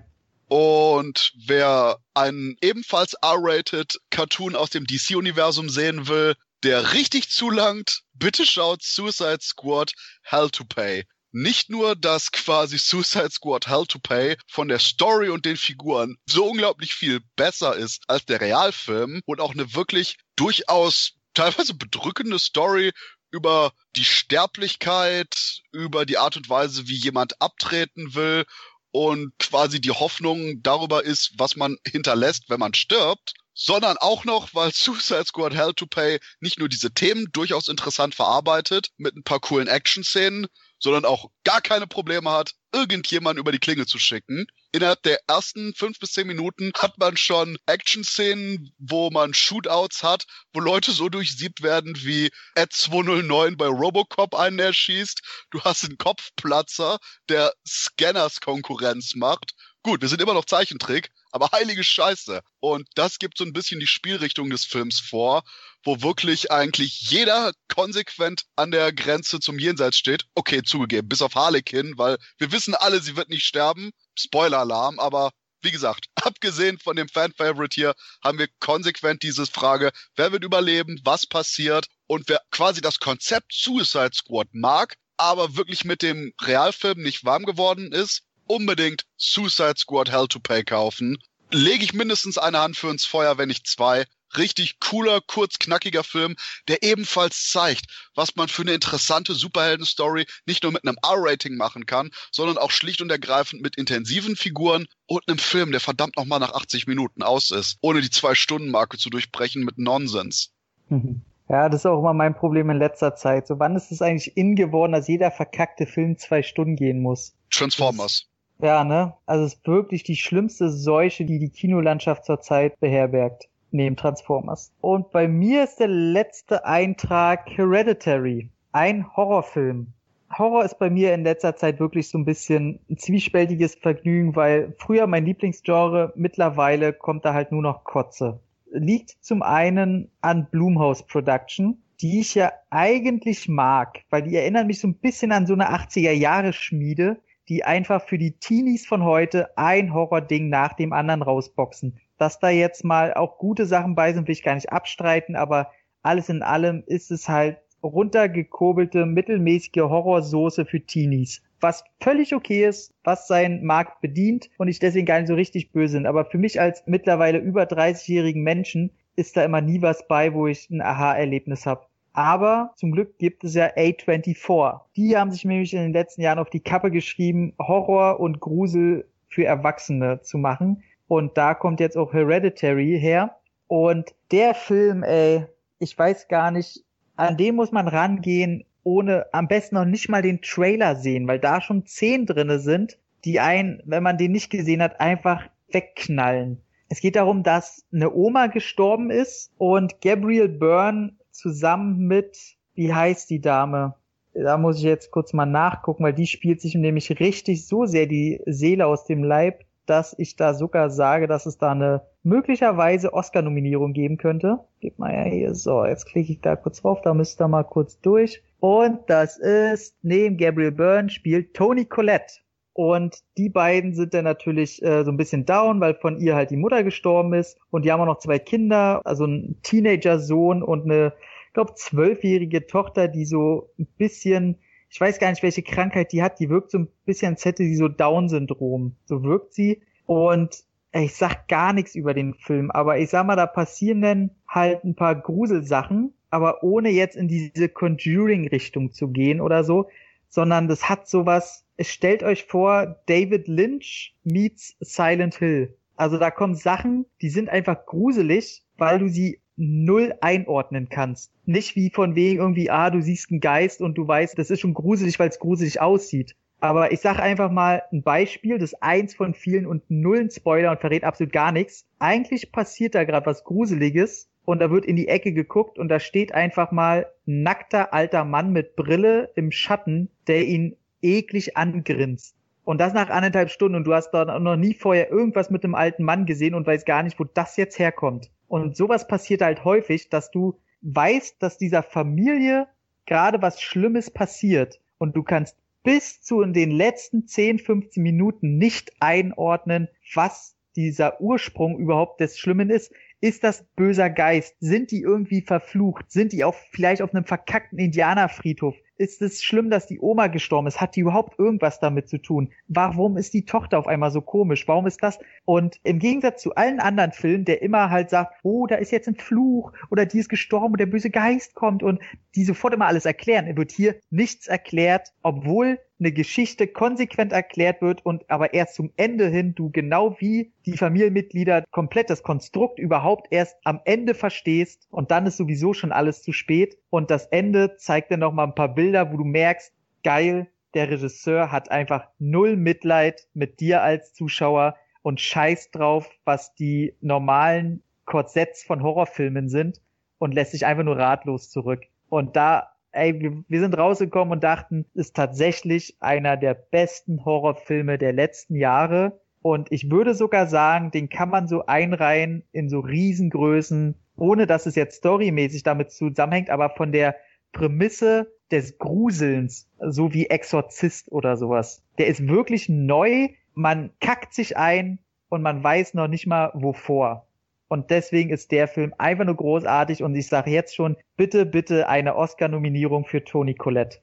[0.48, 8.46] Und wer einen ebenfalls R-rated Cartoon aus dem DC-Universum sehen will, der richtig zulangt, bitte
[8.46, 9.92] schaut Suicide Squad
[10.22, 11.04] Hell to Pay.
[11.30, 16.16] Nicht nur, dass quasi Suicide Squad Hell to Pay von der Story und den Figuren
[16.26, 22.38] so unglaublich viel besser ist als der Realfilm und auch eine wirklich durchaus teilweise bedrückende
[22.38, 22.92] Story
[23.30, 28.46] über die Sterblichkeit, über die Art und Weise, wie jemand abtreten will
[28.90, 34.54] und quasi die Hoffnung darüber ist, was man hinterlässt, wenn man stirbt sondern auch noch,
[34.54, 39.24] weil Suicide Squad Hell to Pay nicht nur diese Themen durchaus interessant verarbeitet mit ein
[39.24, 40.46] paar coolen Action-Szenen,
[40.78, 44.46] sondern auch gar keine Probleme hat, irgendjemanden über die Klinge zu schicken.
[44.72, 50.26] Innerhalb der ersten fünf bis zehn Minuten hat man schon Action-Szenen, wo man Shootouts hat,
[50.52, 55.22] wo Leute so durchsiebt werden, wie Ed 209 bei Robocop einen erschießt.
[55.50, 56.98] Du hast einen Kopfplatzer,
[57.28, 59.54] der Scanners Konkurrenz macht.
[59.82, 62.40] Gut, wir sind immer noch Zeichentrick, aber heilige Scheiße.
[62.60, 65.42] Und das gibt so ein bisschen die Spielrichtung des Films vor,
[65.84, 70.24] wo wirklich eigentlich jeder konsequent an der Grenze zum Jenseits steht.
[70.34, 73.90] Okay, zugegeben, bis auf Harlequin, weil wir wissen alle, sie wird nicht sterben.
[74.16, 75.30] Spoiler-Alarm, aber
[75.62, 81.00] wie gesagt, abgesehen von dem Fan-Favorite hier, haben wir konsequent diese Frage, wer wird überleben,
[81.04, 87.02] was passiert und wer quasi das Konzept Suicide Squad mag, aber wirklich mit dem Realfilm
[87.02, 91.18] nicht warm geworden ist, unbedingt Suicide Squad Hell to Pay kaufen.
[91.50, 94.04] Lege ich mindestens eine Hand für ins Feuer, wenn nicht zwei.
[94.36, 96.36] Richtig cooler, kurz knackiger Film,
[96.68, 101.86] der ebenfalls zeigt, was man für eine interessante Superhelden-Story nicht nur mit einem R-Rating machen
[101.86, 106.40] kann, sondern auch schlicht und ergreifend mit intensiven Figuren und einem Film, der verdammt nochmal
[106.40, 110.52] nach 80 Minuten aus ist, ohne die Zwei-Stunden-Marke zu durchbrechen mit Nonsens.
[110.90, 111.22] Mhm.
[111.48, 113.46] Ja, das ist auch immer mein Problem in letzter Zeit.
[113.46, 117.34] So, wann ist es eigentlich in geworden, dass jeder verkackte Film zwei Stunden gehen muss?
[117.50, 118.27] Transformers.
[118.60, 119.14] Ja, ne?
[119.24, 123.48] Also es ist wirklich die schlimmste Seuche, die die Kinolandschaft zurzeit beherbergt.
[123.70, 124.72] Neben Transformers.
[124.80, 128.48] Und bei mir ist der letzte Eintrag Hereditary.
[128.72, 129.92] Ein Horrorfilm.
[130.36, 134.74] Horror ist bei mir in letzter Zeit wirklich so ein bisschen ein zwiespältiges Vergnügen, weil
[134.78, 138.40] früher mein Lieblingsgenre, mittlerweile kommt da halt nur noch Kotze.
[138.70, 144.80] Liegt zum einen an Blumhouse Production, die ich ja eigentlich mag, weil die erinnern mich
[144.80, 147.18] so ein bisschen an so eine 80er Jahre Schmiede,
[147.48, 151.98] die einfach für die Teenies von heute ein Horror-Ding nach dem anderen rausboxen.
[152.18, 155.70] Dass da jetzt mal auch gute Sachen bei sind, will ich gar nicht abstreiten, aber
[156.02, 161.42] alles in allem ist es halt runtergekurbelte, mittelmäßige Horrorsoße für Teenies.
[161.60, 165.72] Was völlig okay ist, was seinen Markt bedient und ich deswegen gar nicht so richtig
[165.72, 166.06] böse bin.
[166.06, 170.46] Aber für mich als mittlerweile über 30-jährigen Menschen ist da immer nie was bei, wo
[170.46, 171.87] ich ein Aha-Erlebnis habe.
[172.18, 174.80] Aber zum Glück gibt es ja A24.
[174.96, 179.06] Die haben sich nämlich in den letzten Jahren auf die Kappe geschrieben, Horror und Grusel
[179.28, 180.82] für Erwachsene zu machen.
[181.06, 183.36] Und da kommt jetzt auch Hereditary her.
[183.68, 185.46] Und der Film, ey,
[185.78, 186.82] ich weiß gar nicht,
[187.14, 191.38] an dem muss man rangehen, ohne am besten noch nicht mal den Trailer sehen, weil
[191.38, 196.60] da schon zehn drinne sind, die einen, wenn man den nicht gesehen hat, einfach wegknallen.
[196.88, 203.30] Es geht darum, dass eine Oma gestorben ist und Gabriel Byrne zusammen mit, wie heißt
[203.30, 203.94] die Dame?
[204.34, 208.06] Da muss ich jetzt kurz mal nachgucken, weil die spielt sich nämlich richtig so sehr
[208.06, 213.14] die Seele aus dem Leib, dass ich da sogar sage, dass es da eine möglicherweise
[213.14, 214.58] Oscar-Nominierung geben könnte.
[214.80, 215.54] Gib mal ja hier.
[215.54, 218.42] So, jetzt klicke ich da kurz drauf, da müsst ihr mal kurz durch.
[218.60, 222.34] Und das ist, neben Gabriel Byrne spielt Tony Collette.
[222.78, 226.52] Und die beiden sind dann natürlich äh, so ein bisschen down, weil von ihr halt
[226.52, 227.58] die Mutter gestorben ist.
[227.70, 231.12] Und die haben auch noch zwei Kinder, also einen Teenager-Sohn und eine,
[231.48, 234.58] ich glaube, zwölfjährige Tochter, die so ein bisschen
[234.90, 237.64] ich weiß gar nicht, welche Krankheit die hat, die wirkt so ein bisschen, als hätte
[237.64, 238.94] sie so Down-Syndrom.
[239.06, 239.82] So wirkt sie.
[240.06, 244.30] Und ich sag gar nichts über den Film, aber ich sag mal, da passieren dann
[244.46, 249.88] halt ein paar Gruselsachen, aber ohne jetzt in diese Conjuring-Richtung zu gehen oder so,
[250.28, 255.74] sondern das hat sowas, stellt euch vor, David Lynch meets Silent Hill.
[255.96, 261.32] Also da kommen Sachen, die sind einfach gruselig, weil du sie null einordnen kannst.
[261.44, 264.60] Nicht wie von wegen irgendwie, ah, du siehst einen Geist und du weißt, das ist
[264.60, 266.36] schon gruselig, weil es gruselig aussieht.
[266.60, 270.80] Aber ich sage einfach mal ein Beispiel, das eins von vielen und nullen Spoiler und
[270.80, 271.86] verrät absolut gar nichts.
[271.98, 276.00] Eigentlich passiert da gerade was Gruseliges und da wird in die Ecke geguckt und da
[276.00, 282.34] steht einfach mal nackter alter Mann mit Brille im Schatten, der ihn eklig angrinst.
[282.64, 285.74] Und das nach anderthalb Stunden und du hast da noch nie vorher irgendwas mit einem
[285.74, 288.30] alten Mann gesehen und weißt gar nicht, wo das jetzt herkommt.
[288.46, 292.68] Und sowas passiert halt häufig, dass du weißt, dass dieser Familie
[293.06, 298.58] gerade was Schlimmes passiert und du kannst bis zu in den letzten 10, 15 Minuten
[298.58, 302.92] nicht einordnen, was dieser Ursprung überhaupt des Schlimmen ist.
[303.20, 304.54] Ist das böser Geist?
[304.60, 306.10] Sind die irgendwie verflucht?
[306.10, 308.76] Sind die auch vielleicht auf einem verkackten Indianerfriedhof?
[308.98, 310.80] Ist es schlimm, dass die Oma gestorben ist?
[310.80, 312.52] Hat die überhaupt irgendwas damit zu tun?
[312.66, 314.66] Warum ist die Tochter auf einmal so komisch?
[314.66, 315.18] Warum ist das?
[315.44, 319.08] Und im Gegensatz zu allen anderen Filmen, der immer halt sagt, oh, da ist jetzt
[319.08, 322.00] ein Fluch oder die ist gestorben und der böse Geist kommt und
[322.34, 328.04] die sofort immer alles erklären, wird hier nichts erklärt, obwohl eine Geschichte konsequent erklärt wird
[328.06, 333.28] und aber erst zum Ende hin du genau wie die Familienmitglieder komplett das Konstrukt überhaupt
[333.30, 337.76] erst am Ende verstehst und dann ist sowieso schon alles zu spät und das Ende
[337.76, 339.72] zeigt dann noch mal ein paar Bilder, wo du merkst,
[340.04, 346.54] geil, der Regisseur hat einfach null Mitleid mit dir als Zuschauer und scheißt drauf, was
[346.54, 349.80] die normalen Korsetts von Horrorfilmen sind
[350.18, 351.82] und lässt sich einfach nur ratlos zurück.
[352.08, 358.12] Und da ey, wir, sind rausgekommen und dachten, ist tatsächlich einer der besten Horrorfilme der
[358.12, 359.20] letzten Jahre.
[359.42, 364.66] Und ich würde sogar sagen, den kann man so einreihen in so Riesengrößen, ohne dass
[364.66, 367.16] es jetzt storymäßig damit zusammenhängt, aber von der
[367.52, 371.82] Prämisse des Gruselns, so wie Exorzist oder sowas.
[371.98, 374.98] Der ist wirklich neu, man kackt sich ein
[375.28, 377.27] und man weiß noch nicht mal wovor.
[377.68, 381.88] Und deswegen ist der Film einfach nur großartig und ich sage jetzt schon, bitte, bitte
[381.88, 383.98] eine Oscar-Nominierung für Toni Collette.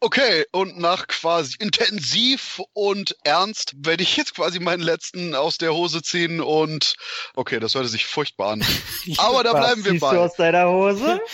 [0.00, 5.74] Okay, und nach quasi intensiv und ernst werde ich jetzt quasi meinen letzten aus der
[5.74, 6.94] Hose ziehen und
[7.34, 8.64] okay, das hörte sich furchtbar an.
[9.16, 10.14] Aber da bleiben wir bei.
[10.14, 11.20] Du aus deiner Hose?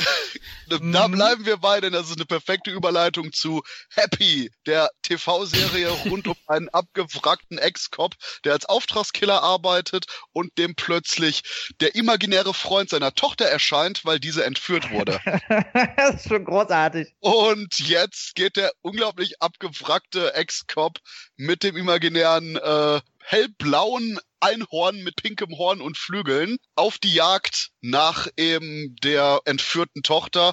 [0.78, 3.62] da bleiben wir bei, denn das ist eine perfekte Überleitung zu
[3.94, 8.14] Happy, der TV-Serie rund um einen abgewrackten Ex-Cop,
[8.44, 11.42] der als Auftragskiller arbeitet und dem plötzlich
[11.80, 15.20] der imaginäre Freund seiner Tochter erscheint, weil diese entführt wurde.
[15.96, 17.14] das ist schon großartig.
[17.20, 20.98] Und jetzt geht der unglaublich abgewrackte Ex-Cop
[21.36, 28.28] mit dem imaginären äh, hellblauen Einhorn mit pinkem Horn und Flügeln auf die Jagd nach
[28.36, 30.52] eben der entführten Tochter.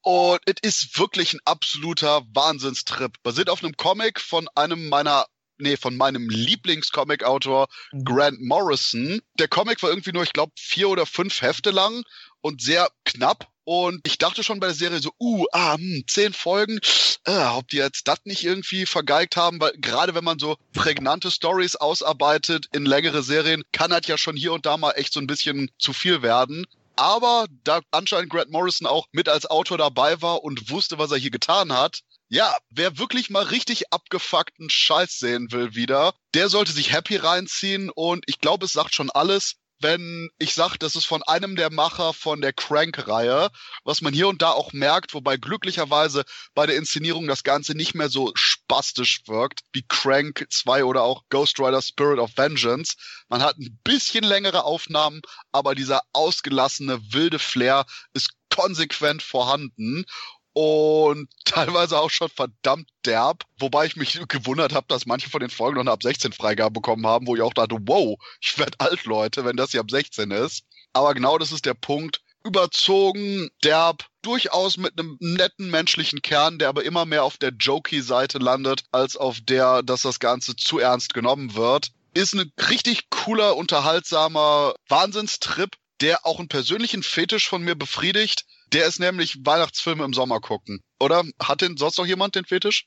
[0.00, 3.20] Und es ist wirklich ein absoluter Wahnsinnstrip.
[3.24, 5.26] Basiert auf einem Comic von einem meiner
[5.58, 8.04] nee, von meinem Lieblingscomic-Autor mhm.
[8.04, 9.20] Grant Morrison.
[9.38, 12.04] Der Comic war irgendwie nur, ich glaube, vier oder fünf Hefte lang
[12.42, 13.48] und sehr knapp.
[13.64, 16.80] Und ich dachte schon bei der Serie so, uh, ah, hm, zehn Folgen,
[17.24, 21.30] äh, ob die jetzt das nicht irgendwie vergeigt haben, weil gerade wenn man so prägnante
[21.30, 25.20] Stories ausarbeitet in längere Serien, kann das ja schon hier und da mal echt so
[25.20, 26.66] ein bisschen zu viel werden.
[26.96, 31.18] Aber da anscheinend Grant Morrison auch mit als Autor dabei war und wusste, was er
[31.18, 36.72] hier getan hat, ja, wer wirklich mal richtig abgefuckten Scheiß sehen will wieder, der sollte
[36.72, 41.04] sich Happy reinziehen und ich glaube, es sagt schon alles, wenn ich sage, das ist
[41.04, 43.50] von einem der Macher von der Crank-Reihe,
[43.84, 47.94] was man hier und da auch merkt, wobei glücklicherweise bei der Inszenierung das Ganze nicht
[47.94, 52.96] mehr so spastisch wirkt wie Crank 2 oder auch Ghost Rider Spirit of Vengeance.
[53.28, 57.84] Man hat ein bisschen längere Aufnahmen, aber dieser ausgelassene wilde Flair
[58.14, 60.04] ist konsequent vorhanden
[60.52, 65.50] und teilweise auch schon verdammt derb, wobei ich mich gewundert habe, dass manche von den
[65.50, 68.78] Folgen noch eine ab 16 Freigabe bekommen haben, wo ich auch dachte, wow, ich werde
[68.80, 70.64] alt, Leute, wenn das hier ab 16 ist.
[70.92, 72.20] Aber genau das ist der Punkt.
[72.44, 78.38] Überzogen, derb, durchaus mit einem netten menschlichen Kern, der aber immer mehr auf der Jokey-Seite
[78.38, 81.92] landet, als auf der, dass das Ganze zu ernst genommen wird.
[82.14, 88.86] Ist ein richtig cooler, unterhaltsamer Wahnsinnstrip, der auch einen persönlichen Fetisch von mir befriedigt der
[88.86, 90.82] ist nämlich Weihnachtsfilme im Sommer gucken.
[90.98, 91.24] Oder?
[91.42, 92.86] Hat denn sonst noch jemand den Fetisch?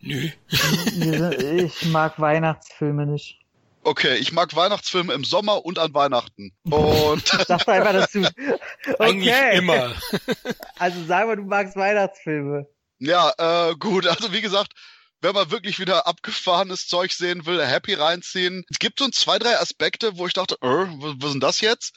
[0.00, 0.30] Nö.
[0.50, 3.38] ich mag Weihnachtsfilme nicht.
[3.86, 6.52] Okay, ich mag Weihnachtsfilme im Sommer und an Weihnachten.
[6.64, 8.22] Und Sag einfach, dass du.
[8.86, 8.96] Okay.
[8.98, 9.94] Eigentlich immer.
[10.78, 12.66] Also sag mal, du magst Weihnachtsfilme.
[12.98, 14.06] Ja, äh, gut.
[14.06, 14.72] Also wie gesagt,
[15.20, 18.64] wenn man wirklich wieder abgefahrenes Zeug sehen will, Happy reinziehen.
[18.70, 21.94] Es gibt so zwei, drei Aspekte, wo ich dachte, äh, was ist denn das jetzt?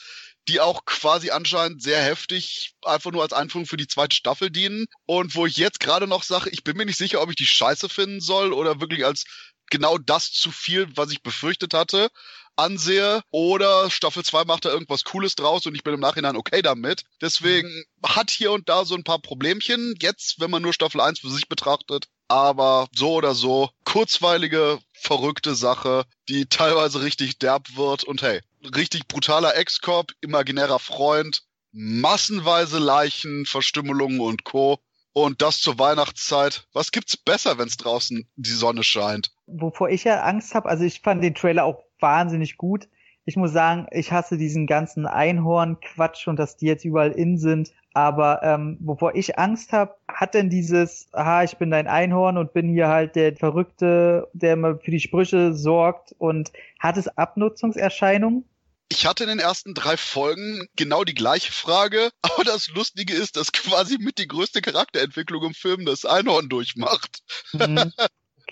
[0.47, 4.85] Die auch quasi anscheinend sehr heftig einfach nur als Einführung für die zweite Staffel dienen.
[5.05, 7.45] Und wo ich jetzt gerade noch sage, ich bin mir nicht sicher, ob ich die
[7.45, 9.25] scheiße finden soll oder wirklich als
[9.69, 12.09] genau das zu viel, was ich befürchtet hatte,
[12.55, 13.21] ansehe.
[13.31, 17.03] Oder Staffel 2 macht da irgendwas Cooles draus und ich bin im Nachhinein okay damit.
[17.21, 19.95] Deswegen hat hier und da so ein paar Problemchen.
[20.01, 22.07] Jetzt, wenn man nur Staffel 1 für sich betrachtet.
[22.29, 28.03] Aber so oder so, kurzweilige, verrückte Sache, die teilweise richtig derb wird.
[28.03, 28.41] Und hey,
[28.75, 34.79] richtig brutaler Ex-Cop, imaginärer Freund, massenweise Leichen, Verstümmelungen und Co.
[35.13, 36.67] Und das zur Weihnachtszeit.
[36.73, 39.31] Was gibt's besser, wenn's draußen die Sonne scheint?
[39.47, 42.87] Wovor ich ja Angst habe, also ich fand den Trailer auch wahnsinnig gut.
[43.25, 47.73] Ich muss sagen, ich hasse diesen ganzen Einhorn-Quatsch und dass die jetzt überall in sind.
[47.93, 52.53] Aber ähm, wovor ich Angst habe, hat denn dieses, aha, ich bin dein Einhorn und
[52.53, 58.45] bin hier halt der Verrückte, der immer für die Sprüche sorgt und hat es Abnutzungserscheinungen?
[58.89, 63.35] Ich hatte in den ersten drei Folgen genau die gleiche Frage, aber das Lustige ist,
[63.35, 67.19] dass quasi mit die größte Charakterentwicklung im Film das Einhorn durchmacht.
[67.53, 67.91] Mhm.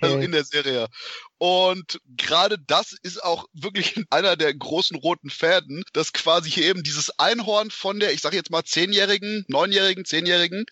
[0.02, 0.90] Also in der Serie.
[1.38, 6.84] Und gerade das ist auch wirklich einer der großen roten Fäden, dass quasi hier eben
[6.84, 10.66] dieses Einhorn von der, ich sage jetzt mal, zehnjährigen, neunjährigen, zehnjährigen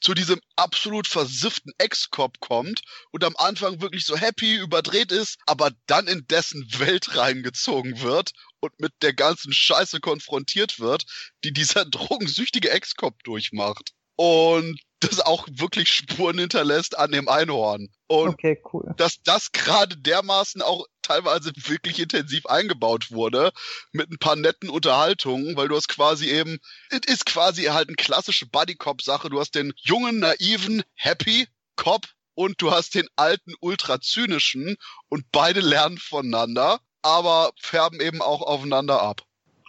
[0.00, 5.72] zu diesem absolut versifften Ex-Cop kommt und am Anfang wirklich so happy, überdreht ist, aber
[5.86, 11.04] dann in dessen Welt reingezogen wird und mit der ganzen Scheiße konfrontiert wird,
[11.44, 13.92] die dieser drogensüchtige Ex-Cop durchmacht.
[14.16, 17.88] Und das auch wirklich Spuren hinterlässt an dem Einhorn.
[18.06, 18.92] Und okay, cool.
[18.98, 23.50] dass das gerade dermaßen auch teilweise wirklich intensiv eingebaut wurde,
[23.92, 26.58] mit ein paar netten Unterhaltungen, weil du hast quasi eben,
[26.90, 29.30] es ist quasi halt eine klassische Buddy-Cop-Sache.
[29.30, 34.76] Du hast den jungen, naiven, happy Cop und du hast den alten, ultra zynischen
[35.08, 39.22] und beide lernen voneinander, aber färben eben auch aufeinander ab.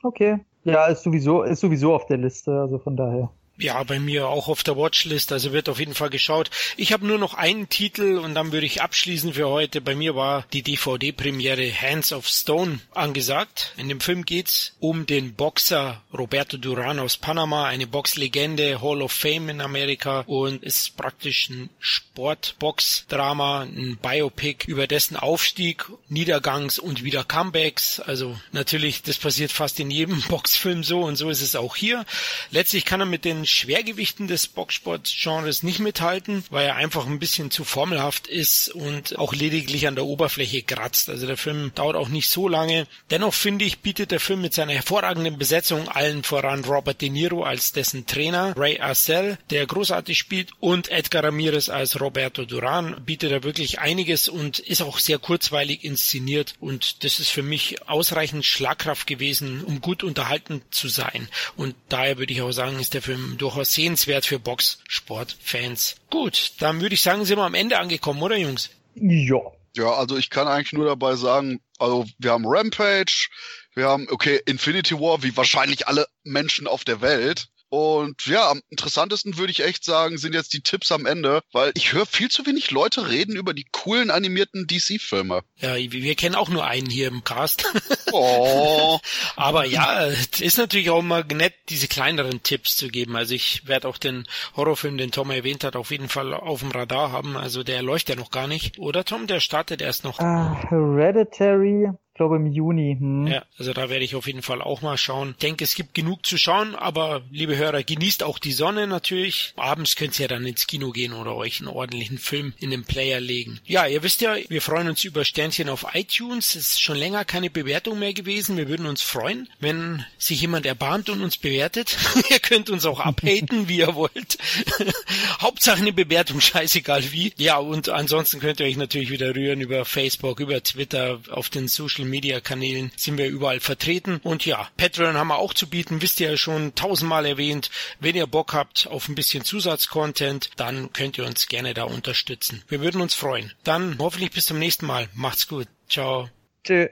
[0.03, 0.39] Okay.
[0.63, 3.31] Ja, ist sowieso, ist sowieso auf der Liste, also von daher.
[3.61, 6.49] Ja, bei mir auch auf der Watchlist, also wird auf jeden Fall geschaut.
[6.77, 9.81] Ich habe nur noch einen Titel und dann würde ich abschließen für heute.
[9.81, 13.73] Bei mir war die DVD-Premiere Hands of Stone angesagt.
[13.77, 19.11] In dem Film geht's um den Boxer Roberto Duran aus Panama, eine Boxlegende, Hall of
[19.11, 27.03] Fame in Amerika und ist praktisch ein Sportbox-Drama, ein Biopic über dessen Aufstieg, Niedergangs und
[27.03, 27.99] wieder Comebacks.
[27.99, 32.07] Also natürlich, das passiert fast in jedem Boxfilm so und so ist es auch hier.
[32.49, 37.51] Letztlich kann er mit den Schwergewichten des Boxsportgenres nicht mithalten, weil er einfach ein bisschen
[37.51, 41.09] zu formelhaft ist und auch lediglich an der Oberfläche kratzt.
[41.09, 42.87] Also der Film dauert auch nicht so lange.
[43.09, 47.43] Dennoch finde ich, bietet der Film mit seiner hervorragenden Besetzung allen voran Robert De Niro
[47.43, 53.31] als dessen Trainer, Ray Arcel, der großartig spielt, und Edgar Ramirez als Roberto Duran, bietet
[53.31, 58.45] er wirklich einiges und ist auch sehr kurzweilig inszeniert und das ist für mich ausreichend
[58.45, 61.27] Schlagkraft gewesen, um gut unterhalten zu sein.
[61.55, 65.95] Und daher würde ich auch sagen, ist der Film durchaus sehenswert für Boxsportfans.
[66.09, 68.69] Gut, dann würde ich sagen, sind wir am Ende angekommen, oder Jungs?
[68.95, 69.39] Ja.
[69.75, 73.29] Ja, also ich kann eigentlich nur dabei sagen, also wir haben Rampage,
[73.73, 77.47] wir haben, okay, Infinity War, wie wahrscheinlich alle Menschen auf der Welt.
[77.71, 81.71] Und ja, am interessantesten würde ich echt sagen, sind jetzt die Tipps am Ende, weil
[81.73, 85.43] ich höre viel zu wenig Leute reden über die coolen animierten DC-Filme.
[85.55, 87.63] Ja, wir kennen auch nur einen hier im Cast.
[88.11, 88.99] Oh.
[89.37, 90.03] Aber ja,
[90.41, 93.15] ist natürlich auch mal nett, diese kleineren Tipps zu geben.
[93.15, 94.25] Also ich werde auch den
[94.57, 97.37] Horrorfilm, den Tom erwähnt hat, auf jeden Fall auf dem Radar haben.
[97.37, 98.79] Also der läuft ja noch gar nicht.
[98.79, 100.19] Oder Tom, der startet erst noch.
[100.19, 102.97] Uh, Hereditary glaube im Juni.
[102.99, 103.27] Hm.
[103.27, 105.31] Ja, also da werde ich auf jeden Fall auch mal schauen.
[105.31, 109.53] Ich denke, es gibt genug zu schauen, aber liebe Hörer, genießt auch die Sonne natürlich.
[109.55, 113.19] Abends könnt ihr dann ins Kino gehen oder euch einen ordentlichen Film in den Player
[113.19, 113.59] legen.
[113.65, 116.55] Ja, ihr wisst ja, wir freuen uns über Sternchen auf iTunes.
[116.55, 118.57] Es ist schon länger keine Bewertung mehr gewesen.
[118.57, 121.97] Wir würden uns freuen, wenn sich jemand erbarmt und uns bewertet.
[122.29, 124.37] ihr könnt uns auch abhaten, wie ihr wollt.
[125.41, 127.33] Hauptsache eine Bewertung, scheißegal wie.
[127.37, 131.67] Ja, und ansonsten könnt ihr euch natürlich wieder rühren über Facebook, über Twitter, auf den
[131.67, 134.19] Social Media Kanälen sind wir überall vertreten.
[134.23, 137.71] Und ja, Patreon haben wir auch zu bieten, wisst ihr ja schon tausendmal erwähnt.
[137.99, 142.63] Wenn ihr Bock habt auf ein bisschen Zusatzcontent, dann könnt ihr uns gerne da unterstützen.
[142.67, 143.51] Wir würden uns freuen.
[143.63, 145.07] Dann hoffentlich bis zum nächsten Mal.
[145.15, 145.67] Macht's gut.
[145.89, 146.29] Ciao.
[146.63, 146.87] Tschö.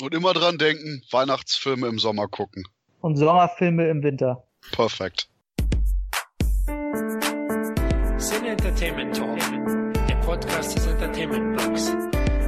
[0.00, 2.64] Und immer dran denken, Weihnachtsfilme im Sommer gucken.
[3.00, 4.44] Und Sommerfilme im Winter.
[4.72, 5.28] Perfekt.
[8.16, 9.38] Sin Entertainment Talk,
[10.08, 11.92] der Podcast des Entertainment Blogs.